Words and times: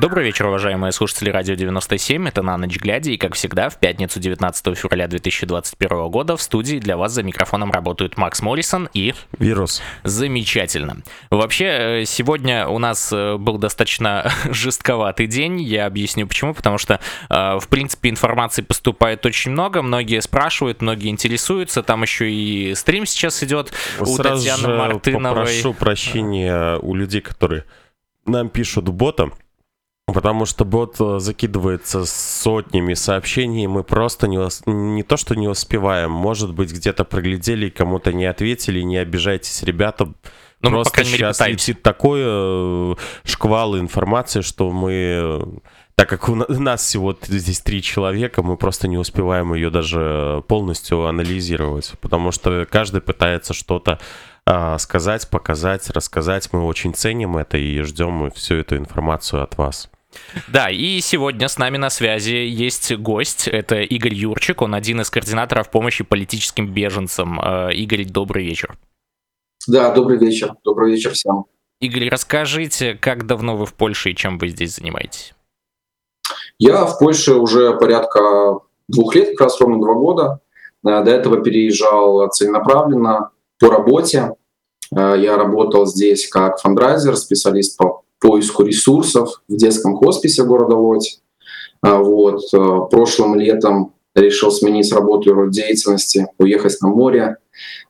Добрый 0.00 0.24
вечер, 0.24 0.46
уважаемые 0.46 0.92
слушатели 0.92 1.28
Радио 1.28 1.56
97. 1.56 2.26
Это 2.26 2.40
«На 2.40 2.56
ночь 2.56 2.78
глядя». 2.78 3.10
И, 3.10 3.18
как 3.18 3.34
всегда, 3.34 3.68
в 3.68 3.78
пятницу 3.78 4.18
19 4.18 4.74
февраля 4.74 5.06
2021 5.08 6.08
года 6.08 6.38
в 6.38 6.42
студии 6.42 6.78
для 6.78 6.96
вас 6.96 7.12
за 7.12 7.22
микрофоном 7.22 7.70
работают 7.70 8.16
Макс 8.16 8.40
Моррисон 8.40 8.88
и... 8.94 9.12
Вирус. 9.38 9.82
Замечательно. 10.02 11.02
Вообще, 11.28 11.64
э, 12.00 12.04
сегодня 12.06 12.66
у 12.66 12.78
нас 12.78 13.12
э, 13.12 13.36
был 13.36 13.58
достаточно 13.58 14.32
жестковатый 14.50 15.26
день. 15.26 15.60
Я 15.60 15.84
объясню 15.84 16.26
почему. 16.26 16.54
Потому 16.54 16.78
что, 16.78 16.98
э, 17.28 17.58
в 17.58 17.68
принципе, 17.68 18.08
информации 18.08 18.62
поступает 18.62 19.26
очень 19.26 19.50
много. 19.50 19.82
Многие 19.82 20.22
спрашивают, 20.22 20.80
многие 20.80 21.10
интересуются. 21.10 21.82
Там 21.82 22.00
еще 22.00 22.32
и 22.32 22.74
стрим 22.74 23.04
сейчас 23.04 23.42
идет 23.42 23.70
у 23.98 24.06
Сразу 24.06 24.44
Татьяны 24.46 24.62
же 24.62 24.78
Мартыновой. 24.78 25.44
попрошу 25.44 25.74
прощения 25.74 26.78
у 26.78 26.94
людей, 26.94 27.20
которые 27.20 27.66
нам 28.24 28.48
пишут 28.48 28.88
ботом. 28.88 29.34
Потому 30.12 30.46
что 30.46 30.64
бот 30.64 30.96
э, 31.00 31.18
закидывается 31.18 32.04
сотнями 32.04 32.94
сообщений, 32.94 33.66
мы 33.66 33.84
просто 33.84 34.28
не, 34.28 34.38
не 34.66 35.02
то 35.02 35.16
что 35.16 35.34
не 35.34 35.48
успеваем, 35.48 36.10
может 36.10 36.54
быть 36.54 36.72
где-то 36.72 37.04
проглядели 37.04 37.66
и 37.66 37.70
кому-то 37.70 38.12
не 38.12 38.24
ответили, 38.24 38.80
не 38.80 38.96
обижайтесь, 38.96 39.62
ребята. 39.62 40.12
Ну, 40.62 40.70
мы, 40.70 40.70
по 40.70 40.70
просто 40.70 40.94
крайней 40.94 41.12
мере, 41.12 41.24
сейчас 41.24 41.38
пытаемся. 41.38 41.70
летит 41.70 41.82
такой 41.82 42.20
э, 42.22 42.94
шквал 43.24 43.78
информации, 43.78 44.42
что 44.42 44.70
мы, 44.70 44.92
э, 44.92 45.40
так 45.94 46.08
как 46.08 46.28
у 46.28 46.34
на- 46.34 46.46
нас 46.48 46.82
всего 46.82 47.16
здесь 47.22 47.60
три 47.60 47.82
человека, 47.82 48.42
мы 48.42 48.56
просто 48.56 48.88
не 48.88 48.98
успеваем 48.98 49.54
ее 49.54 49.70
даже 49.70 50.42
полностью 50.48 51.06
анализировать, 51.06 51.92
потому 52.00 52.30
что 52.30 52.66
каждый 52.70 53.00
пытается 53.00 53.54
что-то 53.54 53.98
а, 54.46 54.78
сказать, 54.78 55.28
показать, 55.28 55.88
рассказать. 55.90 56.52
Мы 56.52 56.64
очень 56.64 56.94
ценим 56.94 57.36
это 57.36 57.56
и 57.56 57.80
ждем 57.82 58.10
мы 58.10 58.30
всю 58.30 58.56
эту 58.56 58.76
информацию 58.76 59.42
от 59.42 59.56
вас. 59.56 59.88
Да, 60.48 60.70
и 60.70 61.00
сегодня 61.00 61.48
с 61.48 61.58
нами 61.58 61.76
на 61.76 61.90
связи 61.90 62.34
есть 62.34 62.92
гость, 62.96 63.48
это 63.48 63.80
Игорь 63.80 64.14
Юрчик, 64.14 64.62
он 64.62 64.74
один 64.74 65.00
из 65.00 65.10
координаторов 65.10 65.70
помощи 65.70 66.04
политическим 66.04 66.72
беженцам. 66.72 67.40
Э, 67.40 67.72
Игорь, 67.72 68.04
добрый 68.04 68.44
вечер. 68.44 68.76
Да, 69.66 69.92
добрый 69.92 70.18
вечер. 70.18 70.54
Добрый 70.64 70.92
вечер 70.92 71.12
всем. 71.12 71.44
Игорь, 71.80 72.08
расскажите, 72.08 72.94
как 72.94 73.26
давно 73.26 73.56
вы 73.56 73.66
в 73.66 73.74
Польше 73.74 74.10
и 74.10 74.16
чем 74.16 74.38
вы 74.38 74.48
здесь 74.48 74.76
занимаетесь? 74.76 75.34
Я 76.58 76.84
в 76.84 76.98
Польше 76.98 77.34
уже 77.34 77.76
порядка 77.78 78.58
двух 78.88 79.14
лет, 79.14 79.30
как 79.30 79.42
раз 79.42 79.60
ровно 79.60 79.80
два 79.80 79.94
года. 79.94 80.40
Э, 80.84 81.02
До 81.04 81.10
этого 81.10 81.42
переезжал 81.42 82.28
целенаправленно 82.30 83.30
по 83.58 83.68
работе. 83.70 84.32
Э, 84.94 85.14
Я 85.18 85.36
работал 85.36 85.86
здесь 85.86 86.28
как 86.28 86.60
фандрайзер, 86.60 87.16
специалист 87.16 87.76
по 87.78 88.02
поиску 88.20 88.62
ресурсов 88.62 89.42
в 89.48 89.56
детском 89.56 89.96
хосписе 89.96 90.44
города 90.44 90.76
Лодь. 90.76 91.20
А 91.82 91.98
Вот. 91.98 92.42
э, 92.52 92.78
Прошлым 92.90 93.36
летом 93.36 93.94
решил 94.14 94.50
сменить 94.50 94.92
работу 94.92 95.30
и 95.30 95.32
род 95.32 95.50
деятельности, 95.50 96.26
уехать 96.38 96.76
на 96.82 96.88
море, 96.88 97.36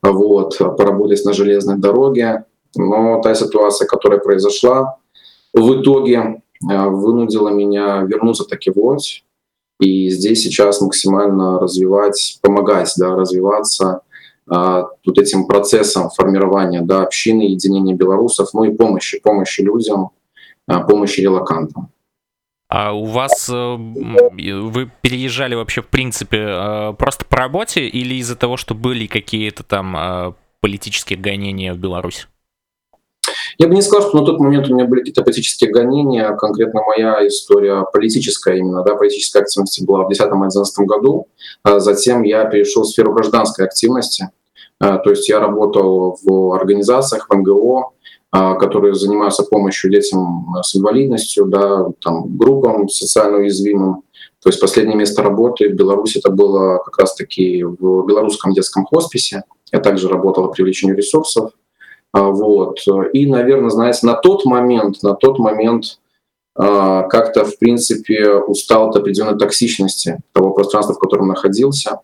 вот, 0.03 0.59
поработать 0.59 1.25
на 1.25 1.33
железной 1.33 1.79
дороге. 1.79 2.45
Но 2.77 3.21
та 3.21 3.35
ситуация, 3.35 3.87
которая 3.87 4.21
произошла, 4.21 4.97
в 5.53 5.81
итоге 5.81 6.43
э, 6.71 6.89
вынудила 6.89 7.49
меня 7.49 8.03
вернуться 8.03 8.45
таки 8.45 8.71
в 8.71 8.77
Лодзь 8.77 9.25
и 9.81 10.11
здесь 10.11 10.43
сейчас 10.43 10.81
максимально 10.81 11.59
развивать, 11.59 12.39
помогать, 12.43 12.93
да, 12.99 13.17
развиваться 13.17 14.03
а, 14.47 14.89
вот 15.07 15.19
этим 15.19 15.47
процессом 15.47 16.11
формирования 16.11 16.83
да, 16.83 17.03
общины, 17.03 17.43
единения 17.43 17.95
белорусов, 17.95 18.51
ну 18.53 18.65
и 18.65 18.75
помощи, 18.77 19.21
помощи 19.21 19.63
людям, 19.63 20.01
а, 20.03 20.11
помощи 20.79 21.21
релакантам. 21.21 21.91
А 22.69 22.93
у 22.93 23.05
вас, 23.05 23.49
э, 23.49 23.77
вы 23.77 24.91
переезжали 25.03 25.57
вообще 25.57 25.83
в 25.83 25.89
принципе 25.89 26.39
э, 26.39 26.93
просто 26.97 27.25
по 27.25 27.37
работе 27.37 27.89
или 27.89 28.15
из-за 28.15 28.37
того, 28.37 28.57
что 28.57 28.77
были 28.77 29.07
какие-то 29.07 29.65
там 29.65 29.97
э, 29.97 30.33
политические 30.61 31.19
гонения 31.19 31.75
в 31.75 31.79
Беларусь? 31.79 32.29
Я 33.59 33.67
бы 33.67 33.75
не 33.75 33.83
сказал, 33.83 34.09
что 34.09 34.21
на 34.21 34.25
тот 34.25 34.39
момент 34.39 34.69
у 34.71 34.75
меня 34.75 34.87
были 34.87 35.01
какие-то 35.01 35.23
политические 35.23 35.71
гонения. 35.73 36.35
Конкретно 36.37 36.83
моя 36.83 37.27
история 37.27 37.85
политическая 37.93 38.57
именно, 38.57 38.83
да, 38.85 38.95
политическая 38.95 39.41
активность 39.41 39.85
была 39.85 40.05
в 40.05 40.11
2010-2011 40.11 40.85
году. 40.87 41.27
А 41.63 41.81
Затем 41.81 42.23
я 42.23 42.45
перешел 42.45 42.85
в 42.85 42.87
сферу 42.87 43.13
гражданской 43.13 43.67
активности. 43.67 44.31
А, 44.79 44.99
То 44.99 45.11
есть 45.11 45.29
я 45.29 45.41
работал 45.41 46.19
в 46.23 46.55
организациях, 46.55 47.27
в 47.29 47.35
НГО, 47.35 47.81
а, 47.81 47.91
которые 48.33 48.95
занимаются 48.95 49.43
помощью 49.43 49.91
детям 49.91 50.55
с 50.63 50.77
инвалидностью, 50.77 51.47
да, 51.47 51.87
там, 52.01 52.37
группам 52.37 52.89
социально 52.89 53.39
уязвимым. 53.39 54.03
То 54.43 54.49
есть 54.49 54.61
последнее 54.61 54.97
место 54.97 55.23
работы 55.23 55.69
в 55.69 55.75
Беларуси 55.75 56.19
это 56.19 56.31
было 56.31 56.79
как 56.79 56.99
раз-таки 56.99 57.63
в 57.63 58.07
белорусском 58.07 58.53
детском 58.53 58.87
хосписе. 58.87 59.43
Я 59.73 59.81
также 59.81 60.09
работал 60.09 60.47
по 60.47 60.53
привлечению 60.53 60.97
ресурсов. 60.97 61.53
А, 62.13 62.31
Вот. 62.31 62.79
И, 63.13 63.27
наверное, 63.27 63.71
знаете, 63.71 64.07
на 64.07 64.15
тот 64.15 64.45
момент, 64.45 65.03
на 65.03 65.15
тот 65.15 65.39
момент 65.39 65.99
а, 66.57 67.03
как-то, 67.03 67.45
в 67.45 67.59
принципе, 67.59 68.35
устал 68.35 68.89
от 68.89 68.97
определенной 68.97 69.39
токсичности 69.39 70.21
того 70.33 70.53
пространства, 70.53 70.95
в 70.95 70.99
котором 70.99 71.29
находился. 71.29 72.01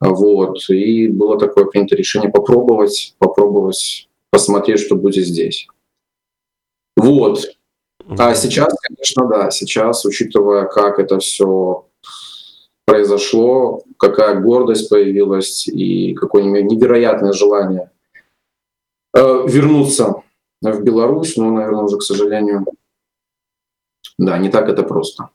А, 0.00 0.08
Вот. 0.08 0.58
И 0.68 1.08
было 1.08 1.38
такое 1.38 1.66
принято 1.66 1.94
решение 1.94 2.30
попробовать, 2.30 3.14
попробовать 3.18 4.08
посмотреть, 4.34 4.80
что 4.80 4.96
будет 4.96 5.24
здесь. 5.24 5.68
Вот. 6.96 7.38
А 8.18 8.34
сейчас, 8.34 8.74
конечно, 8.82 9.28
да, 9.28 9.50
сейчас, 9.52 10.04
учитывая, 10.04 10.64
как 10.64 10.98
это 10.98 11.20
все 11.20 11.86
произошло, 12.84 13.84
какая 13.96 14.40
гордость 14.40 14.90
появилась 14.90 15.68
и 15.68 16.14
какое-нибудь 16.14 16.64
невероятное 16.64 17.32
желание 17.32 17.92
э, 19.14 19.46
вернуться 19.46 20.22
в 20.60 20.82
Беларусь, 20.82 21.36
но, 21.36 21.52
наверное, 21.52 21.84
уже, 21.84 21.98
к 21.98 22.02
сожалению, 22.02 22.66
да, 24.18 24.36
не 24.38 24.48
так 24.48 24.68
это 24.68 24.82
просто. 24.82 25.30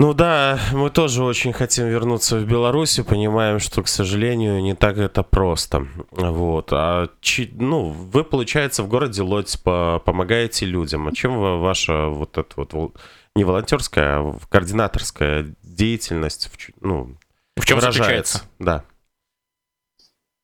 Ну 0.00 0.14
да, 0.14 0.58
мы 0.72 0.88
тоже 0.88 1.22
очень 1.22 1.52
хотим 1.52 1.86
вернуться 1.86 2.38
в 2.38 2.46
Беларусь 2.46 2.98
и 2.98 3.02
понимаем, 3.02 3.58
что, 3.58 3.82
к 3.82 3.88
сожалению, 3.88 4.62
не 4.62 4.74
так 4.74 4.96
это 4.96 5.22
просто. 5.22 5.86
Вот. 6.10 6.68
А 6.72 7.10
ну, 7.52 7.90
вы, 7.90 8.24
получается, 8.24 8.82
в 8.82 8.88
городе 8.88 9.20
Лодзь 9.20 9.58
по- 9.58 10.00
помогаете 10.02 10.64
людям. 10.64 11.06
А 11.06 11.12
чем 11.12 11.38
ва- 11.38 11.58
ваша 11.58 12.06
вот 12.06 12.38
эта 12.38 12.48
вот 12.56 12.94
не 13.36 13.44
волонтерская, 13.44 14.20
а 14.20 14.38
координаторская 14.48 15.54
деятельность 15.62 16.50
ну, 16.80 17.16
В 17.58 17.66
чем 17.66 17.76
выражается? 17.78 18.38
заключается? 18.38 18.42
Да. 18.58 18.84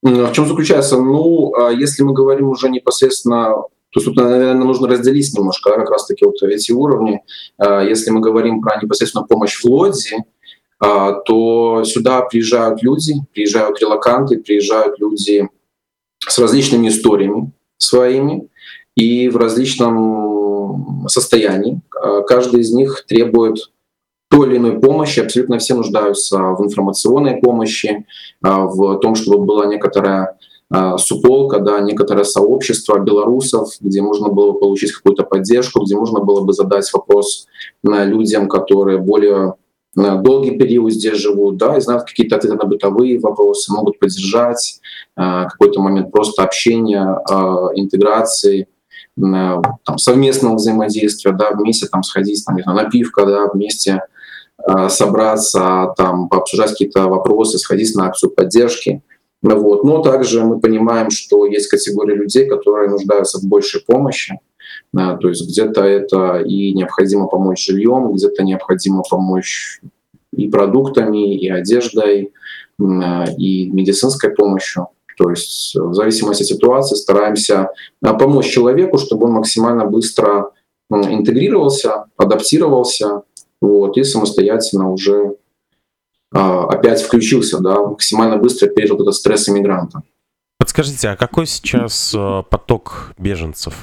М, 0.04 0.26
В 0.26 0.32
чем 0.34 0.46
заключается? 0.48 0.98
Ну, 1.00 1.54
а 1.54 1.70
если 1.70 2.02
мы 2.02 2.12
говорим 2.12 2.50
уже 2.50 2.68
непосредственно, 2.68 3.54
то 3.90 4.00
есть 4.00 4.06
тут, 4.06 4.16
наверное, 4.16 4.64
нужно 4.64 4.88
разделить 4.88 5.32
немножко 5.34 5.70
как 5.74 5.90
раз-таки 5.90 6.24
вот 6.24 6.42
эти 6.42 6.72
уровни. 6.72 7.22
А, 7.56 7.82
Если 7.82 8.10
мы 8.10 8.20
говорим 8.20 8.60
про 8.60 8.80
непосредственную 8.82 9.26
помощь 9.26 9.58
в 9.58 9.64
Лодзи, 9.64 10.16
а, 10.78 11.12
то 11.12 11.82
сюда 11.84 12.22
приезжают 12.22 12.82
люди, 12.82 13.14
приезжают 13.32 13.80
релаканты, 13.80 14.38
приезжают 14.38 14.98
люди 14.98 15.48
с 16.18 16.38
различными 16.38 16.88
историями 16.88 17.52
своими 17.78 18.48
и 18.96 19.28
в 19.28 19.36
различном 19.36 21.06
состоянии. 21.08 21.80
А, 21.98 22.22
Каждый 22.22 22.60
из 22.60 22.72
них 22.72 23.04
требует 23.06 23.70
той 24.28 24.48
или 24.48 24.56
иной 24.56 24.80
помощи. 24.80 25.20
Абсолютно 25.20 25.58
все 25.58 25.74
нуждаются 25.74 26.38
в 26.38 26.64
информационной 26.64 27.36
помощи, 27.36 28.04
в 28.42 28.98
том, 28.98 29.14
чтобы 29.14 29.44
была 29.44 29.66
некоторая 29.66 30.36
а, 30.68 30.98
суполка, 30.98 31.60
да, 31.60 31.80
некоторое 31.80 32.24
сообщество 32.24 32.98
белорусов, 32.98 33.70
где 33.80 34.02
можно 34.02 34.28
было 34.28 34.52
бы 34.52 34.58
получить 34.58 34.92
какую-то 34.92 35.22
поддержку, 35.22 35.84
где 35.84 35.94
можно 35.96 36.20
было 36.20 36.40
бы 36.40 36.52
задать 36.52 36.92
вопрос 36.92 37.46
на 37.82 38.04
людям, 38.04 38.48
которые 38.48 38.98
более 38.98 39.54
на 39.94 40.16
долгий 40.16 40.58
период 40.58 40.92
здесь 40.92 41.16
живут, 41.16 41.56
да, 41.56 41.76
и 41.76 41.80
знают 41.80 42.04
какие-то 42.04 42.36
ответы 42.36 42.56
на 42.56 42.64
бытовые 42.64 43.18
вопросы, 43.18 43.72
могут 43.72 43.98
поддержать 43.98 44.80
какой-то 45.14 45.80
момент 45.80 46.12
просто 46.12 46.42
общения, 46.42 47.18
интеграции, 47.76 48.68
там, 49.18 49.96
совместного 49.96 50.56
взаимодействия, 50.56 51.32
да, 51.32 51.52
вместе 51.52 51.86
там 51.86 52.02
сходить, 52.02 52.44
там, 52.44 52.56
на 52.56 52.90
пивко, 52.90 53.24
да, 53.24 53.46
вместе 53.46 54.02
собраться, 54.88 55.94
там, 55.96 56.28
пообсуждать 56.28 56.72
какие-то 56.72 57.08
вопросы, 57.08 57.56
сходить 57.56 57.94
на 57.94 58.08
акцию 58.08 58.32
поддержки. 58.32 59.02
Вот. 59.42 59.84
Но 59.84 60.02
также 60.02 60.44
мы 60.44 60.60
понимаем, 60.60 61.10
что 61.10 61.46
есть 61.46 61.68
категория 61.68 62.14
людей, 62.14 62.46
которые 62.46 62.90
нуждаются 62.90 63.38
в 63.38 63.44
большей 63.44 63.82
помощи. 63.86 64.38
То 64.92 65.28
есть 65.28 65.48
где-то 65.48 65.84
это 65.84 66.38
и 66.38 66.72
необходимо 66.72 67.26
помочь 67.26 67.66
жильем, 67.66 68.12
где-то 68.12 68.42
необходимо 68.42 69.02
помочь 69.08 69.80
и 70.32 70.48
продуктами, 70.48 71.36
и 71.36 71.48
одеждой, 71.48 72.32
а, 72.80 73.24
и 73.38 73.70
медицинской 73.70 74.30
помощью. 74.30 74.88
То 75.16 75.30
есть 75.30 75.74
в 75.74 75.94
зависимости 75.94 76.42
от 76.42 76.48
ситуации 76.48 76.96
стараемся 76.96 77.70
а, 78.02 78.14
помочь 78.14 78.46
человеку, 78.50 78.98
чтобы 78.98 79.26
он 79.26 79.32
максимально 79.32 79.86
быстро 79.86 80.50
интегрировался, 80.90 82.04
адаптировался, 82.16 83.22
вот, 83.60 83.96
и 83.96 84.04
самостоятельно 84.04 84.92
уже 84.92 85.36
опять 86.36 87.02
включился, 87.02 87.60
да, 87.60 87.80
максимально 87.80 88.36
быстро 88.36 88.68
пережил 88.68 89.00
этот 89.00 89.14
стресс 89.14 89.48
иммигранта. 89.48 90.02
Подскажите, 90.58 91.10
а 91.10 91.16
какой 91.16 91.46
сейчас 91.46 92.14
поток 92.50 93.12
беженцев? 93.18 93.74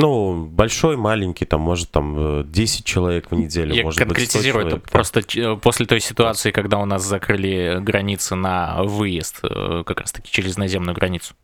Ну, 0.00 0.46
большой, 0.46 0.96
маленький, 0.96 1.44
там, 1.44 1.60
может, 1.60 1.90
там, 1.90 2.50
10 2.50 2.84
человек 2.84 3.30
в 3.30 3.34
неделю, 3.34 3.74
Я 3.74 3.84
может 3.84 3.98
конкретизирую 3.98 4.64
быть, 4.64 4.74
это 4.74 4.90
просто 4.90 5.20
э, 5.20 5.56
после 5.56 5.84
той 5.84 6.00
ситуации, 6.00 6.52
когда 6.52 6.78
у 6.78 6.86
нас 6.86 7.04
закрыли 7.04 7.78
границы 7.82 8.34
на 8.34 8.82
выезд, 8.82 9.40
э, 9.42 9.82
как 9.84 10.00
раз-таки 10.00 10.30
через 10.30 10.56
наземную 10.56 10.94
границу. 10.94 11.34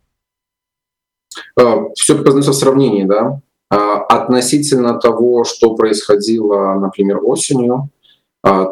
Все 1.96 2.16
познается 2.16 2.52
в 2.52 2.54
сравнении, 2.54 3.04
да. 3.04 3.42
А, 3.68 3.98
относительно 4.04 4.98
того, 4.98 5.44
что 5.44 5.74
происходило, 5.74 6.78
например, 6.78 7.18
осенью, 7.22 7.74
а, 7.74 7.88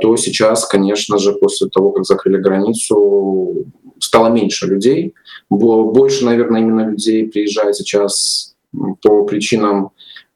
то 0.01 0.17
сейчас, 0.17 0.67
конечно 0.67 1.19
же, 1.19 1.33
после 1.33 1.69
того, 1.69 1.91
как 1.91 2.05
закрыли 2.05 2.37
границу, 2.37 3.67
стало 3.99 4.29
меньше 4.29 4.67
людей. 4.67 5.15
Больше, 5.51 6.25
наверное, 6.25 6.61
именно 6.61 6.91
людей 6.91 7.27
приезжает 7.27 7.77
сейчас 7.77 8.55
по 9.03 9.25
причинам 9.25 9.91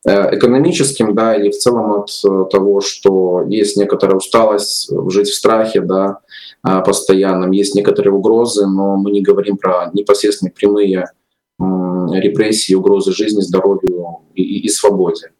э, 0.06 0.36
экономическим, 0.36 1.14
да, 1.14 1.36
или 1.36 1.50
в 1.50 1.56
целом 1.56 1.92
от 1.92 2.10
э, 2.24 2.44
того, 2.50 2.80
что 2.80 3.44
есть 3.48 3.76
некоторая 3.76 4.16
усталость 4.16 4.90
жить 5.08 5.28
в 5.28 5.34
страхе, 5.34 5.80
да, 5.80 6.20
а, 6.62 6.80
постоянном, 6.80 7.52
есть 7.52 7.74
некоторые 7.74 8.12
угрозы, 8.12 8.66
но 8.66 8.96
мы 8.96 9.10
не 9.10 9.22
говорим 9.22 9.56
про 9.56 9.90
непосредственные 9.92 10.52
прямые 10.52 11.10
репрессии, 11.58 12.74
угрозы 12.74 13.12
жизни, 13.12 13.40
здоровью 13.40 14.20
и, 14.34 14.42
и, 14.42 14.66
и 14.66 14.68
свободе. 14.68 15.32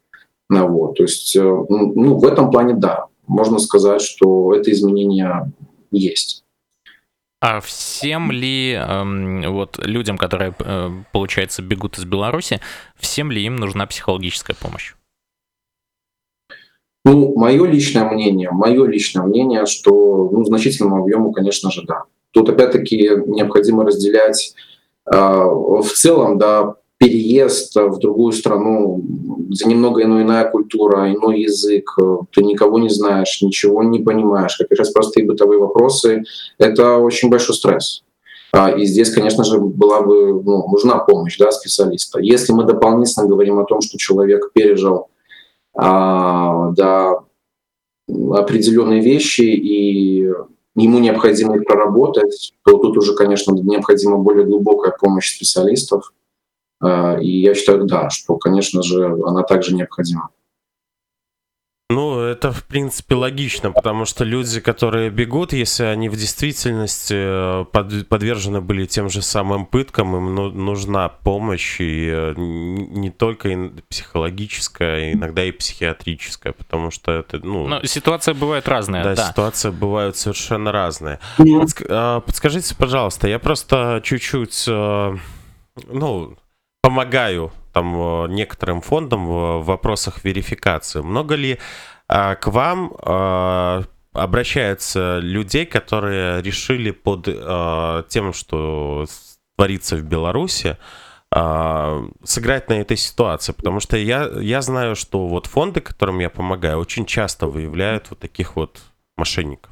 Вот, 0.49 0.95
то 0.95 1.03
есть, 1.03 1.35
э, 1.35 1.41
ну, 1.41 2.17
в 2.17 2.25
этом 2.25 2.49
плане, 2.51 2.73
да, 2.73 3.05
можно 3.29 3.59
сказать, 3.59 4.01
что 4.01 4.53
это 4.53 4.71
изменение 4.71 5.53
есть. 5.91 6.43
А 7.41 7.61
всем 7.61 8.31
ли 8.31 8.73
эм, 8.73 9.53
вот 9.53 9.79
людям, 9.85 10.17
которые, 10.17 10.53
э, 10.59 10.89
получается, 11.13 11.61
бегут 11.61 11.97
из 11.97 12.03
Беларуси, 12.03 12.59
всем 12.97 13.31
ли 13.31 13.41
им 13.45 13.55
нужна 13.55 13.85
психологическая 13.85 14.57
помощь? 14.59 14.93
Ну, 17.05 17.33
мое 17.37 17.65
личное 17.65 18.09
мнение, 18.09 18.51
мое 18.51 18.85
личное 18.85 19.23
мнение, 19.23 19.65
что 19.67 20.29
ну, 20.31 20.43
значительному 20.43 21.03
объему, 21.03 21.31
конечно 21.31 21.71
же, 21.71 21.83
да. 21.83 22.03
Тут 22.31 22.49
опять-таки 22.49 23.09
необходимо 23.25 23.85
разделять 23.85 24.53
э, 25.05 25.15
в 25.15 25.87
целом, 25.93 26.37
да, 26.37 26.75
переезд 26.99 27.75
в 27.75 27.97
другую 27.97 28.33
страну, 28.33 29.01
где 29.49 29.65
немного 29.65 30.03
иная, 30.03 30.23
иная 30.23 30.49
культура, 30.51 31.11
иной 31.11 31.41
язык, 31.41 31.97
ты 32.31 32.43
никого 32.43 32.77
не 32.77 32.89
знаешь, 32.89 33.41
ничего 33.41 33.81
не 33.83 33.99
понимаешь, 33.99 34.57
как 34.57 34.77
раз 34.77 34.91
простые 34.91 35.25
бытовые 35.25 35.59
вопросы, 35.59 36.23
это 36.57 36.97
очень 36.97 37.29
большой 37.29 37.55
стресс. 37.55 38.03
А, 38.51 38.69
и 38.69 38.85
здесь, 38.85 39.11
конечно 39.11 39.43
же, 39.43 39.59
была 39.59 40.01
бы 40.01 40.43
ну, 40.43 40.67
нужна 40.67 40.97
помощь 40.97 41.37
да, 41.37 41.51
специалиста. 41.51 42.19
Если 42.19 42.51
мы 42.51 42.65
дополнительно 42.65 43.27
говорим 43.27 43.59
о 43.59 43.65
том, 43.65 43.79
что 43.81 43.97
человек 43.97 44.51
пережил 44.53 45.07
а, 45.75 46.71
да, 46.71 47.19
определенные 48.07 49.01
вещи 49.01 49.41
и 49.41 50.33
ему 50.75 50.99
необходимо 50.99 51.55
их 51.55 51.65
проработать, 51.65 52.53
то 52.65 52.77
тут 52.77 52.97
уже, 52.97 53.13
конечно, 53.13 53.53
необходима 53.53 54.17
более 54.17 54.45
глубокая 54.45 54.93
помощь 54.99 55.35
специалистов. 55.35 56.11
А, 56.81 57.17
и 57.17 57.29
я 57.41 57.53
считаю, 57.55 57.85
да, 57.85 58.09
что, 58.09 58.37
конечно 58.37 58.83
же, 58.83 59.05
она 59.25 59.43
также 59.43 59.75
необходима. 59.75 60.29
Ну, 61.91 62.21
это, 62.21 62.51
в 62.51 62.65
принципе, 62.65 63.15
логично, 63.15 63.71
потому 63.71 64.05
что 64.05 64.23
люди, 64.23 64.59
которые 64.59 65.09
бегут, 65.09 65.53
если 65.53 65.85
они 65.85 66.07
в 66.07 66.15
действительности 66.15 67.15
э, 67.17 67.65
подвержены 68.03 68.61
были 68.61 68.85
тем 68.85 69.09
же 69.09 69.23
самым 69.23 69.65
пыткам, 69.65 70.15
им 70.15 70.35
ну, 70.35 70.51
нужна 70.51 71.09
помощь, 71.09 71.81
и 71.81 72.07
э, 72.11 72.33
не 72.37 73.09
только 73.09 73.71
психологическая, 73.89 74.97
а 74.97 75.13
иногда 75.13 75.43
и 75.43 75.49
психиатрическая, 75.51 76.53
потому 76.53 76.91
что 76.91 77.11
это, 77.11 77.39
ну... 77.43 77.67
Но 77.67 77.83
ситуация 77.83 78.35
бывает 78.35 78.67
разная, 78.67 79.03
да. 79.03 79.15
Да, 79.15 79.29
ситуация 79.29 79.71
бывают 79.71 80.15
совершенно 80.15 80.71
разные. 80.71 81.17
А, 81.89 82.19
подскажите, 82.19 82.75
пожалуйста, 82.75 83.27
я 83.27 83.39
просто 83.39 83.99
чуть-чуть, 84.03 84.65
э, 84.67 85.17
ну, 85.87 86.37
помогаю 86.81 87.51
там 87.73 87.95
э, 87.95 88.27
некоторым 88.29 88.81
фондам 88.81 89.27
в 89.27 89.63
вопросах 89.63 90.23
верификации. 90.23 91.01
Много 91.01 91.35
ли 91.35 91.59
а, 92.07 92.35
к 92.35 92.47
вам 92.47 92.93
а, 93.01 93.83
обращаются 94.13 95.19
людей, 95.19 95.65
которые 95.65 96.41
решили 96.41 96.91
под 96.91 97.27
а, 97.27 98.03
тем, 98.09 98.33
что 98.33 99.05
творится 99.55 99.95
в 99.97 100.03
Беларуси, 100.03 100.77
сыграть 102.23 102.69
на 102.69 102.81
этой 102.81 102.97
ситуации, 102.97 103.51
потому 103.51 103.79
что 103.79 103.97
я, 103.97 104.31
я 104.41 104.63
знаю, 104.63 104.95
что 104.95 105.27
вот 105.27 105.45
фонды, 105.45 105.79
которым 105.79 106.17
я 106.17 106.29
помогаю, 106.31 106.79
очень 106.79 107.05
часто 107.05 107.45
выявляют 107.45 108.07
вот 108.09 108.17
таких 108.17 108.55
вот 108.55 108.79
мошенников. 109.15 109.71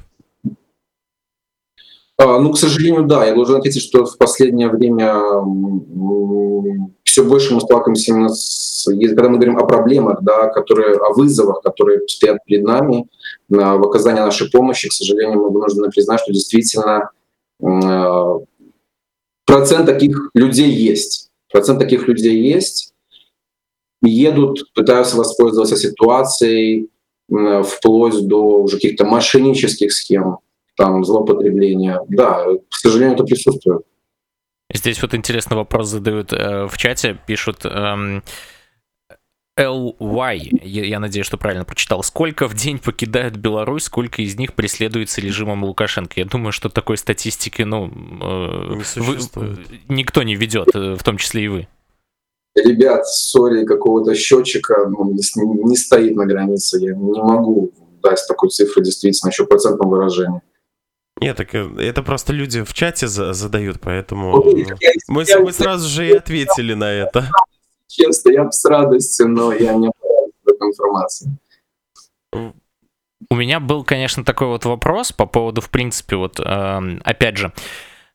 А, 2.16 2.38
ну, 2.40 2.52
к 2.52 2.58
сожалению, 2.58 3.04
да. 3.04 3.24
Я 3.24 3.34
должен 3.34 3.56
ответить, 3.56 3.82
что 3.82 4.04
в 4.04 4.18
последнее 4.18 4.68
время 4.68 5.14
все 7.18 7.26
больше 7.26 7.52
мы 7.52 7.60
сталкиваемся 7.60 8.12
именно 8.12 8.28
с, 8.28 8.86
когда 8.86 9.28
мы 9.28 9.38
говорим 9.38 9.58
о 9.58 9.66
проблемах, 9.66 10.22
да, 10.22 10.46
которые, 10.50 10.96
о 10.98 11.12
вызовах, 11.14 11.62
которые 11.62 12.06
стоят 12.06 12.44
перед 12.44 12.62
нами 12.62 13.08
на, 13.48 13.76
в 13.76 13.82
оказании 13.82 14.20
нашей 14.20 14.48
помощи. 14.48 14.88
К 14.88 14.92
сожалению, 14.92 15.40
мы 15.40 15.50
вынуждены 15.50 15.90
признать, 15.90 16.20
что 16.20 16.32
действительно 16.32 17.10
э, 17.60 18.38
процент 19.46 19.86
таких 19.86 20.30
людей 20.32 20.70
есть. 20.70 21.30
Процент 21.50 21.80
таких 21.80 22.06
людей 22.06 22.40
есть. 22.40 22.94
Едут, 24.00 24.72
пытаются 24.72 25.16
воспользоваться 25.16 25.76
ситуацией, 25.76 26.88
э, 27.32 27.62
вплоть 27.64 28.28
до 28.28 28.60
уже 28.60 28.76
каких-то 28.76 29.04
мошеннических 29.04 29.92
схем 29.92 30.38
там 30.76 31.04
злоупотребления. 31.04 32.00
Да, 32.08 32.44
к 32.70 32.76
сожалению, 32.76 33.16
это 33.16 33.24
присутствует. 33.24 33.82
Здесь 34.72 35.00
вот 35.00 35.14
интересный 35.14 35.56
вопрос 35.56 35.88
задают 35.88 36.32
э, 36.32 36.66
в 36.66 36.76
чате, 36.76 37.18
пишут 37.26 37.64
эм, 37.64 38.22
LY, 39.58 40.60
я, 40.62 40.84
я 40.84 41.00
надеюсь, 41.00 41.26
что 41.26 41.36
правильно 41.38 41.64
прочитал, 41.64 42.02
сколько 42.02 42.46
в 42.46 42.54
день 42.54 42.78
покидают 42.78 43.36
Беларусь, 43.36 43.84
сколько 43.84 44.22
из 44.22 44.36
них 44.36 44.54
преследуется 44.54 45.20
режимом 45.20 45.64
Лукашенко. 45.64 46.20
Я 46.20 46.26
думаю, 46.26 46.52
что 46.52 46.68
такой 46.68 46.98
статистики, 46.98 47.62
ну, 47.62 47.86
э, 47.86 48.74
не 48.74 49.00
вы, 49.00 49.18
никто 49.88 50.22
не 50.22 50.36
ведет, 50.36 50.68
э, 50.74 50.94
в 50.94 51.02
том 51.02 51.16
числе 51.16 51.44
и 51.44 51.48
вы. 51.48 51.68
Ребят, 52.54 53.06
сори, 53.06 53.64
какого-то 53.64 54.14
счетчика 54.14 54.86
ну, 54.88 55.12
не, 55.12 55.64
не 55.64 55.76
стоит 55.76 56.14
на 56.14 56.26
границе. 56.26 56.78
Я 56.78 56.94
не 56.94 57.22
могу 57.22 57.72
дать 58.02 58.20
такой 58.28 58.50
цифры 58.50 58.82
действительно 58.82 59.30
еще 59.30 59.46
процентном 59.46 59.90
выражении. 59.90 60.40
Нет, 61.20 61.36
так 61.36 61.54
э, 61.54 61.68
это 61.78 62.02
просто 62.02 62.32
люди 62.32 62.62
в 62.62 62.72
чате 62.72 63.08
задают, 63.08 63.80
поэтому 63.80 64.42
мы, 65.08 65.24
мы 65.40 65.52
сразу 65.52 65.88
же 65.88 66.08
и 66.08 66.12
ответили 66.12 66.74
на 66.74 66.90
это. 66.90 67.28
Честно, 67.86 68.30
я 68.30 68.50
с 68.50 68.64
радостью, 68.64 69.28
но 69.28 69.52
я 69.52 69.74
не 69.74 69.90
такой 70.44 70.68
информации. 70.68 71.30
У 73.30 73.34
меня 73.34 73.60
был, 73.60 73.84
конечно, 73.84 74.24
такой 74.24 74.48
вот 74.48 74.64
вопрос 74.64 75.12
по 75.12 75.26
поводу, 75.26 75.60
в 75.60 75.70
принципе, 75.70 76.16
вот, 76.16 76.40
э, 76.40 76.98
опять 77.04 77.36
же, 77.36 77.52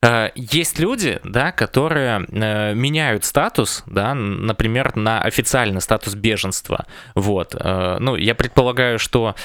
э, 0.01 0.29
есть 0.35 0.79
люди, 0.79 1.19
да, 1.23 1.51
которые 1.51 2.25
э, 2.29 2.73
меняют 2.73 3.25
статус, 3.25 3.83
да, 3.85 4.13
например, 4.15 4.95
на 4.95 5.21
официальный 5.21 5.81
статус 5.81 6.15
беженства. 6.15 6.85
Вот. 7.15 7.55
Э, 7.59 7.97
ну, 7.99 8.15
я 8.15 8.33
предполагаю, 8.33 8.97
что 8.97 9.35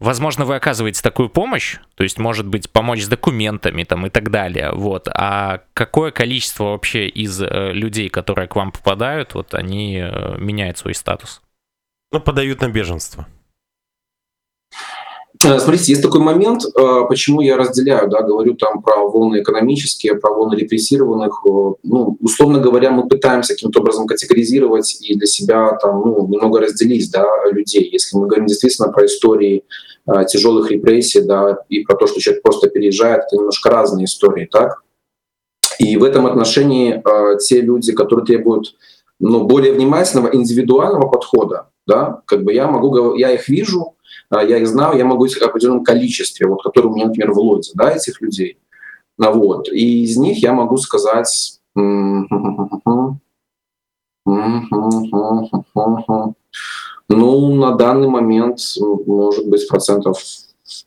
возможно, 0.00 0.44
вы 0.44 0.56
оказываете 0.56 1.00
такую 1.00 1.30
помощь, 1.30 1.78
то 1.94 2.02
есть, 2.02 2.18
может 2.18 2.46
быть, 2.46 2.70
помочь 2.70 3.02
с 3.02 3.08
документами 3.08 3.84
там 3.84 4.06
и 4.06 4.10
так 4.10 4.30
далее, 4.30 4.70
вот. 4.72 5.08
А 5.08 5.62
какое 5.72 6.10
количество 6.10 6.64
вообще 6.64 7.08
из 7.08 7.40
э, 7.40 7.72
людей, 7.72 8.10
которые 8.10 8.48
к 8.48 8.56
вам 8.56 8.70
попадают, 8.70 9.32
вот 9.34 9.54
они 9.54 9.96
э, 9.96 10.36
меняют 10.38 10.76
свой 10.76 10.94
статус? 10.94 11.40
Ну, 12.12 12.20
подают 12.20 12.60
на 12.60 12.68
беженство. 12.68 13.26
Э, 15.42 15.58
смотрите, 15.58 15.92
есть 15.92 16.02
такой 16.02 16.20
момент, 16.20 16.64
э, 16.64 17.00
почему 17.08 17.40
я 17.40 17.56
разделяю, 17.56 18.10
да, 18.10 18.20
говорю 18.20 18.54
там 18.54 18.82
про 18.82 19.08
волны 19.08 19.40
экономические, 19.40 20.16
про 20.16 20.34
волны 20.34 20.54
репрессированных. 20.54 21.42
Э, 21.46 21.74
ну, 21.82 22.18
условно 22.20 22.58
говоря, 22.58 22.90
мы 22.90 23.08
пытаемся 23.08 23.54
каким-то 23.54 23.80
образом 23.80 24.06
категоризировать 24.06 24.98
и 25.00 25.14
для 25.14 25.26
себя 25.26 25.78
там, 25.80 26.02
ну, 26.02 26.28
немного 26.28 26.60
разделить 26.60 27.10
да, 27.10 27.26
людей. 27.50 27.88
Если 27.90 28.18
мы 28.18 28.26
говорим 28.26 28.46
действительно 28.46 28.92
про 28.92 29.06
истории 29.06 29.64
тяжелых 30.28 30.70
репрессий, 30.70 31.20
да, 31.20 31.58
и 31.68 31.84
про 31.84 31.94
то, 31.94 32.06
что 32.06 32.20
человек 32.20 32.42
просто 32.42 32.68
переезжает, 32.68 33.24
это 33.26 33.36
немножко 33.36 33.70
разные 33.70 34.06
истории, 34.06 34.48
так? 34.50 34.82
И 35.78 35.96
в 35.96 36.04
этом 36.04 36.26
отношении 36.26 37.02
те 37.38 37.60
люди, 37.60 37.92
которые 37.92 38.26
требуют 38.26 38.74
ну, 39.20 39.44
более 39.44 39.72
внимательного, 39.72 40.34
индивидуального 40.34 41.08
подхода, 41.08 41.68
да, 41.86 42.22
как 42.24 42.42
бы 42.42 42.52
я 42.52 42.66
могу, 42.66 43.14
я 43.14 43.30
их 43.30 43.48
вижу, 43.48 43.94
я 44.30 44.58
их 44.58 44.68
знаю, 44.68 44.98
я 44.98 45.04
могу 45.04 45.24
их 45.24 45.36
в 45.36 45.42
определенном 45.42 45.84
количестве, 45.84 46.46
вот, 46.46 46.62
которые 46.62 46.92
у 46.92 46.94
меня, 46.94 47.06
например, 47.06 47.32
в 47.32 47.38
лоте, 47.38 47.72
да, 47.74 47.90
этих 47.90 48.20
людей. 48.20 48.58
Ну, 49.18 49.32
вот. 49.32 49.68
И 49.68 50.04
из 50.04 50.16
них 50.16 50.38
я 50.38 50.52
могу 50.52 50.76
сказать... 50.78 51.60
Ну, 57.12 57.54
на 57.54 57.74
данный 57.74 58.08
момент, 58.08 58.60
может 58.78 59.48
быть, 59.48 59.66
процентов 59.68 60.18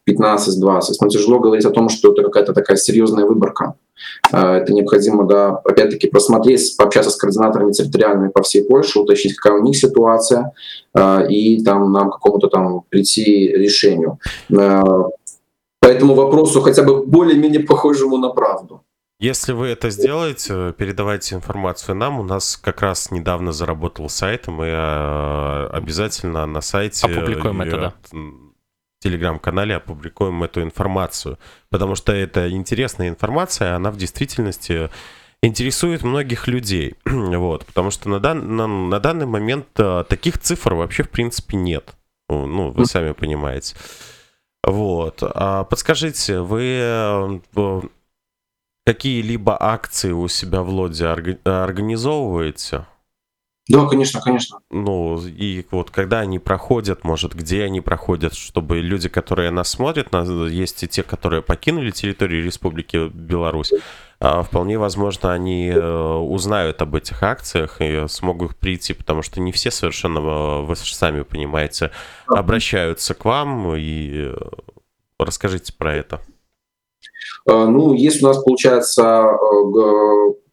15-20. 0.09 0.81
Но 1.01 1.07
тяжело 1.09 1.39
говорить 1.39 1.65
о 1.65 1.71
том, 1.71 1.89
что 1.89 2.11
это 2.11 2.23
какая-то 2.23 2.53
такая 2.53 2.77
серьезная 2.77 3.25
выборка. 3.25 3.75
А, 4.31 4.57
это 4.57 4.73
необходимо, 4.73 5.25
да, 5.25 5.57
опять-таки 5.63 6.07
просмотреть, 6.07 6.75
пообщаться 6.77 7.11
с 7.11 7.15
координаторами 7.15 7.71
территориальными 7.71 8.29
по 8.29 8.41
всей 8.41 8.63
Польше, 8.63 8.99
уточнить, 8.99 9.35
какая 9.35 9.59
у 9.59 9.63
них 9.63 9.77
ситуация, 9.77 10.53
а, 10.93 11.23
и 11.23 11.63
там 11.63 11.91
нам 11.91 12.11
какому-то 12.11 12.47
там 12.47 12.83
прийти 12.89 13.47
решению. 13.49 14.19
А, 14.55 14.83
по 15.79 15.87
этому 15.87 16.15
вопросу 16.15 16.61
хотя 16.61 16.83
бы 16.83 17.05
более-менее 17.05 17.61
похожему 17.61 18.17
на 18.17 18.29
правду. 18.29 18.81
Если 19.19 19.53
вы 19.53 19.67
это 19.67 19.89
сделаете, 19.89 20.73
передавайте 20.77 21.35
информацию 21.35 21.95
нам. 21.95 22.19
У 22.19 22.23
нас 22.23 22.57
как 22.57 22.81
раз 22.81 23.09
недавно 23.09 23.53
заработал 23.53 24.09
сайт, 24.09 24.47
и 24.47 24.51
мы 24.51 25.67
обязательно 25.67 26.45
на 26.45 26.59
сайте... 26.59 27.07
Опубликуем 27.07 27.61
это, 27.61 27.77
да 27.77 27.93
телеграм-канале 29.03 29.75
опубликуем 29.75 30.43
эту 30.43 30.61
информацию, 30.61 31.37
потому 31.69 31.95
что 31.95 32.13
это 32.13 32.49
интересная 32.49 33.09
информация, 33.09 33.75
она 33.75 33.91
в 33.91 33.97
действительности 33.97 34.89
интересует 35.41 36.03
многих 36.03 36.47
людей, 36.47 36.95
вот, 37.05 37.65
потому 37.65 37.91
что 37.91 38.09
на, 38.09 38.19
дан, 38.19 38.55
на, 38.55 38.67
на 38.67 38.99
данный 38.99 39.25
момент 39.25 39.67
а, 39.77 40.03
таких 40.05 40.37
цифр 40.37 40.73
вообще 40.73 41.03
в 41.03 41.09
принципе 41.09 41.57
нет, 41.57 41.95
ну, 42.29 42.71
вы 42.71 42.85
сами 42.85 43.11
понимаете. 43.11 43.75
Вот, 44.65 45.19
а 45.21 45.65
подскажите, 45.65 46.39
вы 46.39 46.79
э, 46.81 47.81
какие-либо 48.85 49.61
акции 49.61 50.11
у 50.11 50.29
себя 50.29 50.61
в 50.61 50.69
Лоде 50.69 51.05
организовываете? 51.07 52.85
Да, 53.69 53.85
конечно, 53.85 54.19
конечно. 54.19 54.59
Ну, 54.71 55.21
и 55.25 55.65
вот 55.71 55.89
когда 55.89 56.19
они 56.19 56.37
проходят, 56.37 57.05
может, 57.05 57.33
где 57.33 57.63
они 57.63 57.79
проходят, 57.79 58.33
чтобы 58.33 58.79
люди, 58.79 59.07
которые 59.07 59.51
нас 59.51 59.69
смотрят, 59.69 60.13
есть 60.49 60.83
и 60.83 60.87
те, 60.87 61.01
которые 61.01 61.41
покинули 61.41 61.91
территорию 61.91 62.43
Республики 62.43 63.07
Беларусь, 63.07 63.71
а, 64.19 64.43
вполне 64.43 64.77
возможно, 64.77 65.31
они 65.31 65.69
э, 65.69 66.15
узнают 66.15 66.81
об 66.81 66.95
этих 66.95 67.23
акциях 67.23 67.79
и 67.79 68.05
смогут 68.09 68.55
прийти, 68.57 68.93
потому 68.93 69.21
что 69.21 69.39
не 69.39 69.53
все 69.53 69.71
совершенно, 69.71 70.19
э, 70.19 70.61
вы 70.61 70.75
сами 70.75 71.23
понимаете, 71.23 71.91
обращаются 72.27 73.13
к 73.13 73.23
вам, 73.23 73.75
и 73.75 74.29
э, 74.29 74.35
расскажите 75.17 75.73
про 75.73 75.95
это. 75.95 76.21
Ну, 77.45 77.93
есть 77.93 78.23
у 78.23 78.27
нас, 78.27 78.41
получается, 78.41 79.35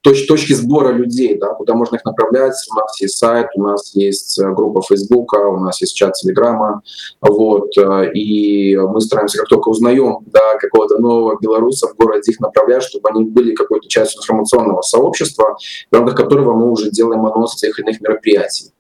точ, 0.03 0.27
точки 0.27 0.53
сбора 0.53 0.93
людей, 0.93 1.37
да, 1.39 1.55
куда 1.55 1.75
можно 1.75 1.97
их 1.97 2.05
направлять. 2.05 2.55
У 2.71 2.75
нас 2.75 3.01
есть 3.01 3.19
сайт, 3.19 3.49
у 3.55 3.63
нас 3.63 3.95
есть 3.95 4.39
э, 4.39 4.51
группа 4.53 4.83
Фейсбука, 4.83 5.37
у 5.37 5.59
нас 5.59 5.81
есть 5.81 5.95
чат 5.95 6.15
Телеграма. 6.15 6.83
Вот, 7.21 7.77
э, 7.77 8.13
и 8.13 8.77
мы 8.77 9.01
стараемся, 9.01 9.39
как 9.39 9.49
только 9.49 9.69
узнаем 9.69 10.19
да, 10.27 10.57
какого-то 10.59 10.99
нового 10.99 11.39
белоруса 11.41 11.89
в 11.89 11.97
городе, 11.97 12.33
их 12.33 12.41
направлять, 12.41 12.83
чтобы 12.83 13.09
они 13.11 13.25
были 13.25 13.55
какой-то 13.55 13.89
частью 13.89 14.21
информационного 14.21 14.83
сообщества, 14.83 15.57
в 15.91 15.95
рамках 15.95 16.17
которого 16.17 16.55
мы 16.55 16.71
уже 16.71 16.91
делаем 16.91 17.27
анонс 17.27 17.57
тех 17.57 17.79
или 17.79 17.87
иных 17.87 18.01
мероприятий. 18.01 18.73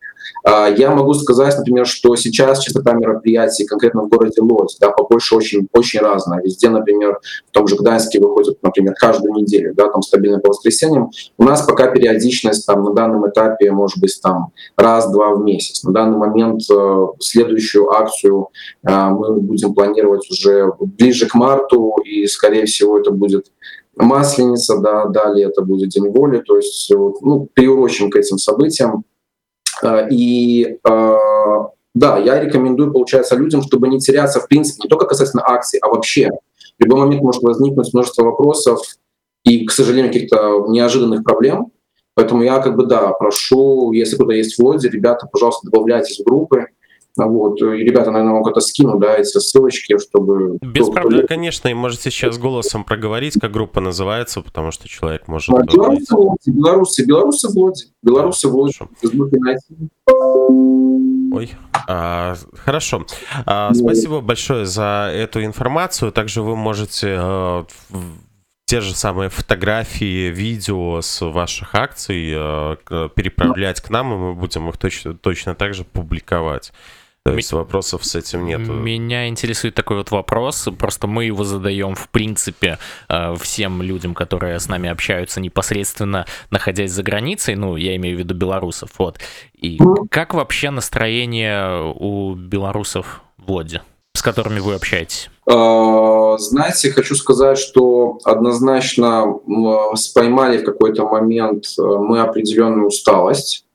А, 0.44 0.68
я 0.68 0.90
могу 0.90 1.14
сказать, 1.14 1.56
например, 1.56 1.86
что 1.86 2.16
сейчас 2.16 2.60
частота 2.60 2.92
мероприятий 2.92 3.66
конкретно 3.66 4.02
в 4.02 4.08
городе 4.08 4.40
Лодзь, 4.40 4.78
да, 4.80 4.90
по 4.90 5.04
Польше 5.04 5.36
очень, 5.36 5.68
очень 5.72 6.00
разная. 6.00 6.42
Везде, 6.42 6.68
например, 6.70 7.18
в 7.48 7.50
том 7.50 7.66
же 7.66 7.76
Гданьске 7.76 8.20
выходят, 8.20 8.62
например, 8.62 8.94
каждую 8.94 9.34
неделю, 9.34 9.74
да, 9.74 9.88
там 9.88 10.02
стабильно 10.02 10.38
по 10.38 10.48
воскресеньям. 10.48 11.10
У 11.38 11.44
нас 11.44 11.62
пока 11.62 11.88
периодичность 11.88 12.66
там 12.66 12.84
на 12.84 12.92
данном 12.92 13.28
этапе 13.28 13.70
может 13.70 14.00
быть 14.00 14.18
там 14.22 14.52
раз-два 14.76 15.34
в 15.34 15.40
месяц. 15.42 15.82
На 15.84 15.92
данный 15.92 16.16
момент 16.16 16.62
э, 16.70 17.06
следующую 17.20 17.90
акцию 17.90 18.48
э, 18.86 18.90
мы 18.90 19.40
будем 19.40 19.74
планировать 19.74 20.30
уже 20.30 20.72
ближе 20.78 21.26
к 21.26 21.34
марту, 21.34 21.96
и, 22.04 22.26
скорее 22.26 22.66
всего, 22.66 22.98
это 22.98 23.10
будет 23.10 23.46
Масленица, 23.96 24.78
да, 24.78 25.06
далее 25.06 25.48
это 25.48 25.62
будет 25.62 25.90
День 25.90 26.08
воли, 26.10 26.38
то 26.38 26.56
есть 26.56 26.90
ну, 26.90 27.48
приурочен 27.52 28.10
к 28.10 28.16
этим 28.16 28.38
событиям. 28.38 29.04
Э, 29.82 30.08
и 30.10 30.78
э, 30.88 31.16
да, 31.94 32.18
я 32.18 32.40
рекомендую, 32.40 32.92
получается, 32.92 33.36
людям, 33.36 33.62
чтобы 33.62 33.88
не 33.88 33.98
теряться, 33.98 34.40
в 34.40 34.48
принципе, 34.48 34.82
не 34.84 34.88
только 34.88 35.06
касательно 35.06 35.42
акций, 35.46 35.78
а 35.82 35.88
вообще. 35.88 36.30
В 36.78 36.84
любой 36.84 37.00
момент 37.00 37.22
может 37.22 37.42
возникнуть 37.42 37.92
множество 37.92 38.24
вопросов 38.24 38.80
и, 39.44 39.66
к 39.66 39.72
сожалению, 39.72 40.12
каких-то 40.12 40.66
неожиданных 40.68 41.24
проблем. 41.24 41.72
Поэтому 42.14 42.42
я 42.42 42.58
как 42.60 42.76
бы, 42.76 42.86
да, 42.86 43.12
прошу, 43.12 43.92
если 43.92 44.16
кто-то 44.16 44.32
есть 44.32 44.56
в 44.56 44.62
Лоде, 44.62 44.88
ребята, 44.88 45.26
пожалуйста, 45.30 45.68
добавляйтесь 45.70 46.20
в 46.20 46.24
группы, 46.24 46.66
вот. 47.16 47.60
И 47.62 47.84
ребята, 47.84 48.10
наверное, 48.10 48.34
могут 48.34 48.52
это 48.52 48.60
скинуть, 48.60 49.00
да, 49.00 49.16
эти 49.16 49.38
ссылочки, 49.38 49.98
чтобы... 49.98 50.58
Без 50.60 50.84
кто, 50.84 50.92
проблем, 50.92 51.20
кто... 51.20 51.28
конечно, 51.28 51.68
и 51.68 51.74
можете 51.74 52.10
сейчас 52.10 52.38
голосом 52.38 52.84
проговорить, 52.84 53.38
как 53.40 53.50
группа 53.50 53.80
называется, 53.80 54.40
потому 54.42 54.70
что 54.70 54.88
человек 54.88 55.28
может... 55.28 55.54
Да, 55.54 55.62
белорусы 55.62 56.14
в 56.14 56.18
Лоде, 56.18 56.52
белорусы, 56.52 57.06
белорусы 57.06 57.48
в 57.48 57.56
Лоде, 57.56 57.84
белорусы 58.02 58.48
в 58.48 58.54
Лоде, 58.54 58.78
Ой, 61.32 61.50
а, 61.88 62.34
хорошо. 62.54 63.06
А, 63.46 63.72
спасибо 63.72 64.20
большое 64.20 64.66
за 64.66 65.10
эту 65.14 65.44
информацию. 65.44 66.10
Также 66.12 66.42
вы 66.42 66.56
можете 66.56 67.16
а, 67.18 67.66
те 68.64 68.80
же 68.80 68.94
самые 68.94 69.30
фотографии, 69.30 70.28
видео 70.30 71.00
с 71.00 71.24
ваших 71.24 71.74
акций 71.74 72.32
а, 72.34 72.76
переправлять 73.14 73.80
к 73.80 73.90
нам, 73.90 74.12
и 74.12 74.16
мы 74.16 74.34
будем 74.34 74.68
их 74.68 74.76
точно, 74.76 75.14
точно 75.14 75.54
так 75.54 75.74
же 75.74 75.84
публиковать. 75.84 76.72
То 77.30 77.36
есть 77.36 77.52
вопросов 77.52 78.04
с 78.04 78.16
этим 78.16 78.44
нет. 78.44 78.60
Меня 78.60 79.28
интересует 79.28 79.74
такой 79.74 79.98
вот 79.98 80.10
вопрос, 80.10 80.68
просто 80.76 81.06
мы 81.06 81.26
его 81.26 81.44
задаем 81.44 81.94
в 81.94 82.08
принципе 82.08 82.78
э, 83.08 83.34
всем 83.40 83.82
людям, 83.82 84.14
которые 84.14 84.58
с 84.58 84.68
нами 84.68 84.88
общаются 84.88 85.40
непосредственно, 85.40 86.26
находясь 86.50 86.90
за 86.90 87.04
границей, 87.04 87.54
ну, 87.54 87.76
я 87.76 87.94
имею 87.96 88.16
в 88.16 88.18
виду 88.18 88.34
белорусов, 88.34 88.90
вот. 88.98 89.18
И 89.54 89.78
как 90.10 90.34
вообще 90.34 90.70
настроение 90.70 91.94
у 91.94 92.34
белорусов 92.34 93.22
в 93.38 93.48
Лоде, 93.50 93.82
с 94.14 94.22
которыми 94.22 94.58
вы 94.58 94.74
общаетесь? 94.74 95.30
А, 95.46 96.36
знаете, 96.38 96.90
хочу 96.90 97.14
сказать, 97.14 97.58
что 97.58 98.18
однозначно 98.24 99.24
споймали 99.94 100.58
в 100.58 100.64
какой-то 100.64 101.06
момент 101.06 101.64
э, 101.78 101.82
мы 101.82 102.20
определенную 102.20 102.88
усталость. 102.88 103.66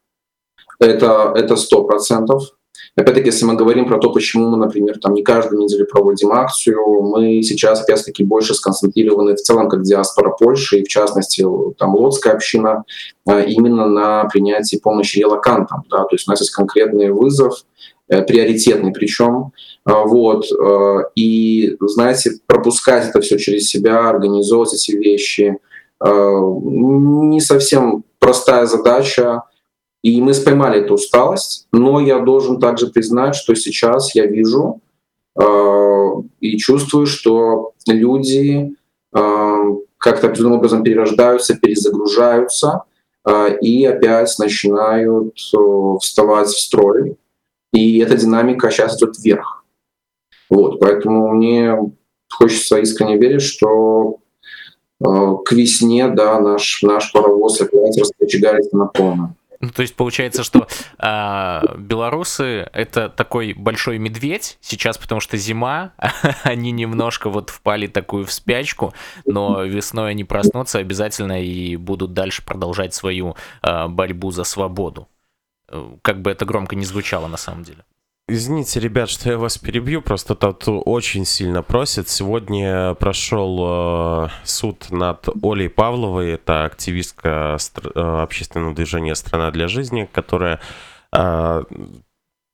Это 0.77 1.31
это 1.35 1.55
сто 1.55 1.85
процентов 1.85 2.54
Опять-таки, 2.97 3.27
если 3.27 3.43
мы 3.43 3.55
говорим 3.55 3.87
про 3.87 3.97
то, 3.97 4.09
почему 4.09 4.49
мы, 4.49 4.57
например, 4.57 4.99
там 4.99 5.13
не 5.13 5.21
каждую 5.21 5.61
неделю 5.61 5.85
проводим 5.85 6.31
акцию, 6.31 7.01
мы 7.01 7.43
сейчас, 7.43 7.81
опять-таки, 7.81 8.23
больше 8.23 8.53
сконцентрированы 8.53 9.33
в 9.33 9.41
целом 9.41 9.67
как 9.67 9.83
диаспора 9.83 10.31
Польши, 10.31 10.79
и 10.79 10.83
в 10.85 10.87
частности, 10.87 11.45
там 11.77 11.93
Лодская 11.93 12.33
община, 12.33 12.85
а, 13.27 13.41
именно 13.41 13.87
на 13.87 14.23
принятии 14.25 14.77
помощи 14.77 15.19
релакантам. 15.19 15.83
Да? 15.89 16.03
То 16.05 16.15
есть 16.15 16.25
у 16.25 16.31
нас 16.31 16.39
есть 16.39 16.51
конкретный 16.51 17.11
вызов, 17.11 17.65
э, 18.07 18.21
приоритетный 18.21 18.93
причем. 18.93 19.51
А, 19.83 20.05
вот. 20.05 20.45
Э, 20.51 21.09
и, 21.15 21.75
знаете, 21.81 22.31
пропускать 22.47 23.09
это 23.09 23.19
все 23.19 23.37
через 23.37 23.67
себя, 23.67 24.07
организовывать 24.07 24.73
эти 24.73 24.91
вещи, 24.91 25.57
э, 25.99 26.07
не 26.07 27.41
совсем 27.41 28.05
простая 28.19 28.67
задача, 28.67 29.43
и 30.05 30.21
мы 30.21 30.35
споймали 30.35 30.81
эту 30.81 30.93
усталость, 30.93 31.67
но 31.71 31.99
я 31.99 32.19
должен 32.19 32.59
также 32.59 32.91
признать, 32.91 33.33
что 33.33 33.55
сейчас 33.55 34.13
я 34.13 34.27
вижу 34.27 34.79
э, 35.35 36.11
и 36.41 36.57
чувствую, 36.59 37.07
что 37.07 37.71
люди 37.87 38.75
э, 39.15 39.63
как-то 39.97 40.27
определенным 40.27 40.59
образом 40.59 40.83
перерождаются, 40.83 41.57
перезагружаются 41.57 42.83
э, 43.27 43.57
и 43.61 43.83
опять 43.85 44.31
начинают 44.37 45.39
э, 45.51 45.97
вставать 45.99 46.49
в 46.49 46.59
строй. 46.59 47.17
И 47.73 47.97
эта 47.97 48.15
динамика 48.15 48.69
сейчас 48.69 48.97
идет 48.97 49.17
вверх. 49.17 49.65
Вот, 50.51 50.79
поэтому 50.79 51.33
мне 51.33 51.79
хочется 52.29 52.77
искренне 52.77 53.17
верить, 53.17 53.41
что 53.41 54.19
э, 55.03 55.03
к 55.45 55.51
весне 55.51 56.09
да, 56.09 56.39
наш, 56.39 56.83
наш 56.83 57.11
паровоз 57.11 57.59
опять 57.59 57.97
раскочегарится 57.97 58.77
на 58.77 58.85
полную. 58.85 59.35
Ну, 59.59 59.69
то 59.69 59.81
есть 59.81 59.95
получается, 59.95 60.43
что 60.43 60.67
э, 60.99 61.61
белорусы 61.77 62.69
это 62.73 63.09
такой 63.09 63.53
большой 63.53 63.97
медведь 63.97 64.57
сейчас, 64.61 64.97
потому 64.97 65.21
что 65.21 65.37
зима, 65.37 65.93
они 66.43 66.71
немножко 66.71 67.29
вот 67.29 67.49
впали 67.49 67.87
такую 67.87 68.25
в 68.25 68.31
спячку, 68.31 68.93
но 69.25 69.63
весной 69.63 70.11
они 70.11 70.23
проснутся 70.23 70.79
обязательно 70.79 71.41
и 71.41 71.75
будут 71.77 72.13
дальше 72.13 72.43
продолжать 72.43 72.93
свою 72.93 73.35
э, 73.61 73.87
борьбу 73.87 74.31
за 74.31 74.43
свободу. 74.43 75.07
как 76.01 76.21
бы 76.21 76.31
это 76.31 76.45
громко 76.45 76.75
не 76.75 76.85
звучало 76.85 77.27
на 77.27 77.37
самом 77.37 77.63
деле. 77.63 77.83
Извините, 78.27 78.79
ребят, 78.79 79.07
что 79.07 79.29
я 79.29 79.37
вас 79.37 79.59
перебью, 79.59 80.01
просто 80.01 80.33
тут 80.33 80.63
очень 80.67 81.25
сильно 81.25 81.61
просят. 81.61 82.09
Сегодня 82.09 82.95
прошел 82.95 84.25
э, 84.25 84.29
суд 84.43 84.87
над 84.89 85.29
Олей 85.43 85.69
Павловой, 85.69 86.31
это 86.31 86.65
активистка 86.65 87.55
э, 87.59 87.99
общественного 87.99 88.73
движения 88.73 89.13
«Страна 89.13 89.51
для 89.51 89.67
жизни», 89.67 90.09
которая... 90.11 90.59
Э, 91.13 91.63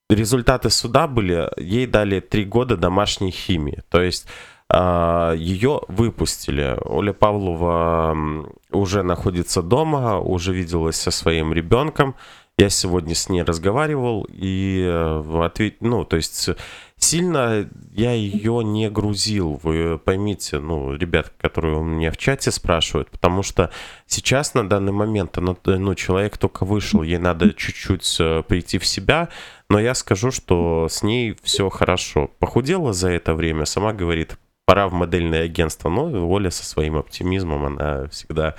результаты 0.09 0.69
суда 0.69 1.07
были, 1.07 1.49
ей 1.55 1.87
дали 1.87 2.19
три 2.19 2.43
года 2.43 2.75
домашней 2.75 3.31
химии, 3.31 3.81
то 3.89 4.01
есть 4.01 4.27
э, 4.67 5.35
ее 5.37 5.83
выпустили. 5.87 6.77
Оля 6.83 7.13
Павлова 7.13 8.45
уже 8.71 9.03
находится 9.03 9.61
дома, 9.61 10.19
уже 10.19 10.53
виделась 10.53 10.97
со 10.97 11.11
своим 11.11 11.53
ребенком, 11.53 12.15
я 12.61 12.69
сегодня 12.69 13.15
с 13.15 13.27
ней 13.27 13.41
разговаривал, 13.41 14.27
и 14.29 14.83
э, 14.85 15.43
ответ, 15.43 15.77
ну, 15.79 16.05
то 16.05 16.15
есть 16.15 16.49
сильно 16.95 17.67
я 17.91 18.13
ее 18.13 18.63
не 18.63 18.87
грузил, 18.91 19.59
вы 19.63 19.97
поймите, 19.97 20.59
ну, 20.59 20.93
ребят, 20.93 21.33
которые 21.39 21.77
у 21.77 21.83
меня 21.83 22.11
в 22.11 22.17
чате 22.17 22.51
спрашивают, 22.51 23.09
потому 23.09 23.41
что 23.41 23.71
сейчас 24.05 24.53
на 24.53 24.69
данный 24.69 24.91
момент, 24.91 25.37
ну, 25.37 25.57
ну 25.65 25.95
человек 25.95 26.37
только 26.37 26.63
вышел, 26.63 27.01
ей 27.01 27.17
надо 27.17 27.51
чуть-чуть 27.51 28.17
э, 28.19 28.43
прийти 28.47 28.77
в 28.77 28.85
себя, 28.85 29.29
но 29.67 29.79
я 29.79 29.95
скажу, 29.95 30.29
что 30.29 30.87
с 30.87 31.01
ней 31.01 31.35
все 31.41 31.67
хорошо. 31.69 32.29
Похудела 32.37 32.93
за 32.93 33.09
это 33.09 33.33
время, 33.33 33.65
сама 33.65 33.91
говорит, 33.91 34.37
пора 34.65 34.87
в 34.87 34.93
модельное 34.93 35.45
агентство, 35.45 35.89
но 35.89 36.29
Оля 36.29 36.51
со 36.51 36.63
своим 36.63 36.95
оптимизмом, 36.97 37.65
она 37.65 38.07
всегда 38.09 38.53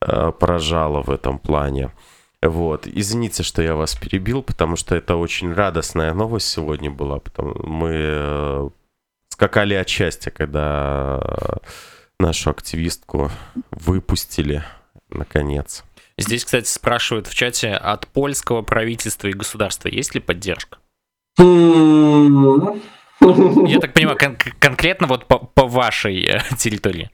э, 0.00 0.32
поражала 0.32 1.02
в 1.02 1.10
этом 1.10 1.38
плане. 1.38 1.90
Вот. 2.42 2.86
Извините, 2.86 3.42
что 3.42 3.62
я 3.62 3.74
вас 3.74 3.94
перебил, 3.96 4.42
потому 4.42 4.76
что 4.76 4.94
это 4.94 5.16
очень 5.16 5.52
радостная 5.52 6.14
новость 6.14 6.48
сегодня 6.48 6.90
была. 6.90 7.18
Потому 7.18 7.54
мы 7.66 7.90
э, 7.92 8.68
скакали 9.30 9.74
от 9.74 9.88
счастья, 9.88 10.30
когда 10.30 11.20
нашу 12.20 12.50
активистку 12.50 13.30
выпустили 13.70 14.64
наконец. 15.10 15.84
Здесь, 16.16 16.44
кстати, 16.44 16.66
спрашивают 16.66 17.28
в 17.28 17.34
чате, 17.34 17.72
от 17.72 18.06
польского 18.08 18.62
правительства 18.62 19.28
и 19.28 19.32
государства 19.32 19.88
есть 19.88 20.14
ли 20.14 20.20
поддержка? 20.20 20.78
Я 21.38 21.44
так 23.80 23.94
понимаю, 23.94 24.18
кон- 24.18 24.36
конкретно 24.58 25.06
вот 25.06 25.26
по, 25.26 25.38
по 25.38 25.66
вашей 25.66 26.24
э, 26.24 26.40
территории. 26.56 27.10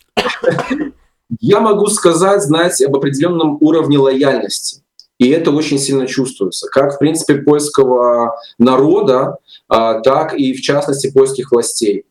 Я 1.40 1.60
могу 1.60 1.86
сказать, 1.88 2.42
знаете, 2.42 2.86
об 2.86 2.96
определенном 2.96 3.58
уровне 3.60 3.98
лояльности. 3.98 4.83
И 5.18 5.30
это 5.30 5.50
очень 5.50 5.78
сильно 5.78 6.06
чувствуется, 6.06 6.68
как 6.68 6.94
в 6.94 6.98
принципе 6.98 7.36
польского 7.36 8.36
народа, 8.58 9.36
а, 9.68 10.00
так 10.00 10.34
и 10.34 10.52
в 10.52 10.60
частности 10.60 11.12
польских 11.12 11.52
властей. 11.52 12.04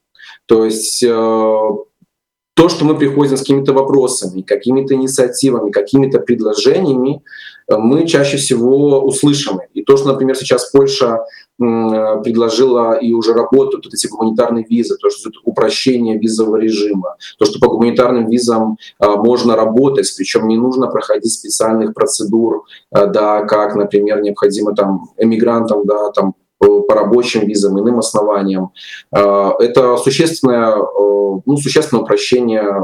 То 0.45 0.65
есть 0.65 1.03
э, 1.03 1.07
то, 1.07 2.69
что 2.69 2.85
мы 2.85 2.97
приходим 2.97 3.37
с 3.37 3.39
какими-то 3.39 3.73
вопросами, 3.73 4.41
какими-то 4.41 4.93
инициативами, 4.93 5.71
какими-то 5.71 6.19
предложениями, 6.19 7.21
мы 7.69 8.07
чаще 8.07 8.37
всего 8.37 8.99
услышаны. 9.01 9.67
И 9.73 9.83
то, 9.83 9.97
что, 9.97 10.11
например, 10.11 10.35
сейчас 10.35 10.69
Польша 10.71 11.19
предложила 11.57 12.93
и 12.93 13.13
уже 13.13 13.33
работают 13.33 13.85
вот 13.85 13.93
эти 13.93 14.07
гуманитарные 14.07 14.65
визы, 14.67 14.97
то, 14.97 15.09
что 15.09 15.29
это 15.29 15.39
упрощение 15.43 16.17
визового 16.17 16.57
режима, 16.57 17.15
то, 17.37 17.45
что 17.45 17.59
по 17.59 17.67
гуманитарным 17.67 18.27
визам 18.27 18.77
а, 18.99 19.15
можно 19.17 19.55
работать, 19.55 20.11
причем 20.17 20.47
не 20.47 20.57
нужно 20.57 20.87
проходить 20.87 21.31
специальных 21.31 21.93
процедур, 21.93 22.63
а, 22.91 23.05
да, 23.05 23.43
как, 23.45 23.75
например, 23.75 24.21
необходимо 24.21 24.75
там 24.75 25.11
эмигрантам, 25.17 25.85
да, 25.85 26.09
там 26.11 26.33
по 26.59 26.93
рабочим 26.95 27.45
визам, 27.45 27.79
иным 27.79 27.99
основаниям. 27.99 28.71
А, 29.11 29.53
это 29.59 29.97
существенное, 29.97 30.75
ну, 30.75 31.57
существенное 31.57 32.03
упрощение 32.03 32.83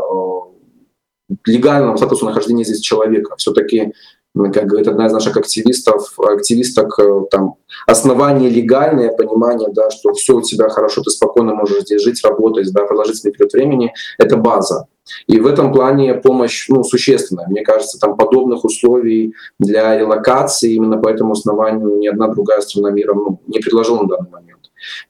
легального 1.45 1.95
статуса 1.97 2.25
нахождения 2.25 2.63
здесь 2.63 2.81
человека. 2.81 3.35
Все-таки 3.37 3.93
как 4.35 4.67
говорит 4.67 4.87
одна 4.87 5.07
из 5.07 5.11
наших 5.11 5.37
активистов, 5.37 6.17
активисток, 6.19 6.99
э, 6.99 7.21
там, 7.31 7.55
основание 7.87 8.49
легальное, 8.49 9.11
понимание, 9.11 9.69
да, 9.73 9.89
что 9.89 10.13
все 10.13 10.37
у 10.37 10.41
тебя 10.41 10.69
хорошо, 10.69 11.01
ты 11.01 11.09
спокойно 11.09 11.55
можешь 11.55 11.81
здесь 11.81 12.01
жить, 12.01 12.23
работать, 12.23 12.71
да, 12.71 12.85
продолжительный 12.85 13.33
период 13.33 13.53
времени, 13.53 13.93
это 14.17 14.37
база. 14.37 14.87
И 15.27 15.39
в 15.39 15.47
этом 15.47 15.73
плане 15.73 16.13
помощь 16.13 16.69
ну, 16.69 16.83
существенная. 16.83 17.47
Мне 17.47 17.63
кажется, 17.63 17.99
там 17.99 18.15
подобных 18.15 18.63
условий 18.63 19.33
для 19.57 19.97
релокации 19.97 20.73
именно 20.73 20.97
по 20.97 21.09
этому 21.09 21.33
основанию 21.33 21.97
ни 21.97 22.07
одна 22.07 22.27
другая 22.27 22.61
страна 22.61 22.91
мира 22.91 23.15
ну, 23.15 23.41
не 23.47 23.59
предложила 23.59 24.03
на 24.03 24.07
данный 24.07 24.29
момент. 24.29 24.59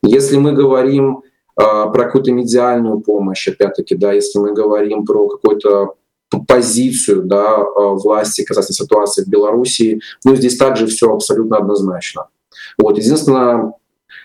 Если 0.02 0.38
мы 0.38 0.54
говорим 0.54 1.24
э, 1.58 1.62
про 1.62 2.06
какую-то 2.06 2.32
медиальную 2.32 3.02
помощь, 3.02 3.48
опять-таки, 3.48 3.96
да, 3.96 4.14
если 4.14 4.40
мы 4.40 4.54
говорим 4.54 5.06
про 5.06 5.28
какой-то 5.28 5.96
позицию 6.48 7.24
да, 7.24 7.58
э, 7.58 7.64
власти 7.76 8.44
касательно 8.44 8.76
ситуации 8.76 9.24
в 9.24 9.28
Беларуси. 9.28 10.02
Ну, 10.24 10.36
здесь 10.36 10.58
также 10.58 10.88
все 10.88 11.12
абсолютно 11.12 11.58
однозначно. 11.58 12.28
Вот. 12.78 12.98
Единственное, 12.98 13.74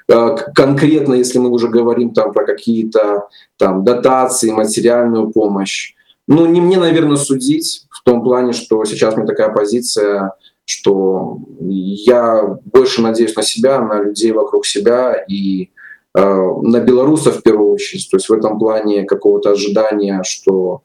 э, 0.08 0.36
конкретно, 0.54 1.14
если 1.14 1.38
мы 1.38 1.50
уже 1.50 1.68
говорим 1.68 2.12
там 2.12 2.32
про 2.32 2.44
какие-то 2.44 3.28
там 3.56 3.84
дотации, 3.84 4.50
материальную 4.50 5.30
помощь, 5.30 5.94
ну, 6.26 6.46
не 6.46 6.60
мне, 6.60 6.78
наверное, 6.78 7.16
судить 7.16 7.86
в 7.90 8.02
том 8.02 8.22
плане, 8.22 8.52
что 8.52 8.84
сейчас 8.84 9.14
у 9.14 9.18
меня 9.18 9.26
такая 9.26 9.50
позиция, 9.50 10.32
что 10.64 11.38
я 11.60 12.58
больше 12.64 13.02
надеюсь 13.02 13.36
на 13.36 13.42
себя, 13.42 13.80
на 13.80 14.02
людей 14.02 14.32
вокруг 14.32 14.64
себя 14.64 15.14
и 15.28 15.70
э, 16.14 16.20
на 16.22 16.80
белорусов 16.80 17.38
в 17.38 17.42
первую 17.42 17.72
очередь. 17.72 18.08
То 18.10 18.16
есть 18.16 18.28
в 18.28 18.32
этом 18.32 18.58
плане 18.58 19.04
какого-то 19.04 19.50
ожидания, 19.50 20.22
что 20.22 20.82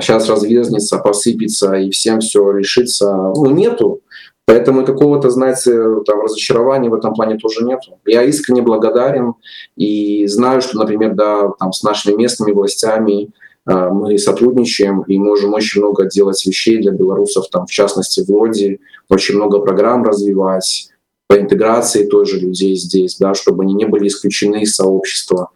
сейчас 0.00 0.28
разверзнется, 0.28 0.98
посыпется 0.98 1.74
и 1.74 1.90
всем 1.90 2.20
все 2.20 2.50
решится, 2.52 3.12
ну, 3.14 3.50
нету. 3.50 4.00
Поэтому 4.46 4.84
какого-то, 4.84 5.30
знаете, 5.30 5.72
там, 6.04 6.20
разочарования 6.20 6.90
в 6.90 6.94
этом 6.94 7.14
плане 7.14 7.38
тоже 7.38 7.64
нету. 7.64 7.98
Я 8.04 8.22
искренне 8.22 8.60
благодарен 8.60 9.34
и 9.76 10.26
знаю, 10.26 10.60
что, 10.60 10.78
например, 10.78 11.14
да, 11.14 11.50
там, 11.58 11.72
с 11.72 11.82
нашими 11.82 12.14
местными 12.14 12.52
властями 12.52 13.30
э, 13.66 13.88
мы 13.88 14.18
сотрудничаем 14.18 15.02
и 15.02 15.18
можем 15.18 15.54
очень 15.54 15.80
много 15.80 16.06
делать 16.06 16.44
вещей 16.44 16.78
для 16.78 16.92
белорусов, 16.92 17.48
там, 17.48 17.66
в 17.66 17.70
частности, 17.70 18.22
в 18.22 18.28
Лоде, 18.28 18.80
очень 19.08 19.36
много 19.36 19.60
программ 19.60 20.04
развивать 20.04 20.90
по 21.26 21.40
интеграции 21.40 22.06
тоже 22.06 22.38
людей 22.38 22.76
здесь, 22.76 23.16
да, 23.16 23.32
чтобы 23.32 23.64
они 23.64 23.72
не 23.72 23.86
были 23.86 24.08
исключены 24.08 24.62
из 24.62 24.74
сообщества. 24.74 25.50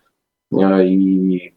Э, 0.51 0.83
и 0.87 1.53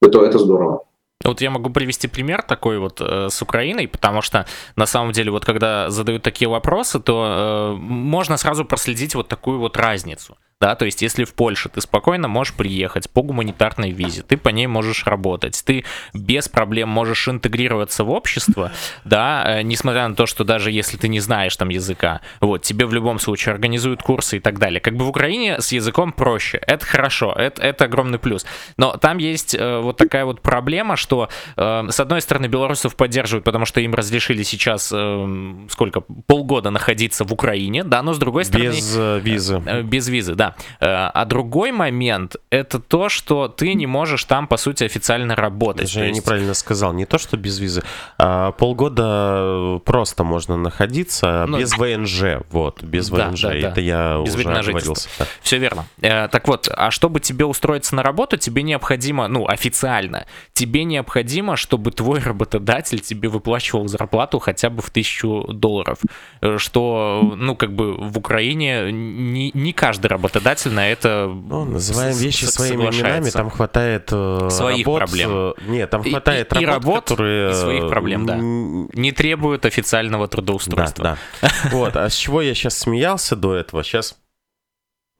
это, 0.00 0.24
это 0.24 0.38
здорово. 0.38 0.84
Вот 1.24 1.40
я 1.40 1.50
могу 1.50 1.70
привести 1.70 2.08
пример 2.08 2.42
такой 2.42 2.78
вот 2.78 3.00
э, 3.00 3.28
с 3.30 3.42
Украиной, 3.42 3.88
потому 3.88 4.22
что 4.22 4.46
на 4.76 4.86
самом 4.86 5.12
деле 5.12 5.30
вот 5.30 5.44
когда 5.44 5.90
задают 5.90 6.22
такие 6.22 6.48
вопросы, 6.48 7.00
то 7.00 7.74
э, 7.76 7.80
можно 7.80 8.36
сразу 8.36 8.64
проследить 8.64 9.14
вот 9.14 9.28
такую 9.28 9.58
вот 9.58 9.76
разницу 9.76 10.36
да, 10.58 10.74
то 10.74 10.86
есть 10.86 11.02
если 11.02 11.24
в 11.24 11.34
Польше 11.34 11.68
ты 11.68 11.82
спокойно 11.82 12.28
можешь 12.28 12.54
приехать 12.54 13.10
по 13.10 13.22
гуманитарной 13.22 13.90
визе, 13.90 14.22
ты 14.22 14.38
по 14.38 14.48
ней 14.48 14.66
можешь 14.66 15.06
работать, 15.06 15.62
ты 15.66 15.84
без 16.14 16.48
проблем 16.48 16.88
можешь 16.88 17.28
интегрироваться 17.28 18.04
в 18.04 18.10
общество, 18.10 18.72
да, 19.04 19.44
э, 19.46 19.62
несмотря 19.62 20.08
на 20.08 20.14
то, 20.14 20.24
что 20.24 20.44
даже 20.44 20.70
если 20.70 20.96
ты 20.96 21.08
не 21.08 21.20
знаешь 21.20 21.54
там 21.56 21.68
языка, 21.68 22.22
вот, 22.40 22.62
тебе 22.62 22.86
в 22.86 22.94
любом 22.94 23.18
случае 23.18 23.52
организуют 23.52 24.02
курсы 24.02 24.38
и 24.38 24.40
так 24.40 24.58
далее. 24.58 24.80
Как 24.80 24.96
бы 24.96 25.04
в 25.04 25.08
Украине 25.08 25.60
с 25.60 25.72
языком 25.72 26.12
проще, 26.12 26.58
это 26.66 26.86
хорошо, 26.86 27.34
это, 27.36 27.60
это 27.60 27.84
огромный 27.84 28.18
плюс, 28.18 28.46
но 28.78 28.96
там 28.96 29.18
есть 29.18 29.54
э, 29.54 29.80
вот 29.80 29.98
такая 29.98 30.24
вот 30.24 30.40
проблема, 30.40 30.96
что 30.96 31.28
э, 31.56 31.86
с 31.90 32.00
одной 32.00 32.22
стороны 32.22 32.46
белорусов 32.46 32.96
поддерживают, 32.96 33.44
потому 33.44 33.66
что 33.66 33.82
им 33.82 33.94
разрешили 33.94 34.42
сейчас 34.42 34.90
э, 34.90 35.66
сколько, 35.68 36.00
полгода 36.00 36.70
находиться 36.70 37.24
в 37.24 37.32
Украине, 37.32 37.84
да, 37.84 38.02
но 38.02 38.14
с 38.14 38.18
другой 38.18 38.46
стороны... 38.46 38.68
Без 38.68 38.96
э, 38.96 39.20
визы. 39.22 39.62
Э, 39.66 39.82
без 39.82 40.08
визы, 40.08 40.34
да, 40.34 40.45
да. 40.80 40.86
Э, 40.86 41.10
а 41.12 41.24
другой 41.24 41.72
момент— 41.72 42.36
это 42.50 42.78
то, 42.78 43.08
что 43.08 43.48
ты 43.48 43.74
не 43.74 43.86
можешь 43.86 44.24
там, 44.24 44.46
по 44.46 44.56
сути, 44.56 44.84
официально 44.84 45.34
работать. 45.34 45.86
Даже 45.86 46.00
я 46.00 46.06
есть... 46.06 46.20
неправильно 46.20 46.54
сказал. 46.54 46.92
Не 46.92 47.06
то, 47.06 47.18
что 47.18 47.36
без 47.36 47.58
визы. 47.58 47.82
А 48.18 48.52
полгода 48.52 49.80
просто 49.84 50.24
можно 50.24 50.56
находиться 50.56 51.44
ну, 51.48 51.58
без 51.58 51.76
ВНЖ. 51.76 52.42
Вот, 52.50 52.82
без 52.82 53.08
да, 53.08 53.28
ВНЖ. 53.28 53.42
Да, 53.42 53.48
да. 53.48 53.56
Это 53.56 53.80
я 53.80 54.22
без 54.24 54.34
уже 54.34 54.48
оговорился. 54.48 55.08
Да. 55.18 55.26
Все 55.42 55.58
верно. 55.58 55.86
Э, 56.00 56.28
так 56.28 56.48
вот, 56.48 56.68
а 56.74 56.90
чтобы 56.90 57.20
тебе 57.20 57.44
устроиться 57.44 57.94
на 57.94 58.02
работу, 58.02 58.36
тебе 58.36 58.62
необходимо, 58.62 59.28
ну, 59.28 59.46
официально, 59.46 60.26
тебе 60.52 60.84
необходимо, 60.84 61.56
чтобы 61.56 61.90
твой 61.90 62.20
работодатель 62.20 63.00
тебе 63.00 63.28
выплачивал 63.28 63.88
зарплату 63.88 64.38
хотя 64.38 64.70
бы 64.70 64.82
в 64.82 64.90
тысячу 64.90 65.44
долларов. 65.48 65.98
Э, 66.40 66.58
что, 66.58 67.34
ну, 67.36 67.56
как 67.56 67.72
бы 67.72 67.94
в 67.94 68.18
Украине 68.18 68.92
не, 68.92 69.50
не 69.54 69.72
каждый 69.72 70.06
работодатель 70.06 70.35
работодатель 70.36 70.72
на 70.72 70.88
это 70.90 71.26
Ну, 71.32 71.64
называем 71.64 72.16
вещи 72.16 72.44
своими 72.44 72.84
именами, 72.84 73.30
там 73.30 73.50
хватает 73.50 74.08
э, 74.12 74.48
Своих 74.50 74.86
работ, 74.86 74.98
проблем. 75.00 75.30
э, 75.32 75.52
Нет, 75.66 75.90
там 75.90 76.02
И- 76.02 76.10
хватает 76.10 76.52
и- 76.54 76.62
и 76.62 76.66
работ, 76.66 76.84
работ, 76.84 77.04
которые... 77.04 77.50
и 77.50 77.54
своих 77.54 77.84
э, 77.84 77.88
проблем, 77.88 78.26
да. 78.26 78.36
не 78.38 79.12
требует 79.12 79.64
официального 79.66 80.26
Да, 80.26 80.30
трудоустройства. 80.32 81.18
да. 81.40 81.48
Вот, 81.72 81.96
а 81.96 82.08
с 82.08 82.14
чего 82.14 82.42
я 82.42 82.54
сейчас 82.54 82.78
смеялся 82.78 83.36
до 83.36 83.54
этого? 83.54 83.82
Сейчас 83.82 84.16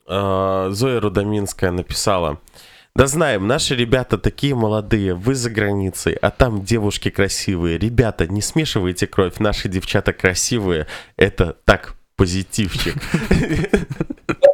Зоя 0.09 1.01
Рудоминская 1.01 1.73
написала. 1.73 2.39
Да 2.95 3.07
знаем, 3.09 3.47
наши 3.47 3.75
ребята 3.75 4.17
такие 4.19 4.55
молодые, 4.55 5.15
вы 5.15 5.35
за 5.35 5.51
границей, 5.51 6.15
а 6.15 6.31
там 6.31 6.63
девушки 6.65 7.11
красивые. 7.11 7.77
Ребята, 7.77 8.27
не 8.27 8.41
смешивайте 8.41 9.07
кровь, 9.07 9.39
наши 9.39 9.69
девчата 9.69 10.13
красивые. 10.13 10.87
Это 11.17 11.57
так 11.65 11.97
позитивчик. 12.17 12.95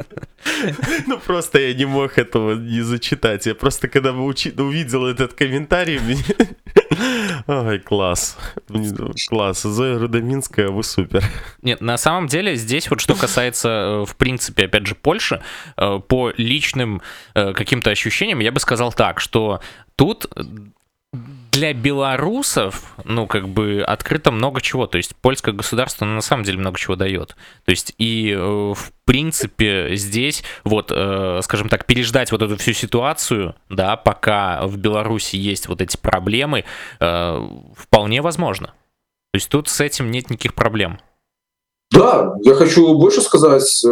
Ну 1.07 1.19
просто 1.19 1.59
я 1.59 1.73
не 1.73 1.85
мог 1.85 2.17
этого 2.17 2.55
не 2.55 2.81
зачитать. 2.81 3.45
Я 3.45 3.55
просто 3.55 3.87
когда 3.87 4.11
увидел 4.11 5.05
этот 5.05 5.33
комментарий, 5.33 5.99
Ой, 7.47 7.79
класс. 7.79 8.37
Класс. 9.29 9.61
Зоя 9.63 9.99
Рудоминская, 9.99 10.69
вы 10.69 10.83
супер. 10.83 11.23
Нет, 11.61 11.81
на 11.81 11.97
самом 11.97 12.27
деле 12.27 12.55
здесь 12.55 12.89
вот 12.89 12.99
что 12.99 13.15
касается, 13.15 13.69
э, 13.69 14.05
в 14.05 14.15
принципе, 14.15 14.65
опять 14.65 14.87
же, 14.87 14.95
Польши, 14.95 15.41
э, 15.77 15.99
по 16.07 16.31
личным 16.37 17.01
э, 17.35 17.53
каким-то 17.53 17.89
ощущениям, 17.89 18.39
я 18.39 18.51
бы 18.51 18.59
сказал 18.59 18.93
так, 18.93 19.19
что 19.19 19.61
тут 19.95 20.27
для 21.53 21.73
белорусов, 21.73 22.95
ну, 23.05 23.27
как 23.27 23.47
бы, 23.47 23.83
открыто 23.83 24.31
много 24.31 24.59
чего. 24.59 24.87
То 24.87 24.97
есть 24.97 25.15
польское 25.15 25.53
государство 25.53 26.03
ну, 26.03 26.15
на 26.15 26.21
самом 26.21 26.43
деле 26.43 26.57
много 26.57 26.79
чего 26.79 26.95
дает. 26.95 27.35
То 27.63 27.71
есть 27.71 27.93
и, 27.99 28.31
э, 28.31 28.37
в 28.39 28.91
принципе, 29.05 29.95
здесь, 29.95 30.43
вот, 30.63 30.91
э, 30.93 31.39
скажем 31.43 31.69
так, 31.69 31.85
переждать 31.85 32.31
вот 32.31 32.41
эту 32.41 32.57
всю 32.57 32.73
ситуацию, 32.73 33.55
да, 33.69 33.95
пока 33.95 34.65
в 34.65 34.77
Беларуси 34.77 35.35
есть 35.35 35.67
вот 35.67 35.81
эти 35.81 35.95
проблемы, 35.95 36.65
э, 36.99 37.47
вполне 37.77 38.21
возможно. 38.21 38.67
То 38.67 39.37
есть 39.37 39.49
тут 39.49 39.69
с 39.69 39.79
этим 39.79 40.09
нет 40.11 40.29
никаких 40.31 40.55
проблем. 40.55 40.99
Да, 41.93 42.33
я 42.41 42.55
хочу 42.55 42.97
больше 42.97 43.21
сказать, 43.21 43.83
э, 43.85 43.87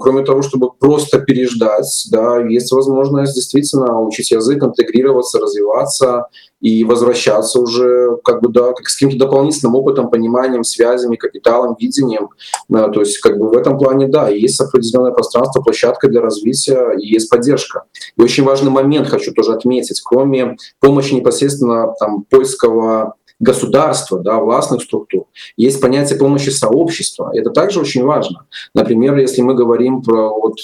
кроме 0.00 0.24
того, 0.24 0.42
чтобы 0.42 0.72
просто 0.72 1.20
переждать, 1.20 2.08
да, 2.10 2.40
есть 2.40 2.72
возможность 2.72 3.34
действительно 3.34 4.00
учить 4.00 4.32
язык, 4.32 4.64
интегрироваться, 4.64 5.38
развиваться 5.38 6.26
и 6.60 6.82
возвращаться 6.82 7.60
уже 7.60 8.16
как 8.24 8.42
бы, 8.42 8.48
да, 8.48 8.72
как 8.72 8.88
с 8.88 8.94
каким-то 8.94 9.18
дополнительным 9.18 9.76
опытом, 9.76 10.10
пониманием, 10.10 10.64
связями, 10.64 11.14
капиталом, 11.14 11.76
видением. 11.78 12.30
Да, 12.68 12.88
то 12.88 13.00
есть 13.00 13.18
как 13.18 13.38
бы 13.38 13.48
в 13.48 13.56
этом 13.56 13.78
плане, 13.78 14.08
да, 14.08 14.28
есть 14.28 14.60
определенное 14.60 15.12
пространство, 15.12 15.62
площадка 15.62 16.08
для 16.08 16.22
развития 16.22 16.96
и 16.98 17.06
есть 17.06 17.30
поддержка. 17.30 17.84
И 18.18 18.22
очень 18.22 18.42
важный 18.42 18.72
момент 18.72 19.06
хочу 19.06 19.32
тоже 19.32 19.52
отметить, 19.52 20.00
кроме 20.04 20.56
помощи 20.80 21.14
непосредственно 21.14 21.94
там, 22.00 22.24
польского 22.24 23.14
государства, 23.38 24.18
да, 24.18 24.38
властных 24.38 24.82
структур, 24.82 25.26
есть 25.56 25.80
понятие 25.80 26.18
помощи 26.18 26.50
сообщества. 26.50 27.30
Это 27.34 27.50
также 27.50 27.80
очень 27.80 28.04
важно. 28.04 28.46
Например, 28.74 29.16
если 29.16 29.42
мы 29.42 29.54
говорим 29.54 30.02
про 30.02 30.30
вот 30.30 30.56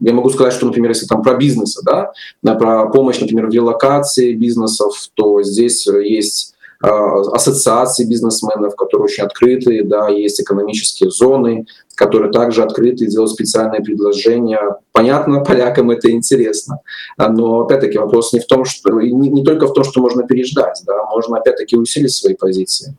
я 0.00 0.14
могу 0.14 0.30
сказать, 0.30 0.54
что, 0.54 0.66
например, 0.66 0.90
если 0.90 1.06
там 1.06 1.22
про 1.22 1.34
бизнесы, 1.36 1.82
да, 1.84 2.12
про 2.54 2.88
помощь, 2.88 3.20
например, 3.20 3.48
в 3.48 3.52
релокации 3.52 4.32
бизнесов, 4.32 4.94
то 5.14 5.42
здесь 5.42 5.86
есть 5.86 6.49
ассоциации 6.82 8.04
бизнесменов, 8.04 8.74
которые 8.74 9.04
очень 9.04 9.24
открытые, 9.24 9.84
да, 9.84 10.08
есть 10.08 10.40
экономические 10.40 11.10
зоны, 11.10 11.66
которые 11.94 12.32
также 12.32 12.62
открыты 12.62 13.04
и 13.04 13.08
делают 13.08 13.32
специальные 13.32 13.82
предложения. 13.82 14.60
Понятно, 14.92 15.40
полякам 15.44 15.90
это 15.90 16.10
интересно, 16.10 16.80
А, 17.18 17.28
но 17.28 17.60
опять-таки 17.60 17.98
вопрос 17.98 18.32
не 18.32 18.40
в 18.40 18.46
том, 18.46 18.64
что 18.64 18.98
не, 19.00 19.28
не 19.28 19.44
только 19.44 19.66
в 19.66 19.74
том, 19.74 19.84
что 19.84 20.00
можно 20.00 20.22
переждать, 20.22 20.82
да, 20.86 21.04
можно 21.04 21.36
опять-таки 21.36 21.76
усилить 21.76 22.12
свои 22.12 22.34
позиции. 22.34 22.96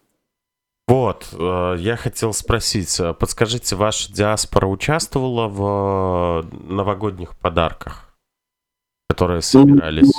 Вот, 0.87 1.27
э, 1.31 1.75
я 1.79 1.95
хотел 1.95 2.33
спросить, 2.33 2.99
э, 2.99 3.13
подскажите, 3.13 3.75
ваша 3.75 4.11
диаспора 4.11 4.67
участвовала 4.67 5.47
в 5.47 6.43
э, 6.43 6.55
новогодних 6.71 7.37
подарках, 7.39 8.13
которые 9.09 9.41
собирались? 9.41 10.11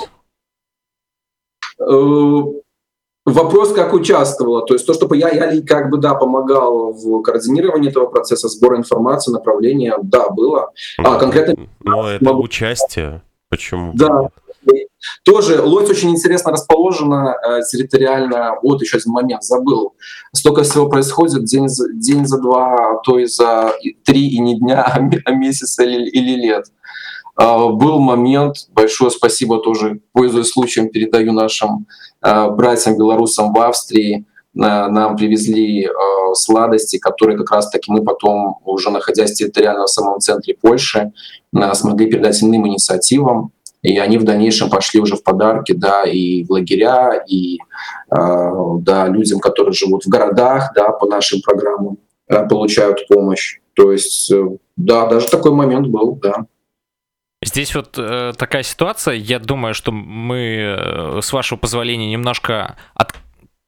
Э, 3.25 3.31
Вопрос, 3.31 3.71
как 3.73 3.93
участвовала. 3.93 4.65
То 4.65 4.73
есть 4.73 4.85
то, 4.85 4.93
чтобы 4.93 5.17
я, 5.17 5.29
я 5.29 5.61
как 5.61 5.89
бы, 5.89 5.97
да, 5.97 6.13
помогал 6.13 6.91
в 6.93 7.21
координировании 7.21 7.89
этого 7.89 8.07
процесса, 8.07 8.49
сбора 8.49 8.77
информации, 8.77 9.31
направления, 9.31 9.95
да, 10.01 10.29
было. 10.29 10.71
А, 10.97 11.17
конкретно 11.17 11.67
Ну, 11.83 12.05
это 12.07 12.23
могу- 12.23 12.43
участие. 12.43 13.21
Почему? 13.49 13.91
Да. 13.93 14.29
Тоже 15.25 15.61
Лодзь 15.61 15.89
очень 15.89 16.11
интересно 16.11 16.51
расположена 16.53 17.35
э, 17.45 17.59
территориально. 17.69 18.55
Вот 18.63 18.81
еще 18.81 18.97
один 18.97 19.11
момент, 19.11 19.43
забыл. 19.43 19.93
Столько 20.33 20.63
всего 20.63 20.87
происходит 20.87 21.43
день 21.43 21.67
за, 21.67 21.91
день 21.93 22.25
за 22.25 22.39
два, 22.41 22.73
а 22.93 23.01
то 23.03 23.19
и 23.19 23.25
за 23.25 23.73
три 24.05 24.27
и 24.29 24.39
не 24.39 24.57
дня, 24.59 24.81
а, 24.81 24.97
а 25.25 25.31
месяца 25.31 25.83
или, 25.83 26.09
или 26.09 26.41
лет. 26.47 26.65
А, 26.67 26.82
был 27.37 27.99
момент, 27.99 28.55
большое 28.69 29.09
спасибо 29.11 29.59
тоже, 29.59 29.99
пользуясь 30.11 30.51
случаем, 30.51 30.89
передаю 30.89 31.31
нашим 31.31 31.87
э, 32.23 32.49
братьям 32.51 32.95
белорусам 32.97 33.53
в 33.53 33.59
Австрии. 33.59 34.25
На- 34.53 34.87
Нам 34.87 35.15
привезли 35.17 35.85
э, 35.85 35.89
сладости, 36.33 36.97
которые 36.99 37.37
как 37.37 37.51
раз-таки 37.51 37.91
мы 37.91 38.03
потом, 38.03 38.59
уже 38.65 38.91
находясь 38.91 39.33
территориально 39.33 39.85
в 39.85 39.89
самом 39.89 40.19
центре 40.19 40.55
Польши, 40.59 41.11
смогли 41.73 42.09
передать 42.09 42.41
иным 42.43 42.67
инициативам. 42.67 43.51
И 43.81 43.97
они 43.97 44.17
в 44.17 44.23
дальнейшем 44.23 44.69
пошли 44.69 45.01
уже 45.01 45.15
в 45.17 45.23
подарки, 45.23 45.73
да, 45.73 46.03
и 46.03 46.45
в 46.45 46.51
лагеря, 46.51 47.21
и 47.27 47.57
да, 48.09 49.07
людям, 49.07 49.39
которые 49.39 49.73
живут 49.73 50.05
в 50.05 50.07
городах, 50.09 50.71
да, 50.73 50.89
по 50.89 51.05
нашим 51.05 51.41
программам 51.41 51.97
получают 52.49 53.05
помощь. 53.09 53.59
То 53.75 53.91
есть, 53.91 54.31
э, 54.31 54.57
да, 54.77 55.07
даже 55.07 55.27
такой 55.29 55.51
момент 55.51 55.87
был, 55.87 56.15
да. 56.15 56.45
Здесь 57.45 57.75
вот 57.75 57.95
э, 57.97 58.33
такая 58.37 58.63
ситуация, 58.63 59.15
я 59.15 59.39
думаю, 59.39 59.73
что 59.73 59.91
мы, 59.91 60.37
э, 60.77 61.19
с 61.21 61.33
вашего 61.33 61.57
позволения, 61.57 62.11
немножко 62.11 62.77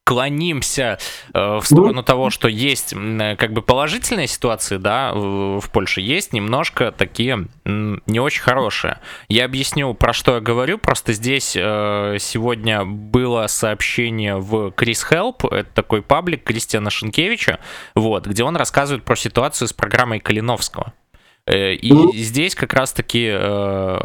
отклонимся 0.06 0.98
э, 1.34 1.58
в 1.58 1.64
сторону 1.64 2.04
того, 2.04 2.30
что 2.30 2.46
есть 2.46 2.94
э, 2.96 3.36
как 3.36 3.52
бы 3.52 3.60
положительные 3.60 4.28
ситуации, 4.28 4.76
да, 4.76 5.12
в, 5.12 5.60
в 5.60 5.70
Польше, 5.70 6.00
есть 6.00 6.32
немножко 6.32 6.92
такие 6.92 7.48
м, 7.64 8.02
не 8.06 8.20
очень 8.20 8.42
хорошие. 8.42 9.00
Я 9.28 9.44
объясню, 9.44 9.92
про 9.94 10.12
что 10.12 10.36
я 10.36 10.40
говорю, 10.40 10.78
просто 10.78 11.12
здесь 11.12 11.56
э, 11.56 12.18
сегодня 12.20 12.84
было 12.84 13.48
сообщение 13.48 14.36
в 14.36 14.70
Крис 14.70 15.04
Help, 15.10 15.52
это 15.52 15.68
такой 15.74 16.02
паблик 16.02 16.44
Кристиана 16.44 16.90
Шенкевича, 16.90 17.58
вот, 17.96 18.26
где 18.26 18.44
он 18.44 18.56
рассказывает 18.56 19.04
про 19.04 19.16
ситуацию 19.16 19.66
с 19.66 19.72
программой 19.72 20.20
Калиновского. 20.20 20.92
Э, 21.46 21.74
И 21.74 21.92
Мгм. 21.92 22.12
здесь 22.12 22.54
как 22.54 22.72
раз-таки 22.72 23.28
э, 23.32 23.98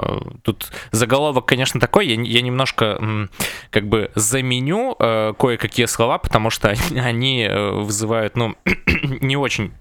тут 0.43 0.71
заголовок, 0.91 1.45
конечно, 1.45 1.80
такой. 1.80 2.08
Я, 2.08 2.21
я 2.21 2.41
немножко 2.41 3.30
как 3.71 3.88
бы 3.88 4.12
заменю 4.15 4.95
э, 4.99 5.34
кое-какие 5.38 5.88
слова, 5.88 6.17
потому 6.19 6.49
что 6.49 6.69
они, 6.95 7.47
вызывают, 7.51 8.36
ну, 8.36 8.56
не 9.21 9.38
очень 9.38 9.71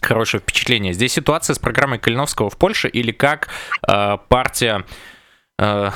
хорошее 0.00 0.40
впечатление. 0.40 0.92
Здесь 0.92 1.12
ситуация 1.12 1.54
с 1.54 1.58
программой 1.58 1.98
Калиновского 1.98 2.50
в 2.50 2.56
Польше 2.56 2.88
или 2.88 3.12
как 3.12 3.48
э, 3.88 4.18
партия 4.28 4.84
э, 5.58 5.90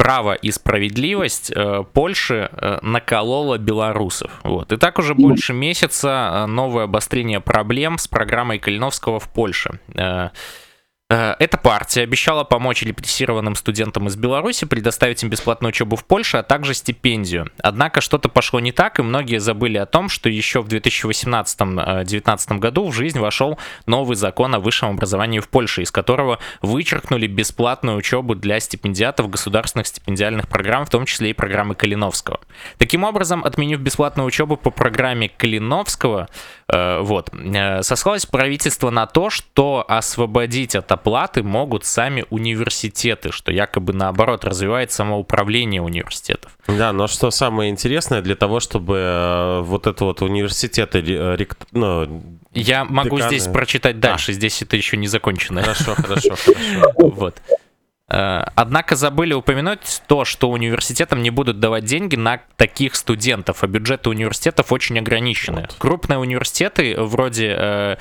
право 0.00 0.32
и 0.32 0.50
справедливость 0.50 1.52
э, 1.54 1.84
Польши 1.92 2.48
э, 2.50 2.78
наколола 2.80 3.58
белорусов. 3.58 4.30
Вот. 4.44 4.72
И 4.72 4.78
так 4.78 4.98
уже 4.98 5.14
больше 5.14 5.52
месяца 5.52 6.08
э, 6.08 6.46
новое 6.46 6.84
обострение 6.84 7.40
проблем 7.40 7.98
с 7.98 8.08
программой 8.08 8.58
Калиновского 8.58 9.20
в 9.20 9.28
Польше. 9.28 9.78
Эта 11.10 11.58
партия 11.58 12.02
обещала 12.02 12.44
помочь 12.44 12.82
репрессированным 12.84 13.56
студентам 13.56 14.06
из 14.06 14.14
Беларуси, 14.14 14.64
предоставить 14.64 15.24
им 15.24 15.28
бесплатную 15.28 15.70
учебу 15.70 15.96
в 15.96 16.04
Польше, 16.04 16.36
а 16.36 16.44
также 16.44 16.72
стипендию. 16.72 17.50
Однако 17.58 18.00
что-то 18.00 18.28
пошло 18.28 18.60
не 18.60 18.70
так, 18.70 19.00
и 19.00 19.02
многие 19.02 19.40
забыли 19.40 19.76
о 19.78 19.86
том, 19.86 20.08
что 20.08 20.28
еще 20.28 20.62
в 20.62 20.68
2018-2019 20.68 22.58
году 22.58 22.88
в 22.88 22.94
жизнь 22.94 23.18
вошел 23.18 23.58
новый 23.86 24.14
закон 24.14 24.54
о 24.54 24.60
высшем 24.60 24.90
образовании 24.90 25.40
в 25.40 25.48
Польше, 25.48 25.82
из 25.82 25.90
которого 25.90 26.38
вычеркнули 26.62 27.26
бесплатную 27.26 27.96
учебу 27.96 28.36
для 28.36 28.60
стипендиатов 28.60 29.28
государственных 29.28 29.88
стипендиальных 29.88 30.46
программ, 30.46 30.86
в 30.86 30.90
том 30.90 31.06
числе 31.06 31.30
и 31.30 31.32
программы 31.32 31.74
Калиновского. 31.74 32.38
Таким 32.78 33.02
образом, 33.02 33.42
отменив 33.44 33.80
бесплатную 33.80 34.28
учебу 34.28 34.56
по 34.56 34.70
программе 34.70 35.28
Калиновского, 35.28 36.28
Вот. 36.70 37.30
Сослалось 37.82 38.26
правительство 38.26 38.90
на 38.90 39.06
то, 39.06 39.30
что 39.30 39.84
освободить 39.88 40.74
от 40.76 40.90
оплаты 40.92 41.42
могут 41.42 41.84
сами 41.84 42.24
университеты, 42.30 43.32
что 43.32 43.50
якобы 43.52 43.92
наоборот 43.92 44.44
развивает 44.44 44.92
самоуправление 44.92 45.82
университетов. 45.82 46.52
Да, 46.68 46.92
но 46.92 47.06
что 47.06 47.30
самое 47.30 47.70
интересное, 47.70 48.22
для 48.22 48.36
того, 48.36 48.60
чтобы 48.60 49.60
вот 49.64 49.86
это 49.86 50.04
вот 50.04 50.22
университеты, 50.22 51.46
ну, 51.72 52.22
я 52.52 52.84
могу 52.84 53.16
деканы... 53.16 53.38
здесь 53.38 53.52
прочитать 53.52 54.00
дальше, 54.00 54.32
а. 54.32 54.34
здесь 54.34 54.62
это 54.62 54.76
еще 54.76 54.96
не 54.96 55.06
закончено. 55.06 55.62
Хорошо, 55.62 55.94
хорошо, 55.94 56.34
хорошо. 56.44 56.92
Вот. 56.98 57.36
Э, 58.10 58.44
однако 58.54 58.96
забыли 58.96 59.34
упомянуть 59.34 60.02
то, 60.06 60.24
что 60.24 60.50
университетам 60.50 61.22
не 61.22 61.30
будут 61.30 61.60
давать 61.60 61.84
деньги 61.84 62.16
на 62.16 62.40
таких 62.56 62.96
студентов, 62.96 63.62
а 63.62 63.66
бюджеты 63.66 64.10
университетов 64.10 64.72
очень 64.72 64.98
ограничены. 64.98 65.62
Вот. 65.62 65.76
Крупные 65.78 66.18
университеты 66.18 66.96
вроде 66.98 67.54
э, 67.56 67.96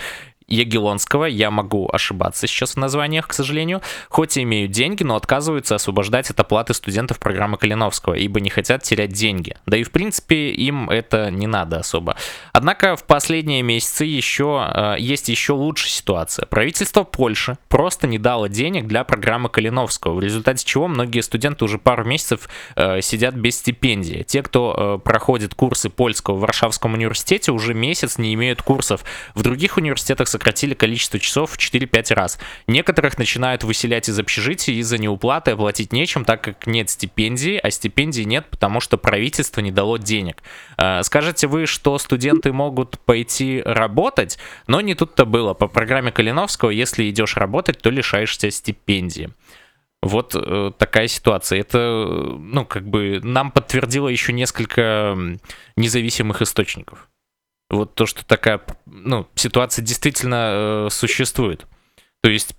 Ягелонского, 0.49 1.25
я 1.25 1.51
могу 1.51 1.89
ошибаться 1.91 2.47
сейчас 2.47 2.73
в 2.73 2.77
названиях, 2.77 3.27
к 3.27 3.33
сожалению, 3.33 3.81
хоть 4.09 4.37
и 4.37 4.43
имеют 4.43 4.71
деньги, 4.71 5.03
но 5.03 5.15
отказываются 5.15 5.75
освобождать 5.75 6.29
от 6.29 6.39
оплаты 6.39 6.73
студентов 6.73 7.19
программы 7.19 7.57
Калиновского, 7.57 8.15
ибо 8.15 8.39
не 8.39 8.49
хотят 8.49 8.83
терять 8.83 9.11
деньги. 9.11 9.55
Да 9.65 9.77
и 9.77 9.83
в 9.83 9.91
принципе 9.91 10.49
им 10.49 10.89
это 10.89 11.31
не 11.31 11.47
надо 11.47 11.79
особо. 11.79 12.15
Однако 12.53 12.95
в 12.95 13.03
последние 13.03 13.61
месяцы 13.61 14.05
еще 14.05 14.67
э, 14.73 14.95
есть 14.99 15.29
еще 15.29 15.53
лучшая 15.53 15.89
ситуация. 15.89 16.45
Правительство 16.45 17.03
Польши 17.03 17.57
просто 17.67 18.07
не 18.07 18.17
дало 18.17 18.47
денег 18.47 18.87
для 18.87 19.03
программы 19.03 19.49
Калиновского, 19.49 20.15
в 20.15 20.19
результате 20.19 20.65
чего 20.65 20.87
многие 20.87 21.21
студенты 21.21 21.65
уже 21.65 21.77
пару 21.77 22.03
месяцев 22.03 22.49
э, 22.75 23.01
сидят 23.01 23.35
без 23.35 23.57
стипендии. 23.57 24.23
Те, 24.27 24.41
кто 24.43 24.99
э, 25.03 25.03
проходит 25.03 25.53
курсы 25.53 25.89
польского 25.89 26.35
в 26.35 26.39
Варшавском 26.41 26.93
университете, 26.93 27.51
уже 27.51 27.73
месяц 27.73 28.17
не 28.17 28.33
имеют 28.33 28.61
курсов. 28.61 29.03
В 29.35 29.43
других 29.43 29.77
университетах 29.77 30.27
сократили 30.39 30.73
количество 30.73 31.19
часов 31.19 31.51
в 31.51 31.57
4-5 31.57 32.13
раз. 32.13 32.39
Некоторых 32.65 33.17
начинают 33.17 33.65
выселять 33.65 34.07
из 34.07 34.17
общежития 34.17 34.75
из-за 34.75 34.97
неуплаты, 34.97 35.51
оплатить 35.51 35.91
нечем, 35.91 36.23
так 36.23 36.41
как 36.41 36.65
нет 36.65 36.89
стипендии, 36.89 37.59
а 37.61 37.69
стипендии 37.69 38.21
нет, 38.21 38.47
потому 38.49 38.79
что 38.79 38.97
правительство 38.97 39.59
не 39.59 39.71
дало 39.71 39.97
денег. 39.97 40.41
Э, 40.77 41.03
скажете 41.03 41.47
вы, 41.47 41.65
что 41.65 41.97
студенты 41.97 42.53
могут 42.53 42.99
пойти 42.99 43.61
работать, 43.65 44.37
но 44.67 44.79
не 44.79 44.95
тут-то 44.95 45.25
было. 45.25 45.53
По 45.53 45.67
программе 45.67 46.11
Калиновского, 46.11 46.69
если 46.69 47.09
идешь 47.09 47.35
работать, 47.35 47.79
то 47.79 47.89
лишаешься 47.89 48.49
стипендии. 48.49 49.29
Вот 50.01 50.35
э, 50.35 50.71
такая 50.77 51.07
ситуация. 51.07 51.59
Это, 51.59 51.79
ну, 52.39 52.65
как 52.65 52.87
бы 52.87 53.19
нам 53.21 53.51
подтвердило 53.51 54.07
еще 54.07 54.31
несколько 54.31 55.17
независимых 55.75 56.41
источников 56.41 57.08
вот 57.69 57.95
то, 57.95 58.05
что 58.05 58.25
такая, 58.25 58.61
ну, 58.85 59.27
ситуация 59.35 59.83
действительно 59.83 60.87
э, 60.87 60.87
существует. 60.91 61.65
То 62.21 62.29
есть, 62.29 62.55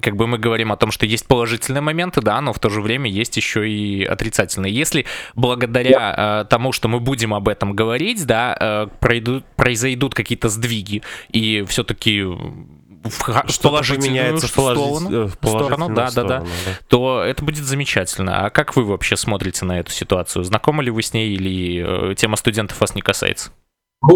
как 0.00 0.16
бы 0.16 0.26
мы 0.26 0.38
говорим 0.38 0.70
о 0.70 0.76
том, 0.76 0.90
что 0.90 1.06
есть 1.06 1.26
положительные 1.26 1.80
моменты, 1.80 2.20
да, 2.20 2.40
но 2.40 2.52
в 2.52 2.58
то 2.58 2.68
же 2.68 2.80
время 2.80 3.10
есть 3.10 3.36
еще 3.36 3.68
и 3.68 4.04
отрицательные. 4.04 4.72
Если 4.72 5.06
благодаря 5.34 6.42
э, 6.42 6.44
тому, 6.48 6.72
что 6.72 6.88
мы 6.88 7.00
будем 7.00 7.34
об 7.34 7.48
этом 7.48 7.74
говорить, 7.74 8.24
да, 8.26 8.56
э, 8.58 8.86
пройдут, 9.00 9.44
произойдут 9.56 10.14
какие-то 10.14 10.48
сдвиги, 10.48 11.02
и 11.30 11.64
все-таки 11.66 12.22
в, 13.04 13.50
что 13.50 13.68
положительную 13.68 14.36
в, 14.36 14.46
сторону, 14.46 15.10
э, 15.10 15.26
в 15.26 15.32
сторону, 15.32 15.94
да, 15.94 16.10
сторону, 16.10 16.28
да, 16.28 16.40
да, 16.40 16.44
да, 16.44 16.78
то 16.88 17.22
это 17.22 17.44
будет 17.44 17.64
замечательно. 17.64 18.46
А 18.46 18.50
как 18.50 18.76
вы 18.76 18.84
вообще 18.84 19.16
смотрите 19.16 19.64
на 19.64 19.78
эту 19.78 19.90
ситуацию? 19.90 20.44
Знакомы 20.44 20.82
ли 20.82 20.90
вы 20.90 21.02
с 21.02 21.12
ней 21.12 21.32
или 21.32 22.10
э, 22.12 22.14
тема 22.14 22.36
студентов 22.36 22.80
вас 22.80 22.94
не 22.94 23.02
касается? 23.02 23.50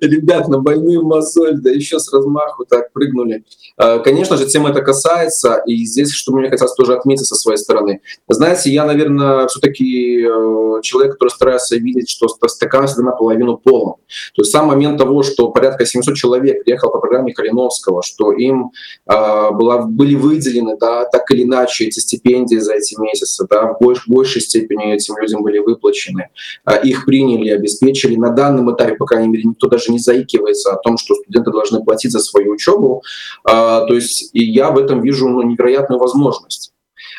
Ребят, 0.00 0.48
на 0.48 0.58
больную 0.58 1.04
мозоль, 1.04 1.60
да 1.60 1.70
еще 1.70 1.98
с 1.98 2.12
размаху 2.12 2.64
так 2.64 2.92
прыгнули. 2.92 3.44
А, 3.76 3.98
конечно 3.98 4.36
же, 4.36 4.46
тема 4.46 4.70
это 4.70 4.80
касается, 4.80 5.62
и 5.66 5.84
здесь, 5.84 6.12
что 6.12 6.32
мне 6.32 6.48
хотелось 6.48 6.74
тоже 6.74 6.94
отметить 6.94 7.26
со 7.26 7.34
своей 7.34 7.58
стороны. 7.58 8.00
Знаете, 8.28 8.70
я, 8.70 8.84
наверное, 8.84 9.46
все-таки 9.48 10.22
э, 10.22 10.80
человек, 10.82 11.12
который 11.12 11.28
старается 11.28 11.76
видеть, 11.76 12.08
что 12.08 12.28
стакан 12.28 12.86
всегда 12.86 13.10
наполовину 13.10 13.58
полон. 13.58 13.96
То 14.34 14.42
есть 14.42 14.50
сам 14.50 14.66
момент 14.66 14.98
того, 14.98 15.22
что 15.22 15.50
порядка 15.50 15.84
700 15.84 16.14
человек 16.14 16.64
приехал 16.64 16.90
по 16.90 16.98
программе 16.98 17.32
Калиновского, 17.32 18.02
что 18.02 18.32
им 18.32 18.72
э, 19.06 19.50
была, 19.52 19.82
были 19.82 20.14
выделены, 20.14 20.76
да, 20.78 21.04
так 21.04 21.30
или 21.30 21.44
иначе, 21.44 21.86
эти 21.86 22.00
стипендии 22.00 22.56
за 22.56 22.74
эти 22.74 22.98
месяцы, 23.00 23.46
да, 23.48 23.72
в 23.72 23.78
больш, 23.80 24.08
большей 24.08 24.40
степени 24.40 24.94
этим 24.94 25.16
людям 25.18 25.42
были 25.42 25.58
выплачены. 25.58 26.28
Э, 26.66 26.80
их 27.02 27.06
приняли, 27.06 27.50
обеспечили. 27.50 28.16
На 28.16 28.30
данном 28.30 28.74
этапе, 28.74 28.94
по 28.94 29.06
крайней 29.06 29.28
мере, 29.28 29.44
никто 29.44 29.68
даже 29.68 29.90
не 29.92 29.98
заикивается 29.98 30.72
о 30.72 30.76
том, 30.76 30.96
что 30.96 31.14
студенты 31.14 31.50
должны 31.50 31.82
платить 31.82 32.12
за 32.12 32.20
свою 32.20 32.52
учебу. 32.52 33.02
А, 33.44 33.84
то 33.86 33.94
есть 33.94 34.30
и 34.32 34.44
я 34.44 34.70
в 34.70 34.78
этом 34.78 35.00
вижу 35.00 35.28
ну, 35.28 35.42
невероятную 35.42 35.98
возможность. 35.98 36.72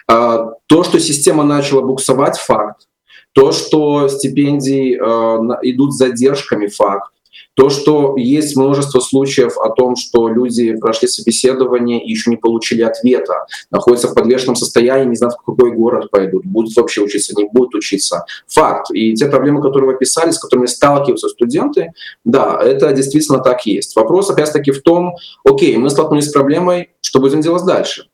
А, 0.08 0.52
то, 0.68 0.84
что 0.84 1.00
система 1.00 1.44
начала 1.44 1.82
буксовать, 1.82 2.38
факт. 2.38 2.88
То, 3.34 3.52
что 3.52 4.10
стипендии 4.10 4.94
э, 4.94 5.60
идут 5.64 5.94
с 5.94 5.98
задержками, 5.98 6.68
факт. 6.68 7.13
То, 7.56 7.70
что 7.70 8.16
есть 8.18 8.56
множество 8.56 9.00
случаев 9.00 9.58
о 9.58 9.70
том, 9.70 9.96
что 9.96 10.28
люди 10.28 10.76
прошли 10.76 11.08
собеседование 11.08 12.04
и 12.04 12.10
еще 12.10 12.30
не 12.32 12.38
получили 12.38 12.82
ответа, 12.82 13.46
находятся 13.70 14.08
в 14.08 14.16
подвешенном 14.16 14.56
состоянии, 14.56 15.10
не 15.10 15.16
знают, 15.16 15.36
в 15.36 15.46
какой 15.46 15.72
город 15.72 16.10
пойдут, 16.10 16.46
будут 16.46 16.76
вообще 16.76 17.02
учиться, 17.02 17.34
не 17.36 17.46
будут 17.46 17.76
учиться. 17.76 18.26
Факт. 18.48 18.92
И 18.94 19.14
те 19.14 19.28
проблемы, 19.28 19.62
которые 19.62 19.90
вы 19.90 19.96
описали, 19.96 20.32
с 20.32 20.40
которыми 20.40 20.66
сталкиваются 20.66 21.30
студенты, 21.30 21.92
да, 22.26 22.60
это 22.62 22.92
действительно 22.94 23.40
так 23.40 23.66
есть. 23.66 23.96
Вопрос 23.96 24.30
опять-таки 24.30 24.72
в 24.72 24.82
том, 24.82 25.16
окей, 25.46 25.78
мы 25.78 25.90
столкнулись 25.90 26.30
с 26.30 26.32
проблемой, 26.32 26.90
что 27.02 27.20
будем 27.20 27.42
делать 27.42 27.66
дальше? 27.66 28.08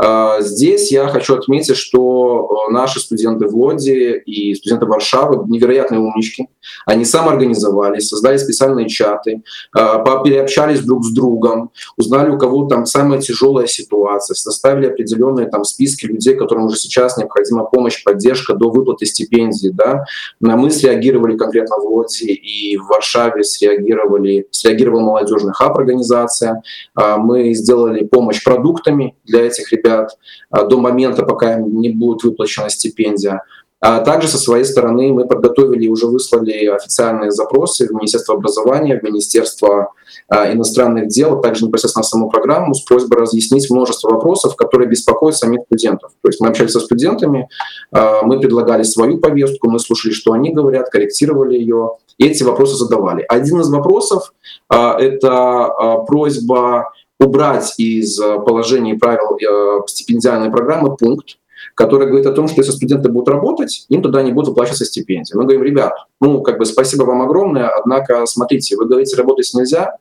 А, 0.00 0.40
здесь 0.40 0.92
я 0.92 1.08
хочу 1.08 1.34
отметить, 1.34 1.76
что 1.76 2.66
э, 2.68 2.72
наши 2.72 3.00
студенты 3.00 3.46
в 3.48 3.56
Лоде 3.56 4.18
и 4.18 4.54
студенты 4.54 4.86
Варшавы 4.86 5.44
невероятные 5.48 6.00
умнички. 6.00 6.48
Они 6.86 7.04
самоорганизовались, 7.04 8.08
создали 8.08 8.36
специальные 8.36 8.88
чаты, 8.88 9.42
а, 9.74 9.98
переобщались 10.22 10.80
друг 10.80 11.04
с 11.04 11.12
другом, 11.12 11.70
узнали, 11.96 12.30
у 12.30 12.38
кого 12.38 12.66
там 12.66 12.86
самая 12.86 13.20
тяжелая 13.20 13.66
ситуация, 13.66 14.34
составили 14.34 14.86
определенные 14.86 15.48
там 15.48 15.64
списки 15.64 16.06
людей, 16.06 16.36
которым 16.36 16.66
уже 16.66 16.76
сейчас 16.76 17.16
необходима 17.16 17.64
помощь, 17.64 18.02
поддержка 18.04 18.54
до 18.54 18.70
выплаты 18.70 19.04
стипендий. 19.06 19.70
Да? 19.70 20.04
На 20.40 20.56
мы 20.56 20.70
среагировали 20.70 21.36
конкретно 21.36 21.76
в 21.76 21.84
Лоде 21.86 22.26
и 22.26 22.76
в 22.76 22.86
Варшаве 22.86 23.42
среагировали, 23.42 24.46
среагировала 24.50 25.00
молодежный 25.00 25.52
хаб 25.52 25.76
организация. 25.76 26.62
А, 26.94 27.16
мы 27.18 27.52
сделали 27.54 28.04
помощь 28.04 28.44
продуктами 28.44 29.16
для 29.24 29.46
этих 29.46 29.72
ребят, 29.72 29.87
ребят 29.88 30.18
а, 30.50 30.64
до 30.64 30.78
момента, 30.78 31.22
пока 31.22 31.58
им 31.58 31.80
не 31.80 31.90
будет 31.90 32.22
выплачена 32.22 32.68
стипендия. 32.68 33.42
А 33.80 34.00
также 34.00 34.26
со 34.26 34.38
своей 34.38 34.64
стороны 34.64 35.12
мы 35.12 35.28
подготовили 35.28 35.84
и 35.84 35.88
уже 35.88 36.06
выслали 36.06 36.66
официальные 36.66 37.30
запросы 37.30 37.86
в 37.86 37.92
Министерство 37.92 38.34
образования, 38.34 38.98
в 38.98 39.04
Министерство 39.04 39.92
а, 40.28 40.52
иностранных 40.52 41.06
дел, 41.06 41.40
также 41.40 41.64
непосредственно 41.64 42.02
в 42.02 42.06
саму 42.06 42.28
программу 42.28 42.74
с 42.74 42.80
просьбой 42.80 43.18
разъяснить 43.18 43.70
множество 43.70 44.10
вопросов, 44.10 44.56
которые 44.56 44.88
беспокоят 44.88 45.36
самих 45.36 45.60
студентов. 45.66 46.10
То 46.22 46.28
есть 46.28 46.40
мы 46.40 46.48
общались 46.48 46.72
со 46.72 46.80
студентами, 46.80 47.48
а, 47.92 48.22
мы 48.22 48.40
предлагали 48.40 48.82
свою 48.82 49.18
повестку, 49.18 49.70
мы 49.70 49.78
слушали, 49.78 50.12
что 50.12 50.32
они 50.32 50.52
говорят, 50.52 50.90
корректировали 50.90 51.56
ее, 51.56 51.92
и 52.18 52.26
эти 52.26 52.42
вопросы 52.42 52.74
задавали. 52.74 53.24
Один 53.28 53.60
из 53.60 53.70
вопросов 53.70 54.32
а,— 54.68 54.98
это 55.00 56.04
просьба 56.08 56.90
убрать 57.18 57.74
из 57.78 58.20
э, 58.20 58.38
положений 58.40 58.94
правил 58.94 59.36
э, 59.36 59.86
стипендиальной 59.86 60.50
программы 60.50 60.96
пункт, 60.96 61.38
который 61.74 62.06
говорит 62.06 62.26
о 62.26 62.32
том, 62.32 62.48
что 62.48 62.60
если 62.60 62.72
студенты 62.72 63.08
будут 63.08 63.28
работать, 63.28 63.86
им 63.88 64.02
туда 64.02 64.22
не 64.22 64.32
будут 64.32 64.50
выплачиваться 64.50 64.84
стипендии. 64.84 65.34
Мы 65.34 65.42
говорим, 65.42 65.62
ребят, 65.62 65.92
ну, 66.20 66.42
как 66.42 66.58
бы 66.58 66.64
спасибо 66.64 67.04
вам 67.04 67.22
огромное, 67.22 67.68
однако, 67.68 68.24
смотрите, 68.26 68.76
вы 68.76 68.86
говорите, 68.86 69.16
работать 69.16 69.50
нельзя, 69.54 69.96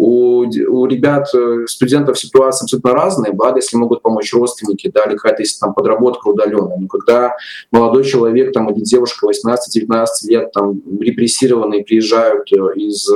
у, 0.00 0.46
у 0.46 0.86
ребят, 0.86 1.28
э, 1.34 1.66
студентов 1.66 2.18
ситуация 2.18 2.64
абсолютно 2.64 2.92
разная, 2.92 3.32
благо, 3.32 3.56
если 3.56 3.76
могут 3.76 4.00
помочь 4.00 4.32
родственники, 4.32 4.90
да, 4.92 5.02
или 5.02 5.16
какая-то 5.16 5.42
есть 5.42 5.60
там 5.60 5.74
подработка 5.74 6.28
удаленная. 6.28 6.78
Но 6.78 6.88
когда 6.88 7.36
молодой 7.70 8.04
человек 8.04 8.54
там, 8.54 8.70
или 8.70 8.80
девушка 8.80 9.26
18-19 9.26 10.06
лет 10.28 10.52
там 10.52 10.80
репрессированные 11.00 11.84
приезжают 11.84 12.50
э, 12.50 12.56
из 12.76 13.10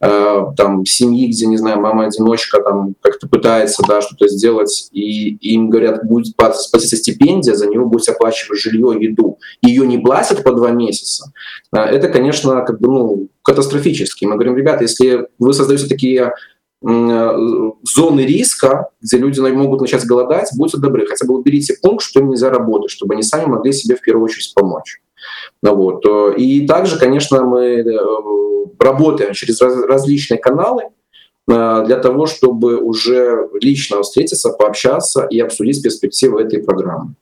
э, 0.00 0.46
там, 0.56 0.86
семьи, 0.86 1.26
где, 1.26 1.46
не 1.46 1.56
знаю, 1.56 1.80
мама-одиночка 1.80 2.62
там 2.62 2.94
как-то 3.00 3.28
пытается 3.28 3.82
да, 3.88 4.00
что-то 4.00 4.28
сделать, 4.28 4.90
и, 4.92 5.30
им 5.40 5.70
говорят, 5.70 6.04
будет 6.04 6.28
спаситься 6.28 6.96
стипендия, 6.96 7.54
за 7.54 7.66
него 7.66 7.86
будет 7.86 8.08
оплачивать 8.08 8.60
жилье, 8.60 8.96
еду, 9.00 9.38
ее 9.60 9.84
не 9.88 9.98
платят 9.98 10.44
по 10.44 10.52
два 10.52 10.70
месяца, 10.70 11.32
э, 11.74 11.80
это, 11.80 12.08
конечно, 12.08 12.62
как 12.62 12.80
бы, 12.80 12.88
ну, 12.88 13.28
катастрофически. 13.48 14.26
Мы 14.26 14.34
говорим, 14.34 14.56
ребята, 14.56 14.84
если 14.84 15.26
вы 15.38 15.54
создаете 15.54 15.86
такие 15.86 16.27
э, 16.86 17.36
зоны 17.82 18.20
риска, 18.20 18.90
где 19.00 19.18
люди 19.18 19.40
могут 19.40 19.80
начать 19.80 20.04
голодать, 20.04 20.50
будьте 20.56 20.78
добры, 20.78 21.06
хотя 21.06 21.26
бы 21.26 21.38
уберите 21.38 21.76
пункт, 21.82 22.04
что 22.04 22.20
им 22.20 22.30
нельзя 22.30 22.50
работать, 22.50 22.90
чтобы 22.90 23.14
они 23.14 23.22
сами 23.22 23.46
могли 23.46 23.72
себе 23.72 23.96
в 23.96 24.00
первую 24.00 24.24
очередь 24.24 24.52
помочь. 24.54 25.00
Ну 25.62 25.74
вот. 25.74 26.04
И 26.36 26.66
также, 26.66 26.98
конечно, 26.98 27.44
мы 27.44 27.84
работаем 28.78 29.32
через 29.32 29.60
различные 29.60 30.38
каналы, 30.38 30.84
для 31.46 31.96
того, 31.96 32.26
чтобы 32.26 32.76
уже 32.76 33.48
лично 33.58 34.02
встретиться, 34.02 34.50
пообщаться 34.50 35.26
и 35.30 35.40
обсудить 35.40 35.82
перспективы 35.82 36.42
этой 36.42 36.62
программы. 36.62 37.14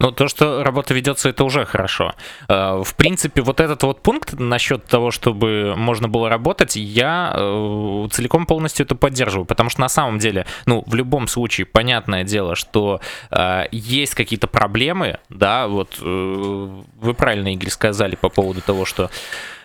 Ну, 0.00 0.12
то, 0.12 0.28
что 0.28 0.64
работа 0.64 0.94
ведется, 0.94 1.28
это 1.28 1.44
уже 1.44 1.66
хорошо. 1.66 2.14
Э, 2.48 2.82
в 2.82 2.94
принципе, 2.96 3.42
вот 3.42 3.60
этот 3.60 3.82
вот 3.82 4.02
пункт 4.02 4.32
насчет 4.32 4.86
того, 4.86 5.10
чтобы 5.10 5.74
можно 5.76 6.08
было 6.08 6.30
работать, 6.30 6.74
я 6.74 7.34
э, 7.36 8.08
целиком 8.10 8.46
полностью 8.46 8.86
это 8.86 8.94
поддерживаю, 8.94 9.44
потому 9.44 9.68
что 9.68 9.82
на 9.82 9.90
самом 9.90 10.18
деле, 10.18 10.46
ну, 10.64 10.82
в 10.86 10.94
любом 10.94 11.28
случае, 11.28 11.66
понятное 11.66 12.24
дело, 12.24 12.56
что 12.56 13.02
э, 13.30 13.64
есть 13.72 14.14
какие-то 14.14 14.46
проблемы, 14.46 15.18
да, 15.28 15.68
вот 15.68 15.98
вы 16.00 17.14
правильно, 17.14 17.52
Игорь, 17.52 17.68
сказали 17.68 18.16
по 18.16 18.30
поводу 18.30 18.62
того, 18.62 18.86
что 18.86 19.10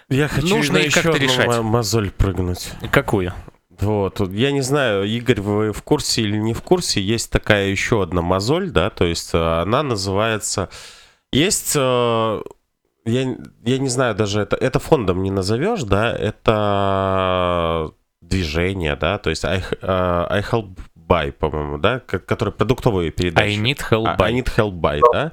я 0.10 0.28
хочу 0.28 0.48
нужно 0.48 0.78
их 0.78 0.94
как-то 0.94 1.18
решать. 1.18 1.62
мозоль 1.62 2.12
прыгнуть. 2.12 2.72
Какую? 2.92 3.34
Вот, 3.80 4.22
я 4.32 4.52
не 4.52 4.62
знаю, 4.62 5.04
Игорь, 5.04 5.42
вы 5.42 5.74
в 5.74 5.84
курсе 5.84 6.22
или 6.22 6.38
не 6.38 6.54
в 6.54 6.62
курсе, 6.62 7.02
есть 7.02 7.32
такая 7.32 7.68
еще 7.68 8.04
одна 8.04 8.22
мозоль, 8.22 8.72
да, 8.72 8.90
то 8.90 9.06
есть 9.06 9.34
э, 9.34 9.38
она 9.38 9.84
называется... 9.84 10.70
Есть, 11.34 11.74
э, 11.76 12.42
я, 13.06 13.38
я 13.66 13.78
не 13.78 13.90
знаю 13.90 14.16
даже, 14.16 14.42
это, 14.42 14.56
это 14.56 14.80
фондом 14.80 15.24
не 15.24 15.32
назовешь, 15.32 15.84
да, 15.84 16.14
это 16.16 17.92
движение, 18.22 18.96
да, 18.96 19.18
то 19.18 19.30
есть 19.30 19.44
I, 19.44 19.60
uh, 19.82 20.28
I 20.30 20.42
help 20.42 20.80
buy, 21.08 21.32
по-моему, 21.32 21.78
да, 21.78 22.00
который 22.00 22.54
продуктовые 22.54 23.12
передачи. 23.12 23.58
I 23.58 23.58
need 23.58 23.80
help 23.90 24.06
а, 24.08 24.16
buy. 24.18 24.26
I 24.26 24.34
need 24.34 24.50
help 24.56 24.74
buy, 24.74 25.02
да. 25.14 25.32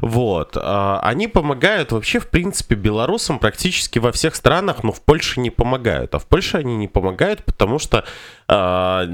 Вот. 0.00 0.56
А, 0.56 1.00
они 1.02 1.28
помогают 1.28 1.92
вообще, 1.92 2.18
в 2.18 2.28
принципе, 2.28 2.74
белорусам 2.74 3.38
практически 3.38 3.98
во 3.98 4.12
всех 4.12 4.34
странах, 4.34 4.82
но 4.82 4.92
в 4.92 5.00
Польше 5.02 5.40
не 5.40 5.50
помогают. 5.50 6.14
А 6.14 6.18
в 6.18 6.26
Польше 6.26 6.58
они 6.58 6.76
не 6.76 6.88
помогают, 6.88 7.44
потому 7.44 7.78
что 7.78 8.04
а, 8.48 9.06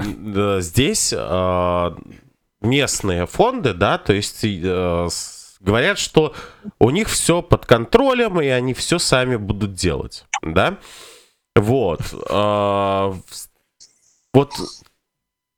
здесь 0.59 1.13
местные 2.61 3.25
фонды, 3.27 3.73
да, 3.73 3.97
то 3.97 4.13
есть 4.13 4.45
говорят, 5.59 5.97
что 5.99 6.33
у 6.79 6.89
них 6.89 7.09
все 7.09 7.41
под 7.41 7.65
контролем, 7.65 8.41
и 8.41 8.47
они 8.47 8.73
все 8.73 8.99
сами 8.99 9.35
будут 9.35 9.73
делать, 9.73 10.25
да. 10.41 10.77
Вот. 11.55 12.01
Вот 14.33 14.53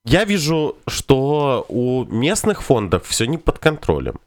я 0.05 0.25
вижу, 0.25 0.77
что 0.87 1.65
у 1.69 2.05
местных 2.05 2.61
фондов 2.61 3.05
все 3.07 3.25
не 3.25 3.37
под 3.37 3.59
контролем. 3.59 4.19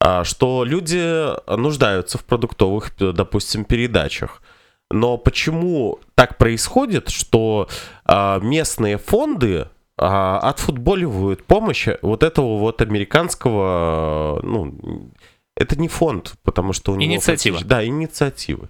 А, 0.00 0.24
что 0.24 0.64
люди 0.64 1.30
нуждаются 1.56 2.18
в 2.18 2.24
продуктовых, 2.24 2.90
допустим, 2.98 3.64
передачах. 3.64 4.42
Но 4.90 5.16
почему 5.16 6.00
так 6.14 6.38
происходит, 6.38 7.08
что 7.08 7.68
а, 8.04 8.40
местные 8.40 8.98
фонды 8.98 9.68
а, 9.96 10.38
отфутболивают 10.40 11.44
помощь 11.44 11.86
вот 12.02 12.24
этого 12.24 12.58
вот 12.58 12.82
американского, 12.82 14.40
ну, 14.42 15.12
это 15.56 15.78
не 15.78 15.86
фонд, 15.86 16.34
потому 16.42 16.72
что 16.72 16.92
у 16.92 16.96
него... 16.96 17.12
Инициатива. 17.12 17.60
Да, 17.62 17.86
инициативы. 17.86 18.68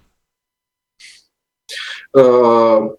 Э, 2.15 2.89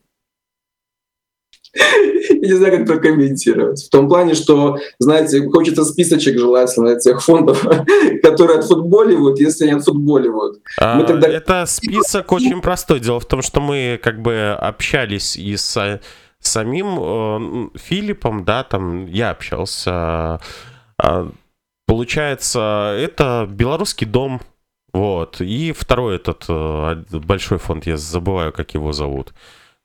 я 1.75 2.49
не 2.49 2.55
знаю, 2.55 2.79
как 2.79 2.87
прокомментировать. 2.87 3.85
В 3.85 3.91
том 3.91 4.09
плане, 4.09 4.35
что, 4.35 4.79
знаете, 4.99 5.49
хочется 5.49 5.85
списочек 5.85 6.39
желательно 6.39 6.99
тех 6.99 7.23
фондов, 7.23 7.67
которые 8.23 8.61
отфутболивают, 8.61 9.41
если 9.41 9.65
они 9.65 9.75
отфутболивают. 9.75 10.61
А, 10.79 11.03
тогда... 11.03 11.29
Это 11.29 11.65
список 11.67 12.33
очень 12.33 12.61
простой. 12.61 13.01
Дело 13.01 13.21
в 13.21 13.27
том, 13.27 13.43
что 13.43 13.61
мы 13.61 13.99
как 14.03 14.23
бы 14.23 14.51
общались 14.51 15.37
и 15.37 15.57
с 15.57 16.01
самим 16.41 16.99
э, 17.01 17.79
Филиппом, 17.79 18.45
да, 18.45 18.65
там 18.65 19.07
я 19.07 19.31
общался. 19.31 20.41
Э, 21.03 21.29
получается, 21.87 22.95
это 22.99 23.49
белорусский 23.51 24.07
дом, 24.07 24.41
вот. 24.93 25.41
И 25.41 25.73
второй 25.73 26.17
этот 26.17 26.45
э, 26.49 27.03
большой 27.11 27.59
фонд, 27.59 27.87
я 27.87 27.97
забываю, 27.97 28.53
как 28.53 28.75
его 28.75 28.93
зовут. 28.93 29.35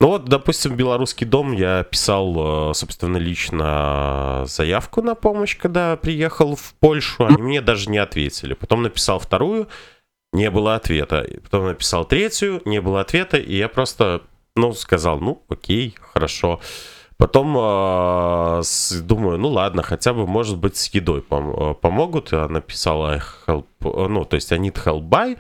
Ну 0.01 0.07
вот, 0.07 0.25
допустим, 0.25 0.77
Белорусский 0.77 1.27
дом, 1.27 1.51
я 1.51 1.83
писал, 1.83 2.71
э, 2.71 2.73
собственно, 2.73 3.17
лично 3.17 4.43
заявку 4.45 5.01
на 5.01 5.13
помощь, 5.13 5.57
когда 5.57 5.97
приехал 5.97 6.55
в 6.55 6.73
Польшу, 6.79 7.25
они 7.25 7.41
мне 7.41 7.62
даже 7.62 7.89
не 7.89 7.97
ответили. 7.97 8.53
Потом 8.53 8.83
написал 8.83 9.19
вторую, 9.19 9.67
не 10.31 10.49
было 10.49 10.75
ответа. 10.75 11.27
Потом 11.43 11.65
написал 11.65 12.05
третью, 12.05 12.62
не 12.63 12.79
было 12.79 13.01
ответа, 13.01 13.35
и 13.38 13.57
я 13.57 13.67
просто, 13.67 14.21
ну, 14.55 14.71
сказал, 14.71 15.19
ну, 15.19 15.43
окей, 15.49 15.95
хорошо. 15.99 16.62
Потом 17.17 17.57
э, 17.57 18.62
думаю, 19.01 19.38
ну 19.38 19.49
ладно, 19.49 19.83
хотя 19.83 20.13
бы, 20.13 20.25
может 20.25 20.57
быть, 20.57 20.77
с 20.77 20.88
едой 20.93 21.19
пом- 21.19 21.71
э, 21.71 21.73
помогут. 21.73 22.31
Я 22.31 22.47
написал, 22.47 23.15
help, 23.45 23.65
ну, 23.81 24.23
то 24.23 24.35
есть, 24.35 24.49
need 24.53 24.81
help 24.81 25.09
by. 25.09 25.38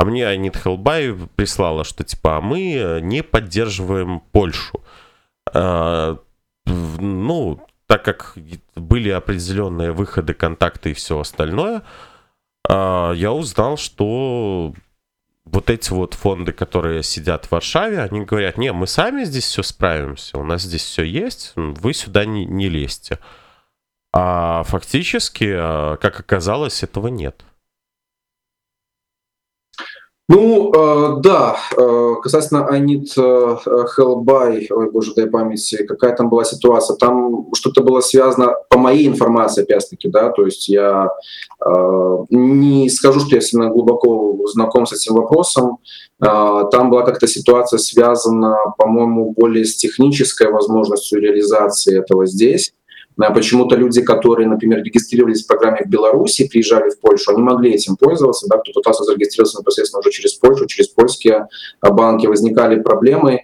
А 0.00 0.04
мне 0.06 0.26
Анит 0.26 0.56
Хелбай 0.56 1.14
прислала, 1.36 1.84
что 1.84 2.04
типа 2.04 2.38
а 2.38 2.40
мы 2.40 3.00
не 3.02 3.22
поддерживаем 3.22 4.20
Польшу. 4.32 4.82
А, 5.52 6.16
ну, 6.64 7.60
так 7.86 8.02
как 8.02 8.32
были 8.76 9.10
определенные 9.10 9.92
выходы, 9.92 10.32
контакты 10.32 10.92
и 10.92 10.94
все 10.94 11.20
остальное, 11.20 11.82
а, 12.66 13.12
я 13.12 13.30
узнал, 13.30 13.76
что 13.76 14.72
вот 15.44 15.68
эти 15.68 15.92
вот 15.92 16.14
фонды, 16.14 16.52
которые 16.52 17.02
сидят 17.02 17.44
в 17.44 17.52
Варшаве, 17.52 18.00
они 18.00 18.22
говорят, 18.22 18.56
не, 18.56 18.72
мы 18.72 18.86
сами 18.86 19.24
здесь 19.24 19.44
все 19.44 19.62
справимся, 19.62 20.38
у 20.38 20.44
нас 20.44 20.62
здесь 20.62 20.82
все 20.82 21.02
есть, 21.02 21.52
вы 21.56 21.92
сюда 21.92 22.24
не, 22.24 22.46
не 22.46 22.70
лезьте. 22.70 23.18
А 24.14 24.62
фактически, 24.62 25.52
а, 25.54 25.98
как 25.98 26.20
оказалось, 26.20 26.82
этого 26.82 27.08
нет. 27.08 27.44
Ну, 30.32 30.70
э, 30.72 31.20
да, 31.22 31.56
э, 31.76 32.14
касательно 32.22 32.64
Анит 32.68 33.08
э, 33.18 33.56
Хелбай, 33.96 34.68
ой, 34.70 34.90
боже, 34.92 35.12
дай 35.16 35.26
памяти, 35.26 35.84
какая 35.84 36.14
там 36.14 36.28
была 36.30 36.44
ситуация, 36.44 36.96
там 36.96 37.52
что-то 37.52 37.82
было 37.82 37.98
связано, 37.98 38.54
по 38.68 38.78
моей 38.78 39.08
информации, 39.08 39.64
опять-таки, 39.64 40.08
да, 40.08 40.30
то 40.30 40.44
есть 40.44 40.68
я 40.68 41.08
э, 41.66 42.16
не 42.30 42.88
скажу, 42.90 43.18
что 43.18 43.34
я 43.34 43.40
сильно 43.40 43.70
глубоко 43.70 44.38
знаком 44.46 44.86
с 44.86 44.92
этим 44.92 45.16
вопросом, 45.16 45.78
э, 46.22 46.26
там 46.70 46.90
была 46.90 47.02
как-то 47.02 47.26
ситуация 47.26 47.78
связана, 47.78 48.56
по-моему, 48.78 49.34
более 49.36 49.64
с 49.64 49.74
технической 49.74 50.52
возможностью 50.52 51.20
реализации 51.20 51.98
этого 51.98 52.26
здесь, 52.26 52.72
почему-то 53.28 53.76
люди, 53.76 54.00
которые, 54.00 54.48
например, 54.48 54.82
регистрировались 54.82 55.44
в 55.44 55.46
программе 55.46 55.82
в 55.84 55.88
Беларуси, 55.88 56.48
приезжали 56.48 56.88
в 56.88 56.98
Польшу, 57.00 57.32
они 57.32 57.42
могли 57.42 57.72
этим 57.72 57.96
пользоваться, 57.96 58.46
да, 58.48 58.56
кто 58.56 58.72
пытался 58.72 59.04
зарегистрироваться 59.04 59.60
непосредственно 59.60 60.00
уже 60.00 60.10
через 60.10 60.34
Польшу, 60.34 60.66
через 60.66 60.88
польские 60.88 61.46
а, 61.82 61.90
банки, 61.90 62.26
возникали 62.26 62.80
проблемы. 62.80 63.42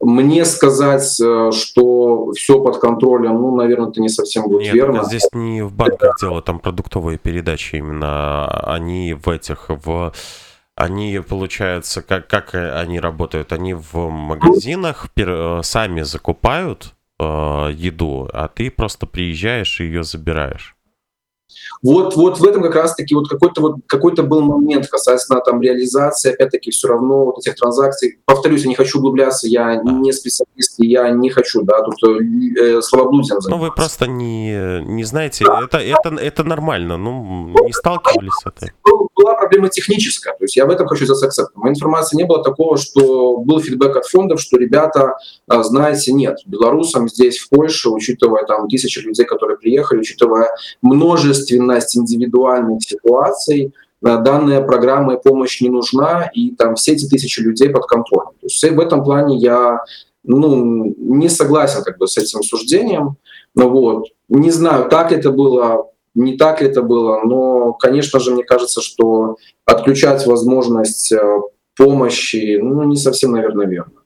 Мне 0.00 0.44
сказать, 0.44 1.18
э, 1.20 1.50
что 1.52 2.32
все 2.32 2.60
под 2.60 2.78
контролем, 2.78 3.40
ну, 3.40 3.54
наверное, 3.54 3.90
это 3.90 4.00
не 4.00 4.08
совсем 4.08 4.48
будет 4.48 4.62
Нет, 4.62 4.74
верно. 4.74 5.04
здесь 5.04 5.28
не 5.32 5.62
в 5.62 5.72
банках 5.72 6.16
дело, 6.20 6.42
там 6.42 6.58
продуктовые 6.58 7.16
передачи 7.16 7.76
именно, 7.76 8.46
они 8.64 9.14
в 9.14 9.28
этих, 9.28 9.66
в 9.68 10.12
они, 10.76 11.20
получается, 11.26 12.02
как, 12.02 12.26
как 12.26 12.54
они 12.54 12.98
работают? 12.98 13.52
Они 13.52 13.74
в 13.74 14.08
магазинах 14.08 15.06
э, 15.16 15.60
сами 15.62 16.02
закупают 16.02 16.94
э, 17.18 17.70
еду, 17.74 18.28
а 18.32 18.48
ты 18.48 18.70
просто 18.70 19.06
приезжаешь 19.06 19.80
и 19.80 19.84
ее 19.84 20.04
забираешь. 20.04 20.73
Вот, 21.82 22.16
вот 22.16 22.38
в 22.38 22.44
этом 22.44 22.62
как 22.62 22.74
раз-таки 22.74 23.14
вот 23.14 23.28
какой-то 23.28 23.60
вот 23.60 23.76
какой-то 23.86 24.22
был 24.22 24.40
момент 24.42 24.88
касательно 24.88 25.40
там 25.40 25.60
реализации, 25.60 26.32
опять-таки 26.32 26.70
все 26.70 26.88
равно 26.88 27.26
вот 27.26 27.38
этих 27.38 27.56
транзакций. 27.56 28.18
Повторюсь, 28.24 28.62
я 28.62 28.68
не 28.68 28.74
хочу 28.74 28.98
углубляться, 28.98 29.46
я 29.46 29.76
не 29.76 30.12
специалист, 30.12 30.74
я 30.78 31.10
не 31.10 31.30
хочу, 31.30 31.62
да, 31.62 31.82
тут 31.82 31.96
э, 32.02 32.80
словоблудием 32.82 33.40
заниматься. 33.40 33.50
Ну 33.50 33.58
вы 33.58 33.72
просто 33.72 34.06
не, 34.06 34.82
не 34.84 35.04
знаете, 35.04 35.44
да. 35.44 35.60
это, 35.64 35.78
это, 35.78 36.14
это 36.14 36.44
нормально, 36.44 36.96
ну 36.96 37.54
не 37.64 37.72
сталкивались 37.72 38.32
с 38.42 38.46
этим 38.46 38.74
была 39.14 39.34
проблема 39.34 39.68
техническая. 39.68 40.34
То 40.34 40.44
есть 40.44 40.56
я 40.56 40.66
в 40.66 40.70
этом 40.70 40.86
хочу. 40.86 41.04
В 41.06 41.56
моей 41.56 41.74
информации 41.74 42.16
не 42.16 42.24
было 42.24 42.42
такого, 42.42 42.76
что 42.76 43.38
был 43.38 43.60
фидбэк 43.60 43.96
от 43.96 44.06
фондов, 44.06 44.40
что 44.40 44.56
ребята, 44.56 45.16
а, 45.48 45.62
знаете, 45.62 46.12
нет, 46.12 46.38
белорусам 46.46 47.08
здесь, 47.08 47.38
в 47.38 47.48
Польше, 47.48 47.90
учитывая 47.90 48.44
там 48.44 48.68
тысячи 48.68 48.98
людей, 48.98 49.24
которые 49.24 49.56
приехали, 49.56 50.00
учитывая 50.00 50.50
множественность 51.52 51.96
индивидуальных 51.96 52.82
ситуаций, 52.82 53.72
а, 54.02 54.18
данная 54.18 54.62
программа 54.62 55.14
и 55.14 55.22
помощь 55.22 55.60
не 55.60 55.68
нужна, 55.68 56.30
и 56.34 56.50
там 56.50 56.74
все 56.74 56.92
эти 56.92 57.08
тысячи 57.08 57.40
людей 57.40 57.70
под 57.70 57.86
контролем. 57.86 58.32
То 58.40 58.46
есть 58.46 58.62
в 58.62 58.80
этом 58.80 59.04
плане 59.04 59.38
я 59.38 59.84
ну, 60.24 60.94
не 60.96 61.28
согласен 61.28 61.82
как 61.82 61.98
бы 61.98 62.06
с 62.06 62.16
этим 62.16 62.42
суждением. 62.42 63.16
Но 63.54 63.68
вот, 63.68 64.06
не 64.28 64.50
знаю, 64.50 64.88
так 64.88 65.12
это 65.12 65.30
было 65.30 65.90
не 66.14 66.36
так 66.36 66.60
ли 66.60 66.68
это 66.68 66.82
было, 66.82 67.22
но, 67.24 67.72
конечно 67.72 68.20
же, 68.20 68.32
мне 68.32 68.44
кажется, 68.44 68.80
что 68.80 69.36
отключать 69.64 70.26
возможность 70.26 71.12
э, 71.12 71.40
помощи, 71.76 72.58
ну, 72.62 72.84
не 72.84 72.96
совсем, 72.96 73.32
наверное, 73.32 73.66
верно. 73.66 74.03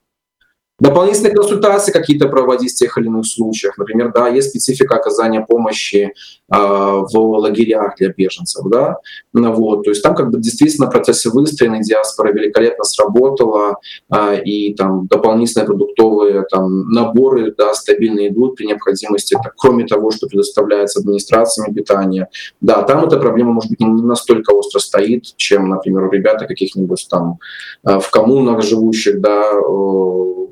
Дополнительные 0.80 1.34
консультации 1.34 1.90
какие-то 1.90 2.28
проводить 2.28 2.72
в 2.72 2.76
тех 2.76 2.96
или 2.98 3.06
иных 3.06 3.26
случаях. 3.26 3.76
Например, 3.78 4.12
да, 4.14 4.28
есть 4.28 4.50
специфика 4.50 4.94
оказания 4.94 5.40
помощи 5.40 6.12
э, 6.52 6.56
в 6.56 7.16
лагерях 7.16 7.96
для 7.98 8.10
беженцев, 8.10 8.64
да, 8.70 8.98
ну, 9.32 9.52
вот, 9.52 9.82
то 9.84 9.90
есть 9.90 10.02
там 10.02 10.14
как 10.14 10.30
бы 10.30 10.38
действительно 10.38 10.86
процессы 10.86 11.30
выстроены, 11.30 11.82
диаспора 11.82 12.32
великолепно 12.32 12.84
сработала, 12.84 13.78
э, 14.14 14.42
и 14.44 14.74
там 14.74 15.08
дополнительные 15.08 15.66
продуктовые 15.66 16.44
там 16.48 16.88
наборы, 16.90 17.52
да, 17.58 17.74
стабильно 17.74 18.28
идут 18.28 18.54
при 18.54 18.66
необходимости, 18.66 19.34
это, 19.34 19.52
кроме 19.56 19.84
того, 19.84 20.12
что 20.12 20.28
предоставляется 20.28 21.00
администрациями 21.00 21.74
питания. 21.74 22.28
Да, 22.60 22.82
там 22.82 23.04
эта 23.04 23.18
проблема, 23.18 23.52
может 23.52 23.70
быть, 23.70 23.80
не 23.80 24.02
настолько 24.02 24.52
остро 24.52 24.78
стоит, 24.78 25.24
чем, 25.36 25.68
например, 25.70 26.04
у 26.04 26.10
ребят 26.10 26.38
каких-нибудь 26.38 27.04
там 27.10 27.38
э, 27.84 27.98
в 27.98 28.10
коммунах 28.10 28.62
живущих, 28.62 29.20
да, 29.20 29.50
э, 29.52 30.48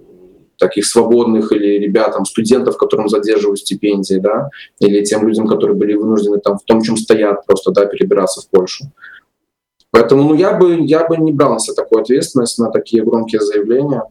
таких 0.58 0.86
свободных 0.86 1.52
или 1.52 1.78
ребятам, 1.78 2.24
студентов, 2.24 2.76
которым 2.76 3.08
задерживают 3.08 3.60
стипендии, 3.60 4.18
да, 4.18 4.50
или 4.78 5.04
тем 5.04 5.26
людям, 5.26 5.46
которые 5.46 5.76
были 5.76 5.94
вынуждены 5.94 6.38
там 6.38 6.58
в 6.58 6.64
том, 6.64 6.82
чем 6.82 6.96
стоят, 6.96 7.46
просто, 7.46 7.72
да, 7.72 7.86
перебираться 7.86 8.40
в 8.40 8.48
Польшу. 8.48 8.84
Поэтому, 9.90 10.24
ну, 10.24 10.34
я 10.34 10.52
бы, 10.52 10.78
я 10.80 11.06
бы 11.06 11.16
не 11.16 11.32
брал 11.32 11.54
на 11.54 11.58
себя 11.58 11.74
такую 11.74 12.02
ответственность, 12.02 12.58
на 12.58 12.70
такие 12.70 13.02
громкие 13.02 13.40
заявления. 13.40 14.02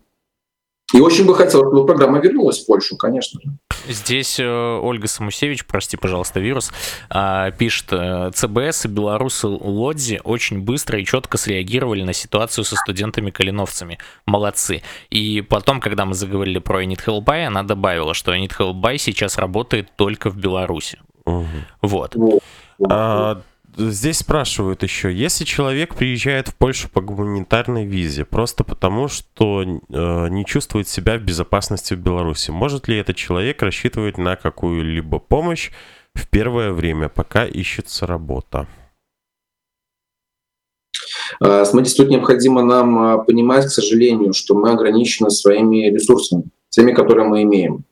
И 0.94 1.02
очень 1.02 1.26
бы 1.26 1.36
хотел, 1.36 1.62
чтобы 1.62 1.86
программа 1.86 2.20
вернулась 2.20 2.60
в 2.60 2.66
Польшу, 2.66 2.98
конечно 2.98 3.40
же. 3.42 3.50
Здесь 3.88 4.40
э, 4.40 4.46
Ольга 4.46 5.08
Самусевич, 5.08 5.66
прости, 5.66 5.98
пожалуйста, 5.98 6.40
вирус, 6.40 6.72
э, 7.14 7.52
пишет, 7.58 7.88
э, 7.92 8.32
ЦБС 8.34 8.86
и 8.86 8.88
белорусы 8.88 9.48
Лодзи 9.48 10.22
очень 10.24 10.62
быстро 10.62 11.00
и 11.00 11.06
четко 11.06 11.38
среагировали 11.38 12.04
на 12.04 12.14
ситуацию 12.14 12.64
со 12.66 12.76
студентами-калиновцами. 12.76 14.00
Молодцы. 14.26 14.82
И 15.10 15.42
потом, 15.42 15.80
когда 15.80 16.06
мы 16.06 16.14
заговорили 16.14 16.60
про 16.60 16.84
Init 16.84 17.06
Hellby, 17.06 17.46
она 17.46 17.64
добавила, 17.64 18.14
что 18.14 18.34
Init 18.34 18.58
Hellby 18.58 18.98
сейчас 18.98 19.38
работает 19.38 19.96
только 19.96 20.30
в 20.30 20.38
Беларуси. 20.38 21.00
Угу. 21.26 21.46
Вот. 21.82 22.16
А, 22.90 23.42
здесь 23.78 24.20
спрашивают 24.20 24.84
еще, 24.84 25.14
если 25.14 25.44
человек 25.44 25.96
приезжает 25.96 26.48
в 26.48 26.56
Польшу 26.56 26.90
по 26.90 27.02
гуманитарной 27.02 27.86
визе, 27.86 28.26
просто 28.26 28.64
потому, 28.64 29.08
что 29.08 29.64
э, 29.64 30.28
не 30.30 30.46
чувствует 30.46 30.88
себя 30.88 31.18
в 31.18 31.22
безопасности 31.22 31.94
в 31.94 32.00
Беларуси, 32.00 32.52
может 32.52 32.88
ли 32.88 32.98
этот 32.98 33.16
человек 33.16 33.62
рассчитывать 33.62 34.18
на 34.18 34.36
какую-либо 34.36 35.20
помощь 35.20 35.72
в 36.14 36.28
первое 36.30 36.72
время, 36.72 37.10
пока 37.10 37.46
ищется 37.46 38.08
работа? 38.08 38.68
А, 41.40 41.66
смотрите, 41.66 41.98
тут 41.98 42.10
необходимо 42.10 42.64
нам 42.64 42.98
а, 42.98 43.18
понимать, 43.18 43.66
к 43.66 43.70
сожалению, 43.70 44.34
что 44.34 44.56
мы 44.56 44.72
ограничены 44.72 45.30
своими 45.30 45.90
ресурсами, 45.90 46.46
теми, 46.70 46.94
которые 46.94 47.28
мы 47.28 47.44
имеем. 47.44 47.86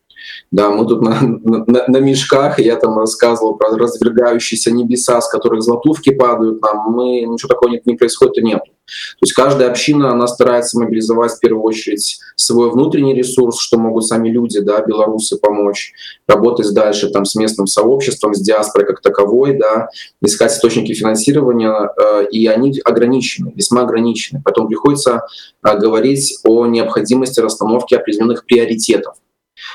Да, 0.52 0.70
мы 0.70 0.86
тут 0.88 1.02
на, 1.02 1.20
на, 1.22 1.86
на 1.88 1.98
мешках, 1.98 2.60
я 2.60 2.76
там 2.76 2.98
рассказывал 2.98 3.56
про 3.56 3.76
развергающиеся 3.76 4.72
небеса, 4.72 5.22
с 5.22 5.30
которых 5.30 5.62
золотувки 5.62 6.12
падают 6.12 6.62
нам, 6.62 6.92
мы 6.92 7.22
ничего 7.22 7.50
такого 7.50 7.70
нет, 7.70 7.86
не 7.86 7.96
происходит 7.96 8.38
и 8.38 8.44
нет. 8.44 8.62
То 8.86 9.24
есть 9.24 9.34
каждая 9.34 9.70
община, 9.70 10.12
она 10.12 10.28
старается 10.28 10.78
мобилизовать 10.78 11.32
в 11.32 11.40
первую 11.40 11.64
очередь 11.64 12.20
свой 12.36 12.70
внутренний 12.70 13.14
ресурс, 13.14 13.60
что 13.60 13.78
могут 13.78 14.06
сами 14.06 14.30
люди, 14.30 14.60
да, 14.60 14.82
белорусы 14.82 15.38
помочь, 15.38 15.94
работать 16.28 16.74
дальше 16.74 17.10
там 17.10 17.26
с 17.26 17.36
местным 17.36 17.66
сообществом, 17.66 18.34
с 18.34 18.42
диаспорой 18.42 18.86
как 18.86 19.02
таковой, 19.02 19.58
да, 19.58 19.88
искать 20.22 20.52
источники 20.52 20.94
финансирования, 20.94 21.90
э, 21.98 22.28
и 22.32 22.46
они 22.48 22.80
ограничены, 22.84 23.54
весьма 23.56 23.82
ограничены. 23.82 24.42
Потом 24.44 24.68
приходится 24.68 25.26
э, 25.66 25.78
говорить 25.78 26.40
о 26.44 26.66
необходимости 26.66 27.40
расстановки 27.40 27.96
определенных 27.96 28.46
приоритетов. 28.46 29.16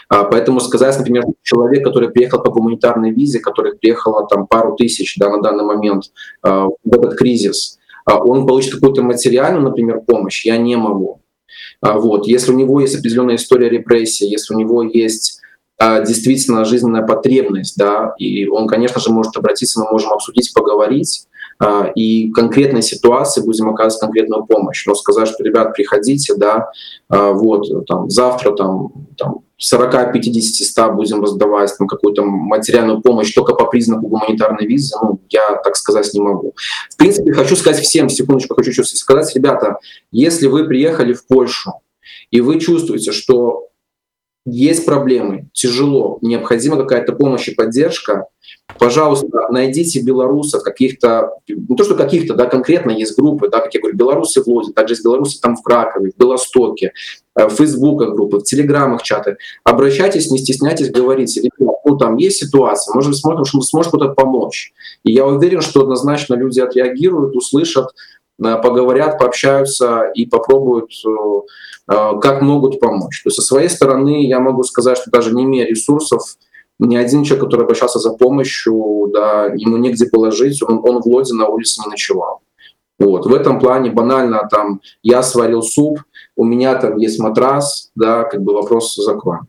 А, 0.08 0.24
поэтому 0.24 0.60
сказать, 0.60 0.96
например, 0.98 1.24
человек, 1.42 1.84
который 1.84 2.10
приехал 2.10 2.42
по 2.42 2.50
гуманитарной 2.50 3.10
визе, 3.10 3.40
который 3.40 3.76
приехало 3.76 4.26
там 4.26 4.46
пару 4.46 4.74
тысяч 4.76 5.16
да, 5.18 5.30
на 5.30 5.42
данный 5.42 5.64
момент 5.64 6.04
а, 6.42 6.66
в 6.66 6.92
этот 6.92 7.16
кризис, 7.16 7.78
а, 8.04 8.18
он 8.18 8.46
получит 8.46 8.74
какую-то 8.74 9.02
материальную, 9.02 9.62
например, 9.62 10.00
помощь, 10.00 10.44
я 10.44 10.56
не 10.56 10.76
могу. 10.76 11.20
Вот. 11.80 12.26
Если 12.26 12.52
у 12.52 12.56
него 12.56 12.80
есть 12.80 12.96
определенная 12.96 13.36
история 13.36 13.68
репрессии, 13.68 14.28
если 14.28 14.54
у 14.54 14.58
него 14.58 14.82
есть 14.82 15.40
действительно 15.80 16.64
жизненная 16.64 17.06
потребность, 17.06 17.76
да, 17.76 18.12
и 18.18 18.48
он, 18.48 18.66
конечно 18.66 19.00
же, 19.00 19.12
может 19.12 19.36
обратиться, 19.36 19.78
мы 19.80 19.88
можем 19.92 20.10
обсудить, 20.12 20.52
поговорить, 20.52 21.27
и 21.94 22.30
конкретной 22.30 22.82
ситуации 22.82 23.44
будем 23.44 23.68
оказывать 23.68 24.00
конкретную 24.00 24.44
помощь. 24.44 24.86
Но 24.86 24.94
сказать, 24.94 25.28
что, 25.28 25.42
ребят, 25.42 25.74
приходите, 25.74 26.34
да, 26.36 26.70
вот, 27.08 27.86
там, 27.86 28.08
завтра 28.10 28.52
там, 28.52 28.92
там 29.16 29.40
40, 29.56 30.12
50, 30.12 30.66
100 30.66 30.92
будем 30.92 31.20
раздавать 31.20 31.76
там, 31.76 31.88
какую-то 31.88 32.24
материальную 32.24 33.00
помощь 33.00 33.34
только 33.34 33.54
по 33.54 33.64
признаку 33.66 34.06
гуманитарной 34.06 34.66
визы, 34.66 34.96
ну, 35.02 35.18
я 35.30 35.56
так 35.64 35.74
сказать 35.74 36.08
не 36.14 36.20
могу. 36.20 36.54
В 36.90 36.96
принципе, 36.96 37.32
хочу 37.32 37.56
сказать 37.56 37.82
всем, 37.82 38.08
секундочку, 38.08 38.54
хочу 38.54 38.84
сказать, 38.84 39.34
ребята, 39.34 39.78
если 40.12 40.46
вы 40.46 40.64
приехали 40.64 41.12
в 41.12 41.26
Польшу, 41.26 41.72
и 42.30 42.40
вы 42.40 42.60
чувствуете, 42.60 43.10
что 43.10 43.67
есть 44.50 44.86
проблемы, 44.86 45.48
тяжело, 45.52 46.18
необходима 46.22 46.76
какая-то 46.76 47.12
помощь 47.12 47.48
и 47.48 47.54
поддержка, 47.54 48.26
пожалуйста, 48.78 49.48
найдите 49.50 50.00
белорусов 50.00 50.62
каких-то, 50.62 51.32
не 51.48 51.76
то 51.76 51.84
что 51.84 51.94
каких-то, 51.94 52.34
да, 52.34 52.46
конкретно 52.46 52.90
есть 52.90 53.18
группы, 53.18 53.48
да, 53.48 53.60
как 53.60 53.74
я 53.74 53.80
говорю, 53.80 53.96
белорусы 53.96 54.42
в 54.42 54.46
Лоде, 54.46 54.72
также 54.72 54.94
есть 54.94 55.04
белорусы 55.04 55.40
там 55.40 55.56
в 55.56 55.62
Кракове, 55.62 56.12
в 56.12 56.18
Белостоке, 56.18 56.92
э, 57.34 57.46
в 57.46 57.50
Фейсбуках 57.50 58.14
группы, 58.14 58.38
в 58.38 58.44
Телеграмах 58.44 59.02
чаты. 59.02 59.36
Обращайтесь, 59.64 60.30
не 60.30 60.38
стесняйтесь, 60.38 60.90
говорите, 60.90 61.48
ну 61.58 61.96
там 61.96 62.16
есть 62.16 62.38
ситуация, 62.38 62.94
может 62.94 63.10
быть, 63.10 63.20
смотрим, 63.20 63.44
что 63.44 63.60
сможет 63.62 63.92
кто-то 63.92 64.12
помочь. 64.12 64.72
И 65.04 65.12
я 65.12 65.26
уверен, 65.26 65.60
что 65.60 65.82
однозначно 65.82 66.34
люди 66.34 66.60
отреагируют, 66.60 67.36
услышат, 67.36 67.88
э, 68.42 68.56
поговорят, 68.62 69.18
пообщаются 69.18 70.10
и 70.14 70.26
попробуют 70.26 70.90
э, 71.06 71.10
как 71.88 72.42
могут 72.42 72.80
помочь. 72.80 73.22
То 73.22 73.28
есть 73.28 73.36
со 73.36 73.42
своей 73.42 73.68
стороны 73.68 74.26
я 74.26 74.40
могу 74.40 74.62
сказать, 74.62 74.98
что 74.98 75.10
даже 75.10 75.34
не 75.34 75.44
имея 75.44 75.66
ресурсов, 75.66 76.22
ни 76.78 76.96
один 76.96 77.24
человек, 77.24 77.46
который 77.46 77.62
обращался 77.62 77.98
за 77.98 78.12
помощью, 78.12 79.10
да, 79.12 79.46
ему 79.46 79.78
негде 79.78 80.06
положить, 80.06 80.62
он, 80.62 80.80
он 80.84 81.00
в 81.00 81.06
Лоде 81.06 81.34
на 81.34 81.46
улице 81.46 81.80
не 81.84 81.90
ночевал. 81.90 82.42
Вот. 82.98 83.26
В 83.26 83.34
этом 83.34 83.58
плане 83.58 83.90
банально 83.90 84.46
там 84.50 84.80
я 85.02 85.22
сварил 85.22 85.62
суп, 85.62 86.00
у 86.36 86.44
меня 86.44 86.74
там 86.76 86.96
есть 86.98 87.18
матрас, 87.18 87.90
да, 87.94 88.24
как 88.24 88.42
бы 88.42 88.52
вопрос 88.52 88.94
закроем. 88.94 89.48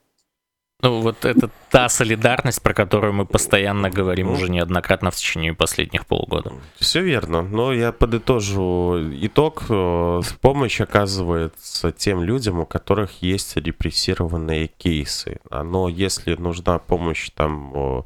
Ну, 0.81 1.01
вот 1.01 1.25
это 1.25 1.49
та 1.69 1.89
солидарность, 1.89 2.61
про 2.61 2.73
которую 2.73 3.11
мы 3.11 3.25
постоянно 3.25 3.89
говорим 3.89 4.27
ну, 4.27 4.33
уже 4.33 4.49
неоднократно 4.49 5.11
в 5.11 5.15
течение 5.15 5.53
последних 5.53 6.05
полугода. 6.05 6.53
Все 6.77 7.01
верно, 7.01 7.41
но 7.41 7.73
я 7.73 7.91
подытожу 7.91 8.97
итог. 9.21 9.65
Э, 9.69 10.21
помощь 10.39 10.79
оказывается 10.79 11.91
тем 11.91 12.23
людям, 12.23 12.59
у 12.59 12.65
которых 12.65 13.21
есть 13.21 13.57
репрессированные 13.57 14.67
кейсы. 14.67 15.41
Но 15.51 15.89
если 15.89 16.35
нужна 16.35 16.79
помощь 16.79 17.29
там 17.31 18.05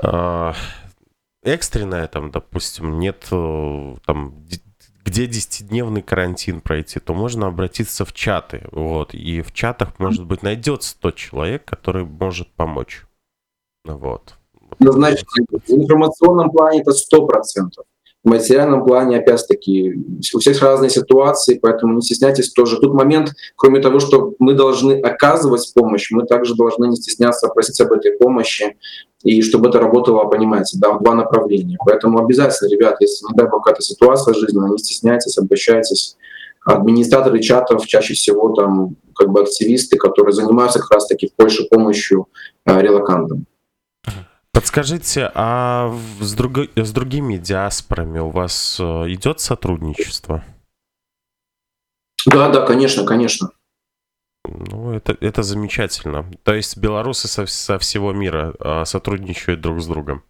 э, 0.00 0.52
экстренная, 1.42 2.06
там, 2.06 2.30
допустим, 2.30 3.00
нет 3.00 3.26
э, 3.32 3.96
там 4.06 4.46
где 5.04 5.26
10-дневный 5.26 6.02
карантин 6.02 6.60
пройти, 6.60 7.00
то 7.00 7.14
можно 7.14 7.46
обратиться 7.46 8.04
в 8.04 8.12
чаты. 8.12 8.66
Вот. 8.72 9.14
И 9.14 9.42
в 9.42 9.52
чатах, 9.52 9.98
может 9.98 10.24
быть, 10.24 10.42
найдется 10.42 10.96
тот 10.98 11.16
человек, 11.16 11.64
который 11.64 12.04
может 12.04 12.52
помочь. 12.52 13.04
Вот. 13.84 14.34
Значит, 14.78 15.26
в 15.48 15.70
информационном 15.70 16.50
плане 16.50 16.80
это 16.80 16.92
сто 16.92 17.26
процентов. 17.26 17.84
В 18.22 18.28
материальном 18.28 18.84
плане, 18.84 19.16
опять-таки, 19.16 19.94
у 20.34 20.38
всех 20.40 20.60
разные 20.60 20.90
ситуации, 20.90 21.58
поэтому 21.60 21.94
не 21.94 22.02
стесняйтесь 22.02 22.52
тоже. 22.52 22.78
Тут 22.78 22.92
момент, 22.92 23.32
кроме 23.56 23.80
того, 23.80 23.98
что 23.98 24.34
мы 24.38 24.52
должны 24.52 25.00
оказывать 25.00 25.72
помощь, 25.74 26.10
мы 26.10 26.26
также 26.26 26.54
должны 26.54 26.86
не 26.86 26.96
стесняться 26.96 27.48
просить 27.48 27.80
об 27.80 27.92
этой 27.92 28.12
помощи, 28.12 28.76
и 29.22 29.40
чтобы 29.40 29.70
это 29.70 29.78
работало, 29.80 30.24
понимаете, 30.24 30.78
да, 30.78 30.92
в 30.92 31.02
два 31.02 31.14
направления. 31.14 31.78
Поэтому 31.84 32.18
обязательно, 32.18 32.68
ребят, 32.68 32.96
если, 33.00 33.24
не 33.26 33.34
дай 33.34 33.48
бог, 33.48 33.64
какая-то 33.64 33.82
ситуация 33.82 34.34
жизненная, 34.34 34.70
не 34.70 34.78
стесняйтесь, 34.78 35.38
обращайтесь. 35.38 36.16
Администраторы 36.66 37.40
чатов 37.40 37.86
чаще 37.86 38.12
всего 38.12 38.50
там 38.50 38.96
как 39.14 39.30
бы 39.30 39.40
активисты, 39.40 39.96
которые 39.96 40.34
занимаются 40.34 40.78
как 40.78 40.90
раз-таки 40.90 41.28
в 41.28 41.34
Польше 41.34 41.66
помощью 41.70 42.26
э, 42.66 42.80
релакантам. 42.80 43.46
Подскажите, 44.52 45.30
а 45.34 45.94
с, 46.20 46.34
друг... 46.34 46.58
с 46.76 46.92
другими 46.92 47.36
диаспорами 47.36 48.18
у 48.18 48.30
вас 48.30 48.78
э, 48.80 48.82
идет 49.12 49.40
сотрудничество? 49.40 50.44
Да, 52.26 52.48
да, 52.50 52.66
конечно, 52.66 53.04
конечно. 53.04 53.50
Ну, 54.44 54.92
это, 54.92 55.16
это 55.20 55.42
замечательно. 55.42 56.30
То 56.42 56.54
есть 56.54 56.76
белорусы 56.76 57.28
со, 57.28 57.46
со 57.46 57.78
всего 57.78 58.12
мира 58.12 58.54
а, 58.58 58.84
сотрудничают 58.84 59.60
друг 59.60 59.80
с 59.80 59.86
другом. 59.86 60.24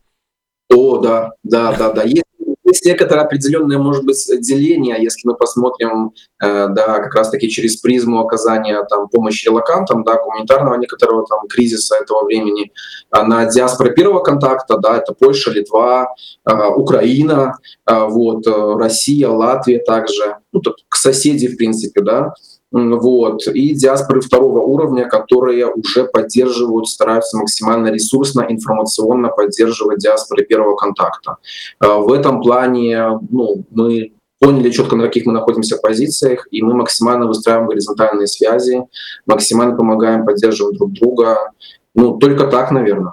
О, 0.68 0.98
да, 0.98 1.32
да, 1.42 1.76
да, 1.76 1.92
да. 1.92 2.02
Есть 2.02 2.24
есть 2.70 2.84
некоторое 2.84 3.22
определенное, 3.22 3.78
может 3.78 4.04
быть, 4.04 4.24
деление, 4.40 4.96
если 5.00 5.28
мы 5.28 5.36
посмотрим, 5.36 6.12
э, 6.42 6.68
да, 6.68 6.98
как 7.00 7.14
раз-таки 7.14 7.48
через 7.48 7.76
призму 7.76 8.20
оказания 8.20 8.82
там, 8.88 9.08
помощи 9.08 9.46
релакантам, 9.46 10.04
да, 10.04 10.18
гуманитарного 10.22 10.76
некоторого 10.76 11.26
там 11.26 11.46
кризиса 11.48 11.96
этого 11.96 12.24
времени, 12.24 12.72
а 13.10 13.24
на 13.24 13.46
диаспоры 13.46 13.94
первого 13.94 14.20
контакта, 14.20 14.78
да, 14.78 14.98
это 14.98 15.12
Польша, 15.12 15.50
Литва, 15.50 16.14
э, 16.48 16.66
Украина, 16.76 17.54
вот, 17.86 18.46
Россия, 18.46 19.28
Латвия 19.28 19.80
также, 19.80 20.36
ну, 20.52 20.60
тут 20.60 20.76
соседи, 20.92 21.48
в 21.48 21.56
принципе, 21.56 22.00
да, 22.02 22.32
вот, 22.72 23.46
и 23.48 23.74
диаспоры 23.74 24.20
второго 24.20 24.60
уровня, 24.60 25.08
которые 25.08 25.66
уже 25.66 26.04
поддерживают, 26.04 26.86
стараются 26.86 27.36
максимально 27.36 27.88
ресурсно, 27.88 28.46
информационно 28.48 29.28
поддерживать 29.28 29.98
диаспоры 29.98 30.44
первого 30.44 30.76
контакта. 30.76 31.36
А, 31.80 31.98
в 31.98 32.12
этом 32.12 32.40
плане 32.40 33.18
ну, 33.30 33.64
мы 33.70 34.12
поняли 34.38 34.70
четко, 34.70 34.96
на 34.96 35.04
каких 35.04 35.26
мы 35.26 35.32
находимся 35.32 35.76
позициях, 35.76 36.46
и 36.50 36.62
мы 36.62 36.74
максимально 36.74 37.26
выстраиваем 37.26 37.68
горизонтальные 37.68 38.26
связи, 38.26 38.82
максимально 39.26 39.76
помогаем, 39.76 40.24
поддерживаем 40.24 40.76
друг 40.76 40.92
друга. 40.92 41.50
Ну, 41.94 42.18
только 42.18 42.46
так, 42.46 42.70
наверное. 42.70 43.12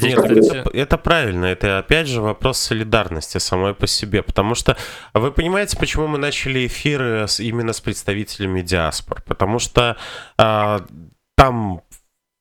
Нет, 0.00 0.18
это, 0.18 0.70
это 0.72 0.98
правильно, 0.98 1.46
это 1.46 1.78
опять 1.78 2.08
же 2.08 2.20
вопрос 2.20 2.58
солидарности 2.58 3.38
самой 3.38 3.74
по 3.74 3.86
себе, 3.86 4.22
потому 4.22 4.56
что 4.56 4.76
вы 5.12 5.30
понимаете, 5.30 5.76
почему 5.78 6.08
мы 6.08 6.18
начали 6.18 6.66
эфиры 6.66 7.28
с, 7.28 7.38
именно 7.38 7.72
с 7.72 7.80
представителями 7.80 8.60
диаспор, 8.60 9.22
потому 9.22 9.60
что 9.60 9.96
э, 10.36 10.78
там 11.36 11.82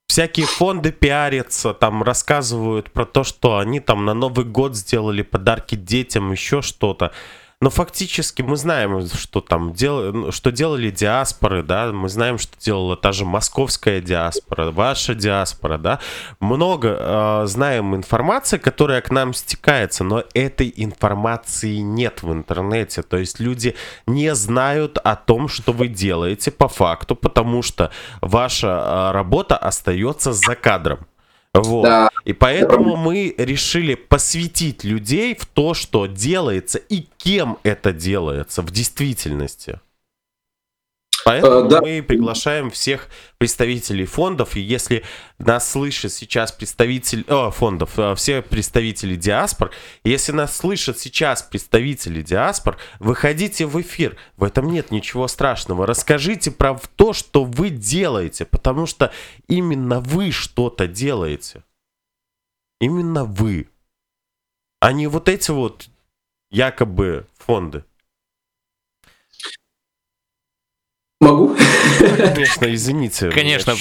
всякие 0.08 0.48
фонды 0.48 0.92
пиарятся, 0.92 1.74
там 1.74 2.02
рассказывают 2.02 2.92
про 2.92 3.06
то, 3.06 3.24
что 3.24 3.60
они 3.60 3.80
там 3.80 4.06
на 4.06 4.14
Новый 4.14 4.46
год 4.46 4.76
сделали 4.76 5.22
подарки 5.22 5.76
детям, 5.76 6.32
еще 6.32 6.62
что-то. 6.62 7.12
Но 7.64 7.70
фактически 7.70 8.42
мы 8.42 8.58
знаем, 8.58 9.08
что 9.08 9.40
там 9.40 9.72
дел... 9.72 10.34
Что 10.34 10.52
делали 10.52 10.90
диаспоры, 10.90 11.64
да, 11.64 11.94
мы 11.94 12.10
знаем, 12.10 12.38
что 12.38 12.60
делала 12.60 12.98
та 12.98 13.14
же 13.14 13.24
московская 13.24 14.02
диаспора, 14.02 14.72
ваша 14.72 15.16
диаспора, 15.16 15.78
да. 15.78 16.02
Много 16.42 16.98
э, 17.00 17.44
знаем 17.46 17.96
информации, 17.96 18.58
которая 18.58 19.00
к 19.00 19.12
нам 19.12 19.34
стекается, 19.34 20.04
но 20.04 20.26
этой 20.34 20.74
информации 20.76 21.78
нет 21.78 22.22
в 22.22 22.34
интернете. 22.34 23.02
То 23.02 23.16
есть 23.16 23.40
люди 23.40 23.76
не 24.08 24.36
знают 24.36 24.98
о 24.98 25.16
том, 25.16 25.48
что 25.48 25.72
вы 25.72 25.88
делаете 25.88 26.52
по 26.52 26.68
факту, 26.68 27.16
потому 27.16 27.62
что 27.62 27.92
ваша 28.20 28.68
э, 28.68 29.12
работа 29.14 29.56
остается 29.56 30.34
за 30.34 30.58
кадром. 30.58 31.08
Вот. 31.54 31.84
Да. 31.84 32.10
И 32.26 32.34
поэтому 32.34 32.96
мы 32.96 33.34
решили 33.38 33.96
посвятить 33.96 34.84
людей 34.84 35.36
в 35.36 35.46
то, 35.46 35.74
что 35.74 36.08
делается 36.08 36.80
и 36.80 37.06
кем 37.18 37.58
это 37.64 37.94
делается 37.94 38.62
в 38.62 38.72
действительности. 38.72 39.80
Поэтому 41.26 41.66
э, 41.66 41.70
да. 41.70 41.82
мы 41.82 42.04
приглашаем 42.04 42.70
всех 42.70 43.08
представителей 43.38 44.06
фондов, 44.06 44.56
и 44.56 44.62
если 44.62 45.04
нас 45.40 45.70
слышит 45.72 46.12
сейчас 46.12 46.52
представитель 46.52 47.26
о, 47.28 47.50
фондов, 47.52 47.98
э, 47.98 48.16
все 48.16 48.42
представители 48.42 49.16
диаспор, 49.16 49.72
если 50.04 50.32
нас 50.34 50.58
слышат 50.58 51.00
сейчас 51.00 51.42
представители 51.42 52.22
диаспор, 52.22 52.78
выходите 53.00 53.66
в 53.66 53.80
эфир, 53.82 54.18
в 54.38 54.44
этом 54.44 54.72
нет 54.72 54.92
ничего 54.92 55.28
страшного, 55.28 55.88
расскажите 55.88 56.52
про 56.52 56.78
то, 56.96 57.14
что 57.14 57.46
вы 57.46 57.70
делаете, 57.70 58.46
потому 58.46 58.86
что 58.86 59.12
именно 59.48 60.00
вы 60.00 60.32
что-то 60.32 60.88
делаете, 60.88 61.64
именно 62.82 63.24
вы, 63.24 63.70
а 64.80 64.92
не 64.92 65.08
вот 65.08 65.30
эти 65.30 65.52
вот 65.52 65.88
якобы 66.52 67.28
фонды. 67.38 67.86
Могу? 71.24 71.56
Конечно, 72.00 72.74
извините. 72.74 73.30
Конечно, 73.30 73.76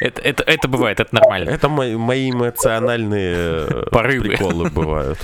это, 0.00 0.20
это, 0.22 0.42
это 0.44 0.68
бывает, 0.68 1.00
это 1.00 1.14
нормально. 1.14 1.50
Это 1.50 1.68
мои, 1.68 1.96
мои 1.96 2.30
эмоциональные 2.30 3.66
э, 3.68 3.84
Порывы. 3.90 4.28
приколы 4.28 4.70
бывают. 4.70 5.18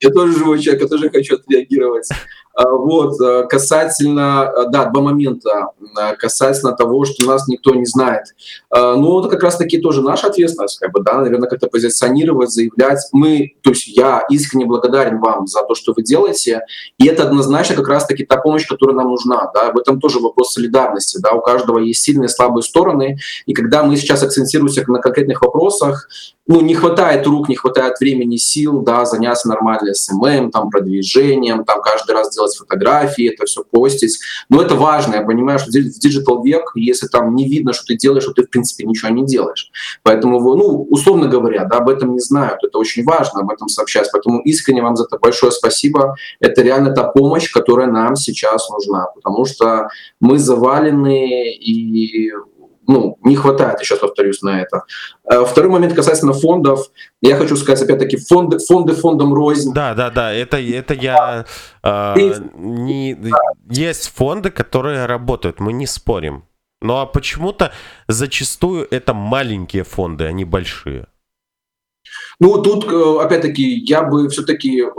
Я 0.00 0.10
тоже 0.10 0.38
живой 0.38 0.60
человек, 0.60 0.82
я 0.82 0.88
тоже 0.88 1.10
хочу 1.10 1.36
отреагировать. 1.36 2.08
А, 2.56 2.70
вот, 2.70 3.20
э, 3.20 3.46
касательно, 3.48 4.50
э, 4.50 4.64
да, 4.70 4.86
два 4.86 5.02
момента, 5.02 5.72
э, 5.78 6.16
касательно 6.16 6.72
того, 6.72 7.04
что 7.04 7.26
нас 7.26 7.46
никто 7.48 7.74
не 7.74 7.84
знает. 7.84 8.24
А, 8.70 8.96
ну, 8.96 9.20
это 9.20 9.28
как 9.28 9.42
раз-таки 9.42 9.78
тоже 9.78 10.00
наша 10.00 10.28
ответственность, 10.28 10.78
как 10.78 10.90
бы, 10.90 11.02
да, 11.02 11.20
наверное, 11.20 11.50
как-то 11.50 11.66
позиционировать, 11.66 12.50
заявлять. 12.50 13.00
Мы, 13.12 13.56
то 13.62 13.70
есть 13.70 13.86
я 13.88 14.24
искренне 14.30 14.64
благодарен 14.64 15.20
вам 15.20 15.46
за 15.46 15.64
то, 15.64 15.74
что 15.74 15.92
вы 15.94 16.02
делаете, 16.02 16.62
и 16.96 17.06
это 17.06 17.24
однозначно 17.24 17.76
как 17.76 17.88
раз-таки 17.88 18.24
та 18.24 18.38
помощь, 18.38 18.66
которая 18.66 18.96
нам 18.96 19.08
нужна, 19.08 19.50
да, 19.52 19.70
в 19.72 19.78
этом 19.78 20.00
тоже 20.00 20.18
вопрос 20.18 20.54
солидарности, 20.54 21.18
да, 21.20 21.32
у 21.32 21.42
каждого 21.42 21.78
есть 21.78 22.02
сильные 22.02 22.26
и 22.26 22.30
слабые 22.30 22.62
стороны, 22.62 23.18
и 23.44 23.52
когда 23.52 23.82
мы 23.82 23.98
сейчас 23.98 24.22
акцентируемся 24.22 24.82
на 24.88 25.00
конкретных 25.00 25.42
вопросах, 25.42 26.08
ну, 26.46 26.60
не 26.60 26.74
хватает 26.74 27.26
рук, 27.26 27.48
не 27.48 27.56
хватает 27.56 27.98
времени, 27.98 28.36
сил, 28.36 28.80
да, 28.80 29.04
заняться 29.04 29.48
нормально 29.48 29.94
SMM, 29.94 30.52
там, 30.52 30.70
продвижением, 30.70 31.64
там, 31.64 31.82
каждый 31.82 32.12
раз 32.12 32.32
делать 32.32 32.45
фотографии, 32.54 33.32
это 33.32 33.46
все 33.46 33.64
постить. 33.64 34.18
Но 34.48 34.62
это 34.62 34.74
важно, 34.74 35.16
я 35.16 35.22
понимаю, 35.22 35.58
что 35.58 35.70
в 35.70 35.72
digital 35.72 36.42
век, 36.42 36.72
если 36.74 37.06
там 37.06 37.34
не 37.34 37.48
видно, 37.48 37.72
что 37.72 37.86
ты 37.86 37.96
делаешь, 37.96 38.24
то 38.24 38.32
ты, 38.32 38.42
в 38.44 38.50
принципе, 38.50 38.84
ничего 38.84 39.10
не 39.10 39.24
делаешь. 39.24 39.70
Поэтому, 40.02 40.38
ну, 40.56 40.86
условно 40.90 41.28
говоря, 41.28 41.64
да, 41.64 41.78
об 41.78 41.88
этом 41.88 42.12
не 42.12 42.20
знают, 42.20 42.62
это 42.62 42.78
очень 42.78 43.04
важно 43.04 43.40
об 43.40 43.50
этом 43.50 43.68
сообщать. 43.68 44.08
Поэтому 44.12 44.40
искренне 44.40 44.82
вам 44.82 44.96
за 44.96 45.04
это 45.04 45.18
большое 45.18 45.52
спасибо. 45.52 46.16
Это 46.40 46.62
реально 46.62 46.92
та 46.92 47.04
помощь, 47.04 47.50
которая 47.50 47.88
нам 47.88 48.16
сейчас 48.16 48.68
нужна, 48.70 49.06
потому 49.14 49.44
что 49.44 49.88
мы 50.20 50.38
завалены 50.38 51.52
и 51.52 52.32
ну, 52.86 53.18
не 53.22 53.36
хватает, 53.36 53.80
еще 53.80 53.96
повторюсь 53.96 54.42
на 54.42 54.60
это. 54.60 54.84
Э, 55.30 55.44
второй 55.44 55.70
момент 55.70 55.94
касательно 55.94 56.32
фондов. 56.32 56.86
Я 57.20 57.36
хочу 57.36 57.56
сказать, 57.56 57.82
опять-таки, 57.82 58.16
фонды, 58.16 58.58
фонды 58.58 58.94
фондом 58.94 59.34
рознь. 59.34 59.72
Да, 59.72 59.94
да, 59.94 60.10
да, 60.10 60.32
это, 60.32 60.58
это 60.58 60.94
я... 60.94 61.44
Э, 61.82 62.14
не, 62.56 63.16
есть 63.70 64.12
фонды, 64.14 64.50
которые 64.50 65.06
работают, 65.06 65.60
мы 65.60 65.72
не 65.72 65.86
спорим. 65.86 66.44
Но 66.82 67.00
а 67.00 67.06
почему-то 67.06 67.72
зачастую 68.06 68.86
это 68.90 69.14
маленькие 69.14 69.84
фонды, 69.84 70.24
а 70.24 70.32
не 70.32 70.44
большие. 70.44 71.06
Ну, 72.38 72.62
тут, 72.62 72.84
э, 72.84 73.24
опять-таки, 73.24 73.62
я 73.62 74.02
бы 74.02 74.28
все-таки 74.28 74.82
э, 74.82 74.90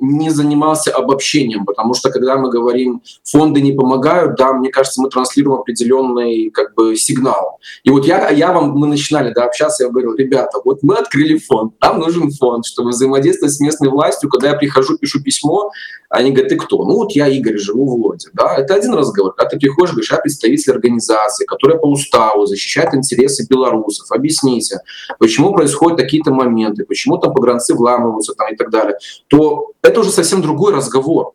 не 0.00 0.30
занимался 0.30 0.90
обобщением, 0.92 1.64
потому 1.64 1.94
что, 1.94 2.10
когда 2.10 2.36
мы 2.36 2.50
говорим, 2.50 3.02
фонды 3.24 3.60
не 3.60 3.72
помогают, 3.72 4.36
да, 4.36 4.52
мне 4.52 4.70
кажется, 4.70 5.00
мы 5.02 5.08
транслируем 5.08 5.60
определенный 5.60 6.50
как 6.50 6.74
бы 6.74 6.96
сигнал. 6.96 7.58
И 7.84 7.90
вот 7.90 8.06
я, 8.06 8.30
я 8.30 8.52
вам, 8.52 8.70
мы 8.70 8.86
начинали 8.86 9.32
да, 9.32 9.44
общаться, 9.44 9.84
я 9.84 9.90
говорил, 9.90 10.14
ребята, 10.14 10.58
вот 10.64 10.82
мы 10.82 10.96
открыли 10.96 11.38
фонд, 11.38 11.74
нам 11.80 11.98
нужен 11.98 12.30
фонд, 12.30 12.66
чтобы 12.66 12.90
взаимодействовать 12.90 13.54
с 13.54 13.60
местной 13.60 13.88
властью. 13.88 14.30
Когда 14.30 14.50
я 14.50 14.54
прихожу, 14.54 14.98
пишу 14.98 15.22
письмо, 15.22 15.70
они 16.08 16.30
говорят, 16.30 16.50
ты 16.50 16.56
кто? 16.56 16.84
Ну 16.84 16.96
вот 16.96 17.12
я 17.12 17.26
Игорь, 17.28 17.58
живу 17.58 17.86
в 17.86 17.94
Лоде. 17.94 18.28
Да? 18.32 18.56
Это 18.56 18.74
один 18.74 18.94
разговор. 18.94 19.34
Когда 19.34 19.50
ты 19.50 19.58
приходишь, 19.58 19.92
говоришь, 19.92 20.10
я 20.10 20.18
представитель 20.18 20.72
организации, 20.72 21.44
которая 21.44 21.78
по 21.78 21.86
уставу 21.86 22.46
защищает 22.46 22.94
интересы 22.94 23.46
белорусов. 23.48 24.10
Объясните, 24.10 24.80
почему 25.18 25.52
происходят 25.52 25.98
такие-то 25.98 26.32
моменты, 26.32 26.84
почему 26.84 27.18
там 27.18 27.34
погранцы 27.34 27.74
вламываются 27.74 28.34
там, 28.34 28.52
и 28.52 28.56
так 28.56 28.70
далее. 28.70 28.96
То 29.28 29.72
это 29.86 30.00
уже 30.00 30.10
совсем 30.10 30.42
другой 30.42 30.74
разговор. 30.74 31.32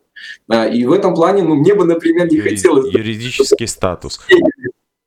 А, 0.48 0.66
и 0.66 0.84
в 0.84 0.92
этом 0.92 1.14
плане, 1.14 1.42
ну, 1.42 1.54
мне 1.54 1.74
бы, 1.74 1.84
например, 1.84 2.30
не 2.30 2.36
Юри- 2.36 2.50
хотелось... 2.50 2.92
Юридический 2.92 3.66
статус. 3.66 4.20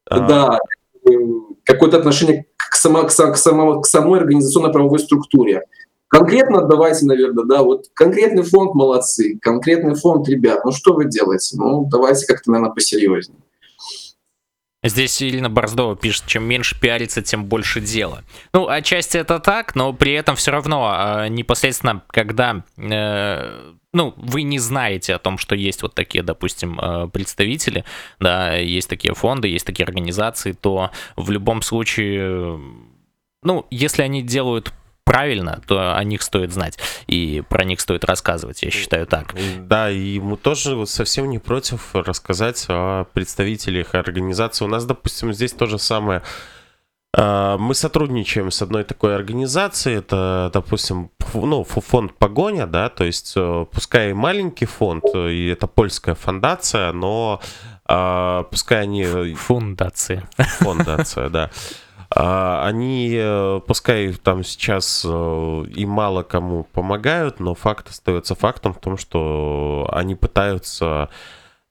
Да, 0.09 0.57
а. 0.57 0.59
какое-то 1.63 1.97
отношение 1.97 2.45
к, 2.55 2.75
само, 2.75 3.03
к, 3.03 3.11
само, 3.11 3.81
к 3.81 3.87
самой 3.87 4.19
организационно-правовой 4.19 4.99
структуре. 4.99 5.63
Конкретно 6.07 6.61
давайте, 6.61 7.05
наверное, 7.05 7.43
да, 7.45 7.63
вот 7.63 7.87
конкретный 7.93 8.43
фонд 8.43 8.75
молодцы, 8.75 9.37
конкретный 9.41 9.95
фонд, 9.95 10.29
ребят, 10.29 10.63
ну 10.63 10.71
что 10.71 10.93
вы 10.93 11.05
делаете? 11.05 11.57
Ну 11.57 11.87
давайте 11.91 12.27
как-то, 12.27 12.51
наверное, 12.51 12.73
посерьезнее. 12.73 13.39
Здесь 14.85 15.21
Ирина 15.21 15.49
Борздова 15.49 15.95
пишет, 15.95 16.25
чем 16.27 16.43
меньше 16.43 16.79
пиарится, 16.79 17.23
тем 17.23 17.45
больше 17.45 17.81
дела. 17.81 18.23
Ну, 18.53 18.67
отчасти 18.67 19.17
это 19.17 19.39
так, 19.39 19.75
но 19.75 19.93
при 19.93 20.13
этом 20.13 20.35
все 20.35 20.51
равно 20.51 20.93
э, 20.95 21.27
непосредственно, 21.29 22.03
когда 22.07 22.63
э, 22.77 23.73
ну, 23.93 24.13
вы 24.17 24.43
не 24.43 24.59
знаете 24.59 25.15
о 25.15 25.19
том, 25.19 25.37
что 25.39 25.55
есть 25.55 25.81
вот 25.81 25.95
такие, 25.95 26.23
допустим, 26.23 26.79
э, 26.79 27.07
представители, 27.07 27.83
да, 28.19 28.55
есть 28.55 28.87
такие 28.87 29.15
фонды, 29.15 29.47
есть 29.47 29.65
такие 29.65 29.85
организации, 29.85 30.51
то 30.51 30.91
в 31.15 31.31
любом 31.31 31.63
случае, 31.63 32.59
ну, 33.41 33.65
если 33.71 34.03
они 34.03 34.21
делают 34.21 34.71
правильно, 35.05 35.61
то 35.65 35.95
о 35.95 36.03
них 36.03 36.21
стоит 36.21 36.51
знать, 36.51 36.77
и 37.07 37.41
про 37.47 37.63
них 37.63 37.79
стоит 37.79 38.03
рассказывать, 38.03 38.63
я 38.63 38.71
считаю 38.71 39.07
так. 39.07 39.33
Да, 39.59 39.89
и 39.89 40.19
мы 40.19 40.35
тоже 40.35 40.85
совсем 40.85 41.29
не 41.29 41.39
против 41.39 41.95
рассказать 41.95 42.65
о 42.67 43.05
представителях 43.13 43.95
организации. 43.95 44.65
У 44.65 44.67
нас, 44.67 44.85
допустим, 44.85 45.31
здесь 45.31 45.53
то 45.53 45.67
же 45.67 45.79
самое 45.79 46.21
А, 47.17 47.57
мы 47.57 47.75
сотрудничаем 47.75 48.51
с 48.51 48.61
одной 48.61 48.83
такой 48.83 49.15
организацией, 49.15 49.99
это, 49.99 50.51
допустим, 50.53 51.11
ну, 51.33 51.63
фонд 51.63 52.13
Погоня, 52.17 52.67
да, 52.67 52.89
то 52.89 53.05
есть 53.05 53.33
э, 53.37 53.65
пускай 53.71 54.13
маленький 54.13 54.65
фонд, 54.65 55.05
э, 55.13 55.31
и 55.31 55.47
это 55.47 55.67
польская 55.67 56.15
фундация, 56.15 56.91
но 56.91 57.39
а, 57.85 58.43
пускай 58.43 58.81
они... 58.81 59.05
Фундация. 59.35 60.27
Фундация, 60.59 61.29
да. 61.29 61.51
А, 62.15 62.65
они, 62.65 63.13
э, 63.13 63.59
пускай 63.67 64.13
там 64.13 64.43
сейчас 64.43 65.03
и 65.05 65.85
мало 65.85 66.23
кому 66.23 66.63
помогают, 66.63 67.39
но 67.39 67.53
факт 67.55 67.89
остается 67.89 68.35
фактом 68.35 68.73
в 68.73 68.79
том, 68.79 68.97
что 68.97 69.89
они 69.91 70.15
пытаются 70.15 71.09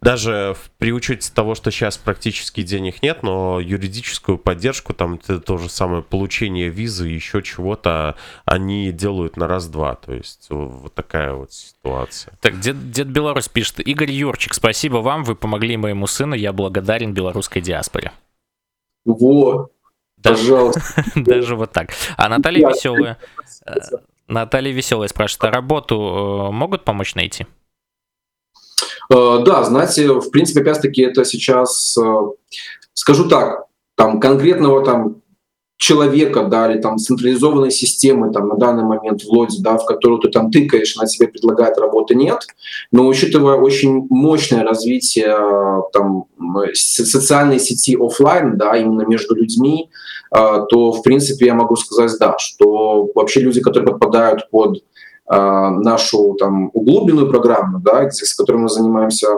даже 0.04 0.54
при 0.76 0.92
учете 0.92 1.32
того, 1.32 1.54
что 1.54 1.70
сейчас 1.70 1.96
практически 1.96 2.62
денег 2.62 3.02
нет, 3.02 3.22
но 3.22 3.58
юридическую 3.58 4.36
поддержку, 4.36 4.92
там 4.92 5.14
это 5.14 5.40
то 5.40 5.56
же 5.56 5.70
самое 5.70 6.02
получение 6.02 6.68
визы, 6.68 7.08
еще 7.08 7.42
чего-то, 7.42 8.14
они 8.44 8.92
делают 8.92 9.38
на 9.38 9.48
раз-два. 9.48 9.94
То 9.94 10.12
есть 10.12 10.48
вот 10.50 10.94
такая 10.94 11.32
вот 11.32 11.52
ситуация. 11.52 12.34
Так, 12.42 12.60
дед, 12.60 12.90
дед 12.90 13.08
Беларусь 13.08 13.48
пишет. 13.48 13.80
Игорь 13.80 14.10
Юрчик, 14.10 14.52
спасибо 14.52 14.98
вам, 14.98 15.24
вы 15.24 15.34
помогли 15.34 15.78
моему 15.78 16.06
сыну, 16.06 16.34
я 16.34 16.52
благодарен 16.52 17.14
белорусской 17.14 17.62
диаспоре. 17.62 18.12
Вот, 19.06 19.72
пожалуйста. 20.24 21.04
Даже 21.14 21.56
вот 21.56 21.72
так. 21.72 21.90
А 22.16 22.28
Наталья 22.28 22.68
Веселая... 22.68 23.18
Э, 23.66 23.74
Наталья 24.26 24.72
Веселая 24.72 25.08
спрашивает, 25.08 25.44
а 25.44 25.56
работу 25.56 25.94
э, 25.94 26.52
могут 26.52 26.84
помочь 26.84 27.14
найти? 27.14 27.46
Э, 29.12 29.40
да, 29.44 29.62
знаете, 29.64 30.08
в 30.12 30.30
принципе, 30.30 30.62
опять-таки 30.62 31.02
это 31.02 31.24
сейчас, 31.24 31.96
скажу 32.94 33.28
так, 33.28 33.66
там 33.96 34.18
конкретного 34.18 34.84
там 34.84 35.22
человека, 35.84 36.44
да, 36.44 36.70
или 36.70 36.80
там 36.80 36.96
централизованной 36.96 37.70
системы 37.70 38.32
там 38.32 38.48
на 38.48 38.56
данный 38.56 38.84
момент 38.84 39.22
в 39.22 39.28
Лоде, 39.28 39.58
да, 39.60 39.76
в 39.76 39.84
которую 39.84 40.20
ты 40.20 40.28
там 40.28 40.50
тыкаешь, 40.50 40.96
она 40.96 41.06
тебе 41.06 41.28
предлагает 41.28 41.76
работы, 41.78 42.14
нет. 42.14 42.38
Но 42.90 43.06
учитывая 43.06 43.56
очень 43.56 44.06
мощное 44.08 44.64
развитие 44.64 45.36
э, 45.38 45.82
там 45.92 46.24
социальной 46.72 47.60
сети 47.60 47.96
офлайн, 48.00 48.56
да, 48.56 48.76
именно 48.76 49.02
между 49.02 49.34
людьми, 49.34 49.90
то, 50.30 50.90
в 50.90 51.02
принципе, 51.02 51.46
я 51.46 51.54
могу 51.54 51.76
сказать, 51.76 52.10
да, 52.18 52.34
что 52.38 53.08
вообще 53.14 53.40
люди, 53.40 53.60
которые 53.60 53.90
подпадают 53.90 54.50
под 54.50 54.82
а, 55.26 55.70
нашу 55.70 56.34
там 56.38 56.70
углубленную 56.74 57.28
программу, 57.28 57.80
да, 57.80 58.10
с 58.10 58.34
которой 58.34 58.56
мы 58.56 58.68
занимаемся, 58.68 59.28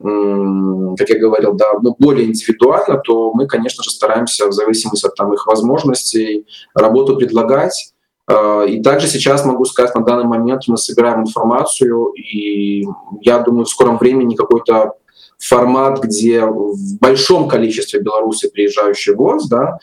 как 0.00 1.08
я 1.08 1.18
говорил, 1.18 1.54
да, 1.54 1.72
ну, 1.82 1.96
более 1.98 2.26
индивидуально, 2.26 2.98
то 2.98 3.32
мы, 3.32 3.46
конечно 3.46 3.82
же, 3.82 3.90
стараемся 3.90 4.46
в 4.46 4.52
зависимости 4.52 5.06
от 5.06 5.14
там, 5.16 5.32
их 5.32 5.46
возможностей 5.46 6.46
работу 6.74 7.16
предлагать. 7.16 7.92
А, 8.28 8.62
и 8.62 8.80
также 8.82 9.08
сейчас 9.08 9.44
могу 9.44 9.64
сказать, 9.64 9.94
на 9.94 10.04
данный 10.04 10.24
момент 10.24 10.62
мы 10.68 10.76
собираем 10.76 11.22
информацию, 11.22 12.12
и 12.12 12.84
я 13.22 13.38
думаю, 13.40 13.64
в 13.64 13.70
скором 13.70 13.98
времени 13.98 14.36
какой-то 14.36 14.92
формат, 15.38 16.00
где 16.00 16.44
в 16.44 16.76
большом 17.00 17.48
количестве 17.48 18.00
белорусы, 18.00 18.50
приезжающие 18.50 19.14
в 19.14 19.18
ВОЗ, 19.18 19.48
да, 19.48 19.78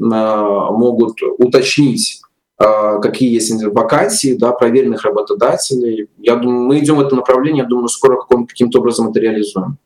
а, 0.00 0.70
могут 0.72 1.18
уточнить 1.38 2.22
какие 2.60 3.32
есть 3.32 3.64
вакансии, 3.64 4.34
да, 4.34 4.52
проверенных 4.52 5.02
работодателей. 5.04 6.08
Я 6.18 6.36
думаю, 6.36 6.66
мы 6.66 6.78
идем 6.78 6.96
в 6.96 7.00
это 7.00 7.16
направление, 7.16 7.62
я 7.62 7.68
думаю, 7.68 7.88
скоро 7.88 8.20
каким-то 8.46 8.80
образом 8.80 9.08
это 9.08 9.18
реализуем. 9.18 9.78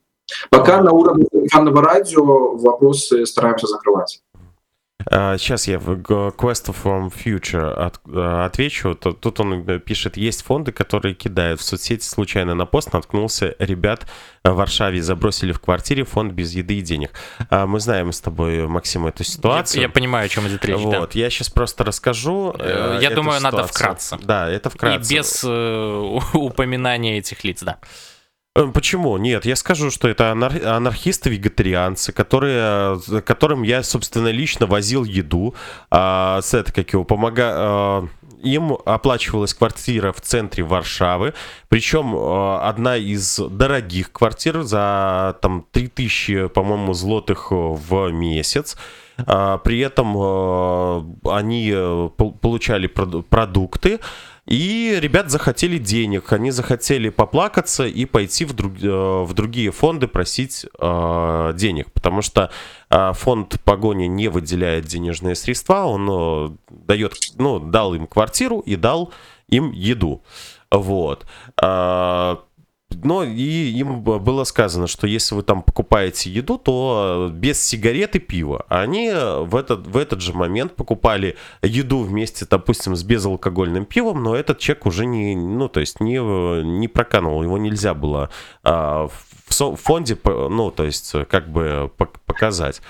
Пока 0.50 0.82
на 0.82 0.90
уровне 0.90 1.26
фанного 1.52 1.82
радио 1.82 2.56
вопросы 2.56 3.26
стараемся 3.26 3.68
закрывать. 3.68 4.23
Сейчас 5.10 5.68
я 5.68 5.78
в 5.78 5.90
Quest 5.90 6.74
from 6.74 7.12
Future 7.12 7.72
от, 7.72 8.00
э, 8.06 8.44
отвечу. 8.44 8.94
Тут 8.94 9.40
он 9.40 9.68
э, 9.68 9.78
пишет, 9.78 10.16
есть 10.16 10.42
фонды, 10.42 10.72
которые 10.72 11.14
кидают 11.14 11.60
в 11.60 11.64
соцсети 11.64 12.04
случайно 12.04 12.54
на 12.54 12.66
пост, 12.66 12.92
наткнулся, 12.92 13.54
ребят 13.58 14.06
в 14.44 14.50
Варшаве 14.52 15.02
забросили 15.02 15.52
в 15.52 15.60
квартире 15.60 16.04
фонд 16.04 16.32
без 16.32 16.52
еды 16.52 16.78
и 16.78 16.82
денег. 16.82 17.12
А, 17.48 17.66
мы 17.66 17.80
знаем 17.80 18.12
с 18.12 18.20
тобой, 18.20 18.66
Максим, 18.66 19.06
эту 19.06 19.24
ситуацию. 19.24 19.80
Я, 19.80 19.86
я 19.86 19.92
понимаю, 19.92 20.26
о 20.26 20.28
чем 20.28 20.46
идет 20.46 20.64
речь. 20.64 20.76
Вот, 20.76 21.12
да. 21.14 21.18
я 21.18 21.30
сейчас 21.30 21.48
просто 21.48 21.82
расскажу. 21.84 22.54
Э, 22.58 22.98
я 23.00 23.10
думаю, 23.10 23.38
ситуацию. 23.38 23.58
надо 23.60 23.66
вкратце. 23.66 24.18
Да, 24.22 24.50
это 24.50 24.68
вкратце. 24.68 25.14
И 25.14 25.16
без 25.16 25.42
э, 25.44 26.20
упоминания 26.34 27.18
этих 27.18 27.42
лиц, 27.44 27.62
да. 27.62 27.78
Э, 28.56 28.70
почему? 28.72 29.16
Нет, 29.16 29.44
я 29.44 29.56
скажу, 29.56 29.90
что 29.90 30.08
это 30.08 30.30
анар- 30.30 30.64
анархисты-вегетарианцы, 30.64 32.12
которые, 32.12 33.00
которым 33.22 33.62
я, 33.62 33.82
собственно, 33.82 34.28
лично 34.28 34.66
возил 34.66 35.04
еду. 35.04 35.54
А, 35.90 36.40
с 36.40 36.54
это 36.54 36.72
как 36.72 36.92
его 36.92 37.04
помога... 37.04 37.52
А, 37.54 38.08
им 38.44 38.76
оплачивалась 38.84 39.54
квартира 39.54 40.12
в 40.12 40.20
центре 40.20 40.62
Варшавы, 40.62 41.32
причем 41.68 42.14
а, 42.14 42.68
одна 42.68 42.96
из 42.96 43.38
дорогих 43.38 44.12
квартир 44.12 44.62
за 44.62 45.36
там 45.40 45.66
3000, 45.72 46.48
по-моему, 46.48 46.92
злотых 46.92 47.50
в 47.50 48.10
месяц. 48.10 48.76
А, 49.26 49.58
при 49.58 49.78
этом 49.80 50.14
а, 50.16 51.04
они 51.24 51.72
э, 51.74 52.08
получали 52.16 52.86
продукты, 52.86 54.00
и 54.46 54.98
ребят 55.00 55.30
захотели 55.30 55.78
денег, 55.78 56.32
они 56.32 56.50
захотели 56.50 57.08
поплакаться 57.08 57.86
и 57.86 58.04
пойти 58.04 58.44
в, 58.44 58.52
друг, 58.52 58.74
э, 58.82 58.88
в 59.22 59.32
другие 59.32 59.70
фонды 59.70 60.06
просить 60.06 60.66
э, 60.78 61.52
денег, 61.56 61.90
потому 61.92 62.20
что 62.20 62.50
э, 62.90 63.12
фонд 63.14 63.60
погони 63.64 64.04
не 64.04 64.28
выделяет 64.28 64.84
денежные 64.84 65.34
средства, 65.34 65.84
он 65.84 66.08
э, 66.10 66.56
дает, 66.70 67.14
ну, 67.36 67.58
дал 67.58 67.94
им 67.94 68.06
квартиру 68.06 68.60
и 68.60 68.76
дал 68.76 69.12
им 69.48 69.72
еду. 69.72 70.22
Вот. 70.70 71.26
Э, 71.62 72.36
но 73.02 73.24
и 73.24 73.70
им 73.70 74.02
было 74.02 74.44
сказано, 74.44 74.86
что 74.86 75.06
если 75.06 75.34
вы 75.34 75.42
там 75.42 75.62
покупаете 75.62 76.30
еду, 76.30 76.58
то 76.58 77.30
без 77.32 77.62
сигарет 77.62 78.16
и 78.16 78.18
пива. 78.18 78.64
Они 78.68 79.10
в 79.12 79.56
этот, 79.56 79.86
в 79.86 79.96
этот 79.96 80.20
же 80.20 80.32
момент 80.32 80.76
покупали 80.76 81.36
еду 81.62 82.00
вместе, 82.00 82.46
допустим, 82.48 82.96
с 82.96 83.02
безалкогольным 83.02 83.84
пивом, 83.84 84.22
но 84.22 84.36
этот 84.36 84.58
чек 84.58 84.86
уже 84.86 85.06
не, 85.06 85.34
ну, 85.34 85.68
то 85.68 85.80
есть 85.80 86.00
не, 86.00 86.18
не 86.62 86.88
проканул, 86.88 87.42
его 87.42 87.58
нельзя 87.58 87.94
было 87.94 88.30
а, 88.62 89.08
в 89.48 89.76
фонде, 89.76 90.18
ну, 90.24 90.70
то 90.70 90.84
есть 90.84 91.12
как 91.28 91.50
бы 91.50 91.90
показать. 92.26 92.80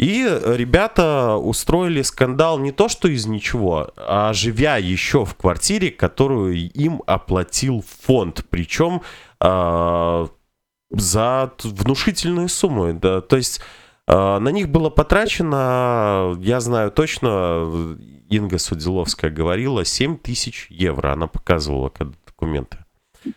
И 0.00 0.22
ребята 0.46 1.36
устроили 1.36 2.00
скандал 2.00 2.58
не 2.58 2.72
то 2.72 2.88
что 2.88 3.06
из 3.06 3.26
ничего, 3.26 3.90
а 3.98 4.32
живя 4.32 4.78
еще 4.78 5.26
в 5.26 5.34
квартире, 5.34 5.90
которую 5.90 6.70
им 6.70 7.02
оплатил 7.06 7.84
фонд. 8.00 8.46
Причем 8.48 9.02
э, 9.02 9.29
за 9.40 11.52
внушительные 11.62 12.48
суммы. 12.48 12.92
Да, 12.92 13.20
то 13.20 13.36
есть 13.36 13.60
э, 14.06 14.38
на 14.38 14.48
них 14.50 14.68
было 14.68 14.90
потрачено, 14.90 16.36
я 16.40 16.60
знаю 16.60 16.90
точно, 16.90 17.96
Инга 18.28 18.58
Судиловская 18.58 19.30
говорила, 19.30 19.84
7 19.84 20.18
тысяч 20.18 20.66
евро. 20.70 21.12
Она 21.12 21.26
показывала 21.26 21.90
документы. 22.26 22.79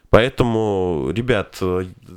Поэтому, 0.09 1.11
ребят, 1.13 1.61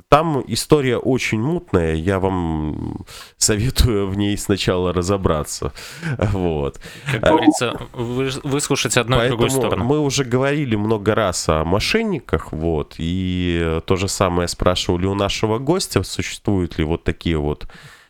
там 0.07 0.43
история 0.47 0.97
очень 0.97 1.41
мутная, 1.41 1.95
я 1.95 2.19
вам 2.19 3.05
советую 3.37 4.07
в 4.07 4.15
ней 4.15 4.37
сначала 4.37 4.93
разобраться. 4.93 5.73
Вот. 6.17 6.79
Как 7.11 7.21
говорится, 7.21 7.79
выслушать 7.93 8.97
одну 8.97 9.23
и 9.23 9.27
другую 9.27 9.49
сторону. 9.49 9.83
Мы 9.83 9.99
уже 9.99 10.23
говорили 10.23 10.75
много 10.75 11.15
раз 11.15 11.49
о 11.49 11.65
мошенниках, 11.65 12.51
вот, 12.51 12.95
и 12.97 13.81
то 13.85 13.95
же 13.95 14.07
самое 14.07 14.47
спрашивали 14.47 15.05
у 15.05 15.13
нашего 15.13 15.59
гостя, 15.59 16.03
существуют 16.03 16.77
ли 16.77 16.83
вот 16.85 17.03
такие 17.03 17.37
вот 17.37 17.67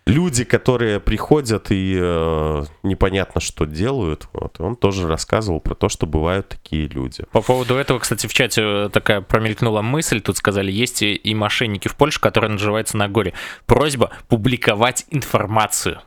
люди, 0.08 0.44
которые 0.44 1.00
приходят 1.00 1.72
и 1.72 1.98
э, 2.00 2.64
непонятно 2.84 3.42
что 3.42 3.66
делают. 3.66 4.28
Вот. 4.34 4.60
И 4.60 4.64
он 4.64 4.76
тоже 4.76 5.08
рассказывал 5.08 5.60
про 5.60 5.76
то, 5.76 5.90
что 5.90 6.06
бывают 6.08 6.48
такие 6.50 6.88
люди. 6.88 7.24
По 7.32 7.42
поводу 7.42 7.76
этого, 7.76 8.00
кстати, 8.00 8.28
в 8.28 8.34
чате 8.34 8.90
такая 8.90 9.22
промелькнула 9.22 9.82
мысль. 9.82 10.22
Тут 10.22 10.38
сказали, 10.38 10.72
есть 10.72 11.02
и 11.02 11.36
мошенники 11.36 11.88
в 11.88 11.96
Польше, 11.96 12.20
которые 12.20 12.52
наживаются 12.52 12.98
на 12.98 13.08
горе. 13.08 13.34
Просьба 13.66 14.12
публиковать 14.30 15.06
информацию. 15.12 16.02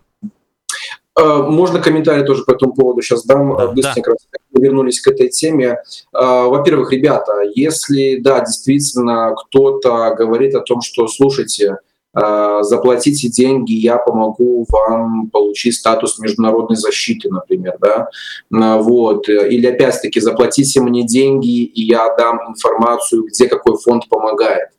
Э, 1.19 1.43
можно 1.43 1.81
комментарий 1.81 2.25
тоже 2.25 2.45
по 2.45 2.53
этому 2.53 2.73
поводу 2.73 3.03
сейчас 3.03 3.25
дам. 3.25 3.57
Да, 3.57 3.69
Быстренько 3.69 4.15
да. 4.33 4.61
вернулись 4.61 5.01
к 5.01 5.09
этой 5.09 5.29
теме. 5.29 5.79
Э, 6.13 6.45
во-первых, 6.47 6.93
ребята, 6.93 7.43
если, 7.55 8.19
да, 8.21 8.41
действительно 8.41 9.35
кто-то 9.35 10.15
говорит 10.17 10.55
о 10.55 10.61
том, 10.61 10.81
что, 10.81 11.07
слушайте, 11.09 11.79
заплатите 12.13 13.29
деньги, 13.29 13.75
я 13.75 13.97
помогу 13.97 14.67
вам 14.69 15.31
получить 15.31 15.75
статус 15.75 16.19
международной 16.19 16.77
защиты, 16.77 17.29
например, 17.31 17.79
да, 17.81 18.09
вот, 18.51 19.29
или 19.29 19.67
опять-таки 19.67 20.21
заплатите 20.21 20.81
мне 20.81 21.05
деньги, 21.05 21.63
и 21.63 21.83
я 21.83 22.15
дам 22.17 22.41
информацию, 22.49 23.25
где 23.25 23.49
какой 23.49 23.77
фонд 23.79 24.09
помогает. 24.09 24.71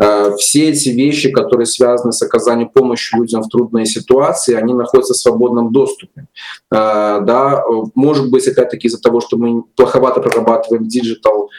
Э, 0.00 0.34
все 0.38 0.70
эти 0.70 0.88
вещи, 0.88 1.30
которые 1.30 1.66
связаны 1.66 2.12
с 2.12 2.22
оказанием 2.22 2.70
помощи 2.70 3.14
людям 3.14 3.42
в 3.42 3.48
трудной 3.48 3.84
ситуации, 3.84 4.54
они 4.54 4.72
находятся 4.72 5.12
в 5.12 5.18
свободном 5.18 5.72
доступе. 5.72 6.26
Э, 6.72 7.20
да, 7.20 7.62
может 7.94 8.30
быть, 8.30 8.48
опять-таки 8.48 8.88
из-за 8.88 9.00
того, 9.00 9.20
что 9.20 9.36
мы 9.36 9.62
плоховато 9.76 10.20
прорабатываем 10.20 10.88
digital 10.88 11.50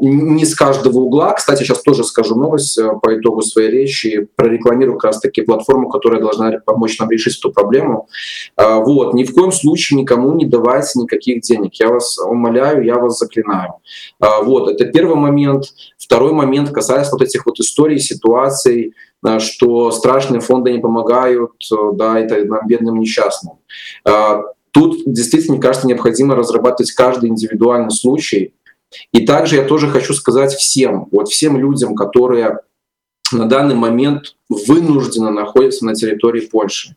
не 0.00 0.44
с 0.44 0.54
каждого 0.54 0.98
угла. 0.98 1.32
Кстати, 1.34 1.62
сейчас 1.62 1.82
тоже 1.82 2.04
скажу 2.04 2.34
новость 2.34 2.78
по 3.02 3.18
итогу 3.18 3.42
своей 3.42 3.70
речи, 3.70 4.28
прорекламирую 4.36 4.98
как 4.98 5.12
раз-таки 5.12 5.42
платформу, 5.42 5.88
которая 5.88 6.20
должна 6.20 6.52
помочь 6.64 6.98
нам 6.98 7.10
решить 7.10 7.38
эту 7.38 7.52
проблему. 7.52 8.08
Вот, 8.56 9.14
ни 9.14 9.24
в 9.24 9.32
коем 9.32 9.52
случае 9.52 10.00
никому 10.00 10.32
не 10.32 10.46
давайте 10.46 10.98
никаких 10.98 11.42
денег. 11.42 11.74
Я 11.74 11.88
вас 11.88 12.18
умоляю, 12.18 12.84
я 12.84 12.96
вас 12.96 13.18
заклинаю. 13.18 13.74
Вот, 14.20 14.70
это 14.70 14.86
первый 14.86 15.16
момент. 15.16 15.66
Второй 15.98 16.32
момент 16.32 16.70
касается 16.70 17.12
вот 17.12 17.22
этих 17.22 17.46
вот 17.46 17.53
историй, 17.60 17.98
ситуаций, 17.98 18.94
э, 19.26 19.38
что 19.38 19.90
страшные 19.90 20.40
фонды 20.40 20.72
не 20.72 20.78
помогают, 20.78 21.52
э, 21.72 21.76
да, 21.94 22.18
это 22.18 22.44
бедным 22.66 23.00
несчастным. 23.00 23.58
Э, 24.04 24.42
тут 24.70 25.02
действительно, 25.06 25.54
мне 25.54 25.62
кажется, 25.62 25.86
необходимо 25.86 26.34
разрабатывать 26.34 26.92
каждый 26.92 27.30
индивидуальный 27.30 27.90
случай. 27.90 28.54
И 29.12 29.26
также 29.26 29.56
я 29.56 29.64
тоже 29.64 29.88
хочу 29.88 30.14
сказать 30.14 30.52
всем, 30.54 31.08
вот 31.10 31.28
всем 31.28 31.58
людям, 31.58 31.94
которые 31.96 32.58
на 33.32 33.46
данный 33.46 33.74
момент 33.74 34.36
вынуждены 34.48 35.30
находиться 35.30 35.84
на 35.84 35.94
территории 35.94 36.42
Польши. 36.42 36.94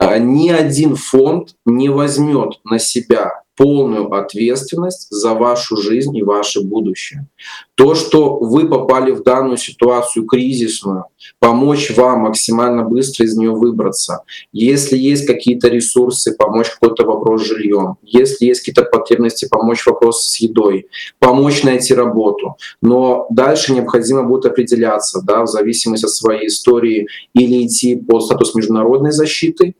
Ни 0.00 0.48
один 0.48 0.94
фонд 0.94 1.56
не 1.66 1.90
возьмет 1.90 2.60
на 2.64 2.78
себя 2.78 3.42
полную 3.58 4.12
ответственность 4.12 5.08
за 5.10 5.34
вашу 5.34 5.76
жизнь 5.76 6.16
и 6.16 6.22
ваше 6.22 6.62
будущее. 6.62 7.26
То, 7.74 7.96
что 7.96 8.38
вы 8.38 8.68
попали 8.68 9.10
в 9.10 9.24
данную 9.24 9.56
ситуацию 9.56 10.26
кризисную, 10.26 11.06
помочь 11.40 11.90
вам 11.96 12.20
максимально 12.20 12.84
быстро 12.84 13.26
из 13.26 13.36
нее 13.36 13.50
выбраться. 13.50 14.22
Если 14.52 14.96
есть 14.96 15.26
какие-то 15.26 15.66
ресурсы, 15.68 16.36
помочь 16.36 16.70
какой-то 16.70 17.04
вопрос 17.04 17.42
с 17.42 17.46
жильем. 17.46 17.96
Если 18.02 18.46
есть 18.46 18.60
какие-то 18.60 18.84
потребности, 18.84 19.48
помочь 19.50 19.84
вопрос 19.86 20.28
с 20.28 20.40
едой. 20.40 20.86
Помочь 21.18 21.64
найти 21.64 21.94
работу. 21.94 22.54
Но 22.80 23.26
дальше 23.30 23.72
необходимо 23.72 24.22
будет 24.22 24.46
определяться, 24.46 25.20
да, 25.24 25.42
в 25.42 25.48
зависимости 25.48 26.04
от 26.04 26.12
своей 26.12 26.46
истории, 26.46 27.08
или 27.34 27.66
идти 27.66 27.96
по 27.96 28.20
статус 28.20 28.54
международной 28.54 29.10
защиты, 29.10 29.74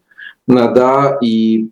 да, 0.48 1.16
и 1.22 1.70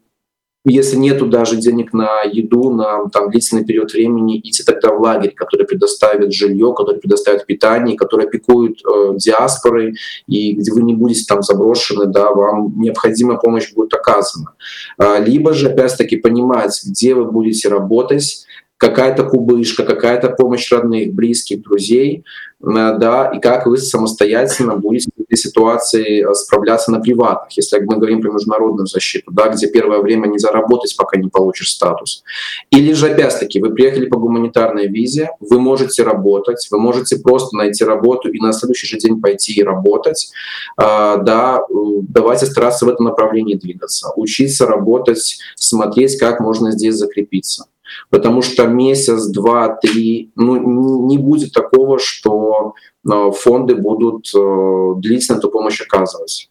если 0.73 0.97
нету 0.97 1.27
даже 1.27 1.57
денег 1.57 1.93
на 1.93 2.23
еду 2.23 2.71
на 2.71 3.09
там, 3.11 3.31
длительный 3.31 3.65
период 3.65 3.93
времени, 3.93 4.41
идти 4.41 4.63
тогда 4.65 4.93
в 4.93 5.01
лагерь, 5.01 5.33
который 5.35 5.67
предоставит 5.67 6.33
жилье, 6.33 6.75
который 6.77 7.01
предоставит 7.01 7.47
питание, 7.47 7.97
который 7.97 8.29
пикует 8.29 8.79
э, 8.85 9.17
диаспоры, 9.17 9.95
и 10.27 10.53
где 10.53 10.73
вы 10.73 10.83
не 10.83 10.95
будете 10.95 11.25
там 11.27 11.43
заброшены, 11.43 12.07
да, 12.07 12.31
вам 12.33 12.73
необходимая 12.81 13.39
помощь 13.39 13.73
будет 13.73 13.95
оказана. 13.95 14.55
А, 14.99 15.19
либо 15.19 15.53
же, 15.53 15.69
опять-таки, 15.69 16.17
понимать, 16.17 16.81
где 16.85 17.15
вы 17.15 17.31
будете 17.31 17.69
работать, 17.69 18.47
какая-то 18.79 19.25
кубышка, 19.25 19.85
какая-то 19.85 20.31
помощь 20.31 20.71
родных, 20.71 21.15
близких, 21.15 21.63
друзей, 21.63 22.25
э, 22.61 22.65
да, 22.65 23.31
и 23.35 23.41
как 23.41 23.67
вы 23.67 23.79
самостоятельно 23.79 24.77
будете 24.77 25.11
этой 25.37 25.39
ситуации 25.39 26.29
э, 26.29 26.35
справляться 26.35 26.91
на 26.91 27.01
приватных, 27.01 27.57
если 27.57 27.79
мы 27.81 27.97
говорим 27.97 28.21
про 28.21 28.33
международную 28.33 28.87
защиту, 28.87 29.31
да, 29.33 29.49
где 29.49 29.69
первое 29.69 30.01
время 30.01 30.27
не 30.27 30.39
заработать, 30.39 30.97
пока 30.97 31.19
не 31.19 31.29
получишь 31.29 31.71
статус. 31.71 32.23
Или 32.71 32.93
же, 32.93 33.11
опять-таки, 33.11 33.61
вы 33.61 33.71
приехали 33.71 34.07
по 34.07 34.19
гуманитарной 34.19 34.89
визе, 34.89 35.31
вы 35.41 35.61
можете 35.61 36.03
работать, 36.03 36.67
вы 36.71 36.79
можете 36.79 37.19
просто 37.19 37.57
найти 37.57 37.85
работу 37.85 38.29
и 38.29 38.41
на 38.41 38.53
следующий 38.53 38.87
же 38.87 38.99
день 38.99 39.21
пойти 39.21 39.53
и 39.53 39.63
работать, 39.63 40.31
а, 40.77 41.17
да, 41.17 41.61
давайте 42.09 42.47
стараться 42.47 42.87
в 42.87 42.89
этом 42.89 43.07
направлении 43.07 43.55
двигаться, 43.55 44.13
учиться 44.17 44.67
работать, 44.67 45.39
смотреть, 45.57 46.19
как 46.19 46.41
можно 46.41 46.73
здесь 46.73 46.95
закрепиться. 46.95 47.67
Потому 48.11 48.43
что 48.43 48.67
месяц, 48.67 49.27
два, 49.27 49.77
три, 49.77 50.31
ну, 50.37 51.07
не 51.07 51.19
будет 51.19 51.53
такого, 51.53 51.99
что 51.99 52.75
э, 53.05 53.31
фонды 53.33 53.75
будут 53.75 54.31
э, 54.35 54.93
длительно 54.97 55.39
эту 55.39 55.51
помощь 55.51 55.81
оказывать. 55.81 56.51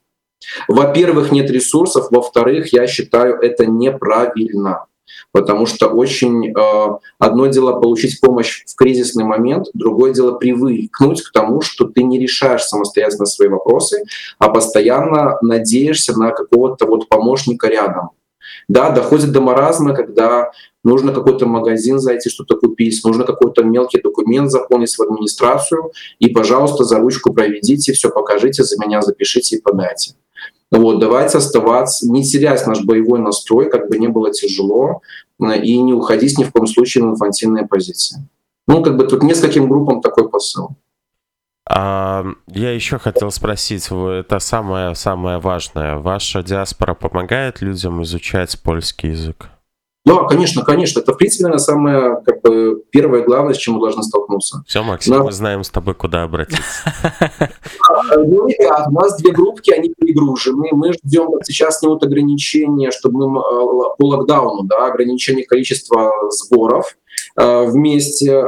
Во-первых, 0.68 1.32
нет 1.32 1.50
ресурсов, 1.50 2.08
во-вторых, 2.12 2.74
я 2.74 2.88
считаю 2.88 3.36
это 3.40 3.66
неправильно. 3.66 4.86
Потому 5.32 5.66
что 5.66 5.88
очень 5.88 6.52
э, 6.52 6.98
одно 7.20 7.48
дело 7.48 7.80
получить 7.80 8.20
помощь 8.22 8.64
в 8.66 8.76
кризисный 8.76 9.26
момент, 9.26 9.68
другое 9.74 10.14
дело 10.14 10.38
привыкнуть 10.38 11.22
к 11.22 11.32
тому, 11.32 11.62
что 11.62 11.86
ты 11.86 12.04
не 12.04 12.20
решаешь 12.20 12.64
самостоятельно 12.64 13.26
свои 13.26 13.50
вопросы, 13.50 14.06
а 14.40 14.50
постоянно 14.50 15.38
надеешься 15.42 16.18
на 16.18 16.32
какого-то 16.32 16.86
вот 16.86 17.10
помощника 17.10 17.68
рядом. 17.68 18.12
Да, 18.68 18.90
доходит 18.90 19.32
до 19.32 19.42
маразма, 19.42 19.94
когда 19.94 20.52
нужно 20.84 21.14
какой-то 21.14 21.46
магазин 21.48 22.00
зайти, 22.00 22.30
что-то 22.30 22.58
купить, 22.58 23.02
нужно 23.04 23.24
какой-то 23.24 23.64
мелкий 23.64 24.02
документ 24.02 24.52
заполнить 24.52 24.96
в 24.96 25.02
администрацию, 25.02 25.92
и, 26.20 26.30
пожалуйста, 26.30 26.84
за 26.84 27.00
ручку 27.00 27.34
проведите, 27.34 27.94
все 27.94 28.10
покажите, 28.10 28.64
за 28.64 28.78
меня 28.78 29.02
запишите 29.02 29.58
и 29.58 29.62
подайте. 29.62 30.16
Вот, 30.72 31.00
давайте 31.00 31.38
оставаться, 31.38 32.10
не 32.10 32.24
терять 32.24 32.66
наш 32.68 32.84
боевой 32.84 33.20
настрой, 33.20 33.70
как 33.70 33.90
бы 33.90 33.98
не 33.98 34.08
было 34.08 34.32
тяжело, 34.32 35.02
и 35.40 35.78
не 35.80 35.94
уходить 35.94 36.38
ни 36.38 36.44
в 36.44 36.52
коем 36.52 36.68
случае 36.68 37.04
в 37.04 37.12
инфантильные 37.12 37.68
позиции. 37.68 38.28
Ну, 38.68 38.84
как 38.84 38.98
бы 38.98 39.06
тут 39.06 39.22
нескольким 39.22 39.70
группам 39.70 40.02
такой 40.02 40.30
посыл. 40.30 40.70
А, 41.68 42.24
я 42.48 42.72
еще 42.72 43.00
хотел 43.00 43.32
спросить, 43.32 43.90
это 43.92 44.40
самое 44.40 44.94
самое 44.96 45.40
важное. 45.40 45.98
Ваша 45.98 46.44
диаспора 46.44 46.94
помогает 46.94 47.62
людям 47.62 48.04
изучать 48.04 48.60
польский 48.62 49.10
язык? 49.10 49.50
Да, 50.06 50.24
конечно, 50.26 50.64
конечно. 50.64 51.00
Это, 51.00 51.14
в 51.14 51.18
принципе, 51.18 51.46
наверное, 51.46 51.64
самое 51.64 52.22
как 52.24 52.42
бы, 52.44 52.84
первое 52.92 53.24
главное, 53.24 53.56
с 53.56 53.58
чем 53.58 53.74
мы 53.74 53.80
должны 53.80 54.04
столкнуться. 54.04 54.64
Все, 54.68 54.84
Максим, 54.84 55.16
Но... 55.16 55.24
мы 55.24 55.32
знаем 55.32 55.64
с 55.64 55.70
тобой, 55.72 55.96
куда 55.96 56.24
обратиться. 56.24 56.94
Ну, 58.16 58.48
ребят, 58.48 58.88
у 58.88 58.92
нас 58.92 59.18
две 59.18 59.32
группки, 59.32 59.72
они 59.72 59.92
перегружены. 59.98 60.70
Мы 60.74 60.94
ждем 60.94 61.30
сейчас 61.44 61.82
вот 61.82 62.04
ограничения, 62.04 62.92
чтобы 62.92 63.28
мы 63.28 63.42
по 63.98 64.06
локдауну, 64.06 64.64
да, 64.64 64.86
ограничение 64.86 65.44
количества 65.44 66.12
сборов. 66.30 66.96
Э, 67.38 67.66
вместе 67.66 68.32
э, 68.32 68.48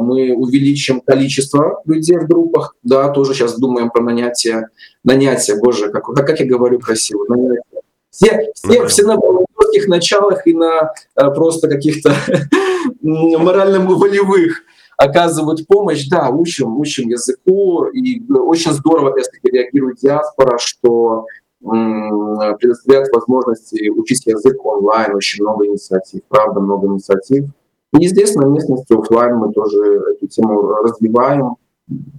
мы 0.00 0.32
увеличим 0.32 1.00
количество 1.00 1.82
людей 1.84 2.18
в 2.18 2.28
группах, 2.28 2.76
да, 2.84 3.08
тоже 3.08 3.34
сейчас 3.34 3.58
думаем 3.58 3.90
про 3.90 4.00
нанятие, 4.00 4.68
нанятие, 5.02 5.58
боже, 5.60 5.90
как, 5.90 6.04
как 6.04 6.38
я 6.38 6.46
говорю 6.46 6.78
красиво, 6.78 7.24
нанятие. 7.28 7.62
Все, 8.10 8.52
все, 8.54 8.86
все 8.86 9.06
на 9.06 9.16
волонтерских 9.16 9.88
началах 9.88 10.46
и 10.46 10.54
на 10.54 10.92
э, 11.16 11.30
просто 11.34 11.68
каких-то 11.68 12.14
морально-волевых 13.02 14.62
оказывают 14.96 15.66
помощь. 15.66 16.08
Да, 16.08 16.30
учим, 16.30 16.78
учим 16.78 17.08
языку, 17.08 17.86
и 17.86 18.22
очень 18.32 18.72
здорово, 18.72 19.16
если 19.18 19.40
реагирует 19.42 19.98
диаспора, 19.98 20.58
что 20.58 21.26
предоставляет 21.60 23.08
возможности 23.12 23.88
учить 23.88 24.26
язык 24.26 24.64
онлайн, 24.64 25.16
очень 25.16 25.42
много 25.42 25.66
инициатив, 25.66 26.20
правда, 26.28 26.60
много 26.60 26.86
инициатив. 26.86 27.46
И 27.92 28.06
здесь 28.06 28.34
на 28.34 28.46
местности 28.46 28.92
офлайн 28.92 29.36
мы 29.36 29.52
тоже 29.52 29.78
эту 30.12 30.26
тему 30.28 30.60
развиваем, 30.74 31.56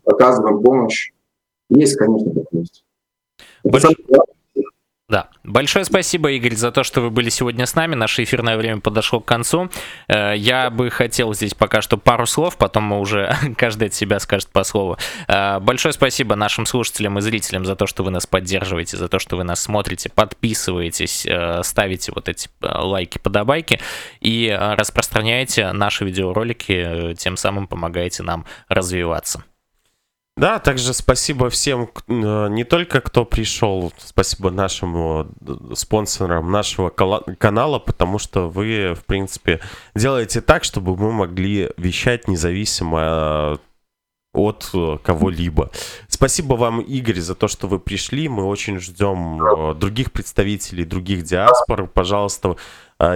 оказываем 0.06 0.62
помощь. 0.62 1.12
Есть, 1.70 1.96
конечно, 1.96 2.32
такое. 2.34 2.66
Больш... 3.64 3.86
Да. 5.10 5.28
Большое 5.44 5.86
спасибо, 5.86 6.32
Игорь, 6.32 6.56
за 6.56 6.72
то, 6.72 6.84
что 6.84 7.02
вы 7.02 7.10
были 7.10 7.30
сегодня 7.30 7.66
с 7.66 7.74
нами. 7.74 7.96
Наше 7.96 8.24
эфирное 8.24 8.58
время 8.58 8.80
подошло 8.80 9.20
к 9.20 9.26
концу. 9.26 9.72
Э, 10.08 10.36
я 10.38 10.70
бы 10.70 10.92
хотел 10.92 11.34
здесь 11.34 11.56
пока 11.56 11.82
что 11.82 11.98
пару 11.98 12.28
слов, 12.28 12.58
потом 12.58 12.84
мы 12.84 13.00
уже 13.00 13.36
каждый 13.58 13.88
от 13.88 13.96
себя 13.96 14.20
скажет 14.20 14.50
по 14.50 14.64
слову. 14.64 14.98
Э, 15.28 15.60
большое 15.60 15.94
спасибо 15.94 16.36
нашим 16.36 16.68
слушателям 16.68 17.18
и 17.18 17.22
зрителям 17.22 17.66
за 17.66 17.76
то, 17.76 17.88
что 17.88 18.04
вы 18.04 18.12
нас 18.12 18.28
поддерживаете, 18.28 18.98
за 18.98 19.10
то, 19.10 19.18
что 19.18 19.36
вы 19.36 19.44
нас 19.44 19.60
смотрите, 19.60 20.10
подписываетесь, 20.10 21.26
э, 21.26 21.62
ставите 21.64 22.12
вот 22.14 22.30
эти 22.30 22.48
лайки, 22.62 23.18
подобайки 23.18 23.80
и 24.22 24.56
распространяете 24.78 25.72
наши 25.72 26.06
видеоролики, 26.06 27.16
тем 27.18 27.36
самым 27.36 27.68
помогаете 27.68 28.22
нам 28.22 28.46
развиваться. 28.68 29.44
Да, 30.40 30.60
также 30.60 30.94
спасибо 30.94 31.50
всем, 31.50 31.90
э, 32.08 32.48
не 32.50 32.64
только 32.64 33.02
кто 33.02 33.26
пришел, 33.26 33.92
спасибо 33.98 34.52
нашим 34.52 34.96
э, 34.96 35.26
спонсорам 35.76 36.50
нашего 36.50 36.90
канала, 36.90 37.80
потому 37.80 38.20
что 38.20 38.48
вы, 38.48 38.94
в 38.96 39.04
принципе, 39.06 39.60
делаете 39.96 40.40
так, 40.40 40.64
чтобы 40.64 40.96
мы 40.96 41.12
могли 41.12 41.72
вещать 41.76 42.30
независимо 42.30 43.00
э, 43.02 43.58
от 44.32 44.72
кого-либо. 45.04 45.72
спасибо 46.08 46.54
вам, 46.54 46.80
Игорь, 46.80 47.20
за 47.20 47.36
то, 47.36 47.50
что 47.50 47.68
вы 47.68 47.80
пришли. 47.80 48.30
Мы 48.30 48.46
очень 48.46 48.80
ждем 48.80 49.78
других 49.78 50.14
представителей, 50.14 50.86
других 50.86 51.24
диаспор. 51.24 51.88
Пожалуйста, 51.88 52.56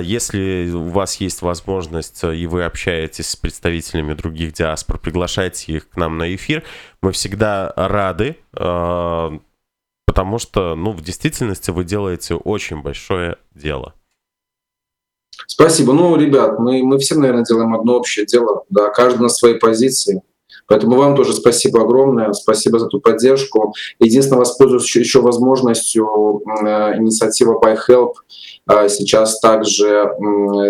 если 0.02 0.72
у 0.72 0.90
вас 0.90 1.16
есть 1.18 1.42
возможность 1.42 2.24
э, 2.24 2.36
и 2.36 2.48
вы 2.48 2.64
общаетесь 2.64 3.30
с 3.30 3.36
представителями 3.36 4.14
других 4.14 4.54
диаспор, 4.54 4.98
приглашайте 4.98 5.74
их 5.74 5.90
к 5.90 5.98
нам 5.98 6.18
на 6.18 6.34
эфир. 6.36 6.64
Мы 7.02 7.12
всегда 7.12 7.74
рады, 7.76 8.38
потому 8.54 10.40
что, 10.40 10.76
ну, 10.76 10.92
в 10.92 11.02
действительности 11.02 11.72
вы 11.72 11.84
делаете 11.84 12.36
очень 12.36 12.82
большое 12.82 13.38
дело. 13.56 13.94
Спасибо. 15.48 15.94
Ну, 15.94 16.16
ребят, 16.16 16.60
мы, 16.60 16.84
мы 16.84 16.98
все, 17.00 17.16
наверное, 17.16 17.44
делаем 17.44 17.74
одно 17.74 17.96
общее 17.96 18.26
дело. 18.26 18.64
Да, 18.70 18.90
каждый 18.90 19.22
на 19.22 19.30
своей 19.30 19.60
позиции. 19.60 20.22
Поэтому 20.68 20.96
вам 20.96 21.16
тоже 21.16 21.34
спасибо 21.34 21.82
огромное, 21.82 22.32
спасибо 22.34 22.80
за 22.80 22.88
эту 22.88 23.02
поддержку. 23.02 23.74
Единственное, 24.00 24.40
воспользуюсь 24.40 24.96
еще 24.96 25.22
возможностью, 25.22 26.42
э, 26.46 26.98
инициатива 26.98 27.60
Buy 27.60 27.78
Help 27.88 28.14
э, 28.14 28.53
сейчас 28.88 29.40
также 29.40 30.10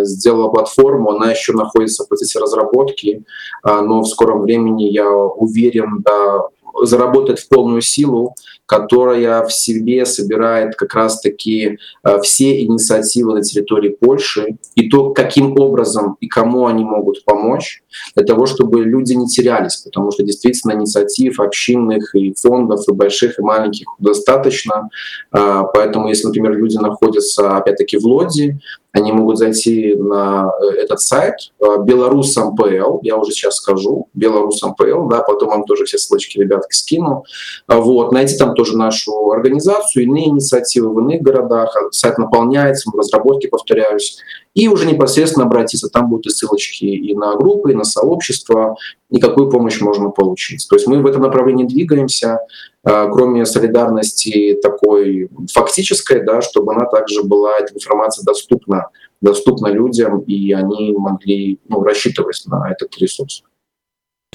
сделала 0.03 0.49
платформу, 0.49 1.11
она 1.11 1.31
еще 1.31 1.53
находится 1.53 2.03
в 2.03 2.07
процессе 2.07 2.39
разработки, 2.39 3.23
э, 3.65 3.81
но 3.81 4.01
в 4.01 4.07
скором 4.07 4.41
времени, 4.41 4.85
я 4.85 5.09
уверен, 5.09 6.03
да, 6.03 6.41
заработает 6.81 7.39
в 7.39 7.47
полную 7.47 7.81
силу, 7.81 8.35
которая 8.65 9.45
в 9.45 9.51
себе 9.51 10.05
собирает 10.05 10.75
как 10.75 10.93
раз-таки 10.95 11.77
э, 12.03 12.19
все 12.21 12.61
инициативы 12.63 13.33
на 13.33 13.41
территории 13.41 13.89
Польши 13.89 14.57
и 14.75 14.89
то, 14.89 15.11
каким 15.11 15.59
образом 15.59 16.17
и 16.21 16.27
кому 16.27 16.67
они 16.67 16.83
могут 16.83 17.25
помочь, 17.25 17.83
для 18.15 18.25
того, 18.25 18.45
чтобы 18.45 18.83
люди 18.83 19.13
не 19.13 19.27
терялись, 19.27 19.77
потому 19.77 20.11
что 20.11 20.23
действительно 20.23 20.73
инициатив 20.73 21.39
общинных 21.39 22.15
и 22.15 22.33
фондов, 22.33 22.87
и 22.87 22.93
больших, 22.93 23.37
и 23.37 23.41
маленьких 23.41 23.87
достаточно. 23.99 24.89
Э, 25.33 25.63
поэтому 25.73 26.07
если, 26.07 26.27
например, 26.27 26.55
люди 26.55 26.77
находятся, 26.77 27.57
опять-таки, 27.57 27.97
в 27.97 28.05
Лоди, 28.05 28.59
они 28.93 29.11
могут 29.11 29.39
зайти 29.39 29.95
на 29.95 30.51
э, 30.61 30.81
этот 30.81 31.01
сайт 31.01 31.35
белорус.мпл, 31.59 32.99
я 33.01 33.17
уже 33.17 33.31
сейчас 33.31 33.55
скажу, 33.55 34.07
белорус.мпл, 34.13 35.07
да, 35.07 35.21
потом 35.21 35.49
вам 35.49 35.63
тоже 35.63 35.85
все 35.85 35.97
ссылочки, 35.97 36.37
ребятки, 36.37 36.75
скину. 36.75 37.23
Вот, 37.67 38.11
найти 38.11 38.37
там 38.37 38.53
тоже 38.53 38.77
нашу 38.77 39.31
организацию, 39.31 40.03
иные 40.03 40.27
инициативы 40.27 40.93
в 40.93 40.99
иных 40.99 41.21
городах, 41.21 41.75
сайт 41.91 42.19
наполняется, 42.19 42.91
разработки, 42.95 43.47
повторяюсь, 43.47 44.19
и 44.53 44.67
уже 44.67 44.85
непосредственно 44.85 45.45
обратиться, 45.45 45.89
там 45.89 46.09
будут 46.09 46.27
и 46.27 46.29
ссылочки 46.29 46.85
и 46.85 47.15
на 47.15 47.35
группы, 47.35 47.71
и 47.71 47.75
на 47.75 47.83
сообщества, 47.83 48.75
и 49.09 49.19
какую 49.19 49.49
помощь 49.49 49.81
можно 49.81 50.09
получить. 50.09 50.67
То 50.69 50.75
есть 50.75 50.87
мы 50.87 51.01
в 51.01 51.05
этом 51.07 51.21
направлении 51.23 51.65
двигаемся, 51.65 52.39
а, 52.83 53.07
кроме 53.07 53.45
солидарности 53.45 54.57
такой 54.61 55.29
фактической, 55.51 56.23
да, 56.23 56.41
чтобы 56.41 56.73
она 56.73 56.85
также 56.85 57.23
была, 57.23 57.57
эта 57.57 57.73
информация 57.73 58.23
доступна, 58.23 58.89
доступна 59.21 59.67
людям, 59.67 60.19
и 60.19 60.53
они 60.53 60.93
могли 60.97 61.59
ну, 61.67 61.83
рассчитывать 61.83 62.43
на 62.45 62.71
этот 62.71 62.95
ресурс. 62.97 63.43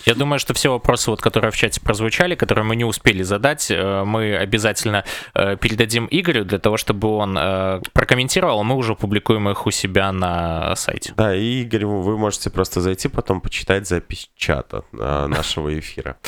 Я 0.04 0.14
думаю, 0.14 0.38
что 0.38 0.54
все 0.54 0.70
вопросы, 0.70 1.10
вот, 1.10 1.20
которые 1.20 1.50
в 1.50 1.56
чате 1.56 1.80
прозвучали, 1.80 2.34
которые 2.34 2.64
мы 2.64 2.76
не 2.76 2.84
успели 2.84 3.22
задать, 3.22 3.70
э, 3.70 4.04
мы 4.04 4.36
обязательно 4.36 5.04
э, 5.34 5.56
передадим 5.56 6.08
Игорю 6.10 6.44
для 6.44 6.58
того, 6.58 6.76
чтобы 6.76 7.08
он 7.08 7.36
э, 7.38 7.80
прокомментировал, 7.92 8.60
а 8.60 8.62
мы 8.62 8.76
уже 8.76 8.94
публикуем 8.94 9.48
их 9.48 9.66
у 9.66 9.70
себя 9.70 10.12
на 10.12 10.74
сайте. 10.76 11.12
Да, 11.16 11.34
и 11.34 11.62
Игорь, 11.62 11.84
вы 11.84 12.18
можете 12.18 12.50
просто 12.50 12.80
зайти, 12.80 13.08
потом 13.08 13.40
почитать 13.40 13.86
запись 13.86 14.30
чата 14.36 14.84
нашего 14.92 15.78
эфира. 15.78 16.16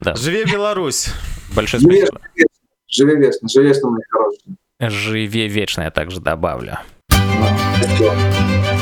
Да. 0.00 0.16
Живе 0.16 0.44
Беларусь! 0.44 1.10
Большое 1.54 1.80
спасибо. 1.80 2.18
Живе 2.88 3.16
вечно, 3.16 3.48
живе 3.48 3.68
вечно, 3.68 3.90
мои 3.90 4.00
хорошие. 4.10 4.56
Живе 4.80 5.46
вечно, 5.46 5.82
я 5.82 5.92
также 5.92 6.20
добавлю. 6.20 6.78
Спасибо. 7.08 8.81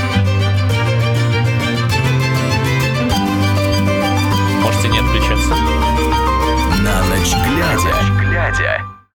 Отключаться. 5.11 5.56
На 6.84 7.02
ночь 7.04 7.34
глядя. 7.48 8.89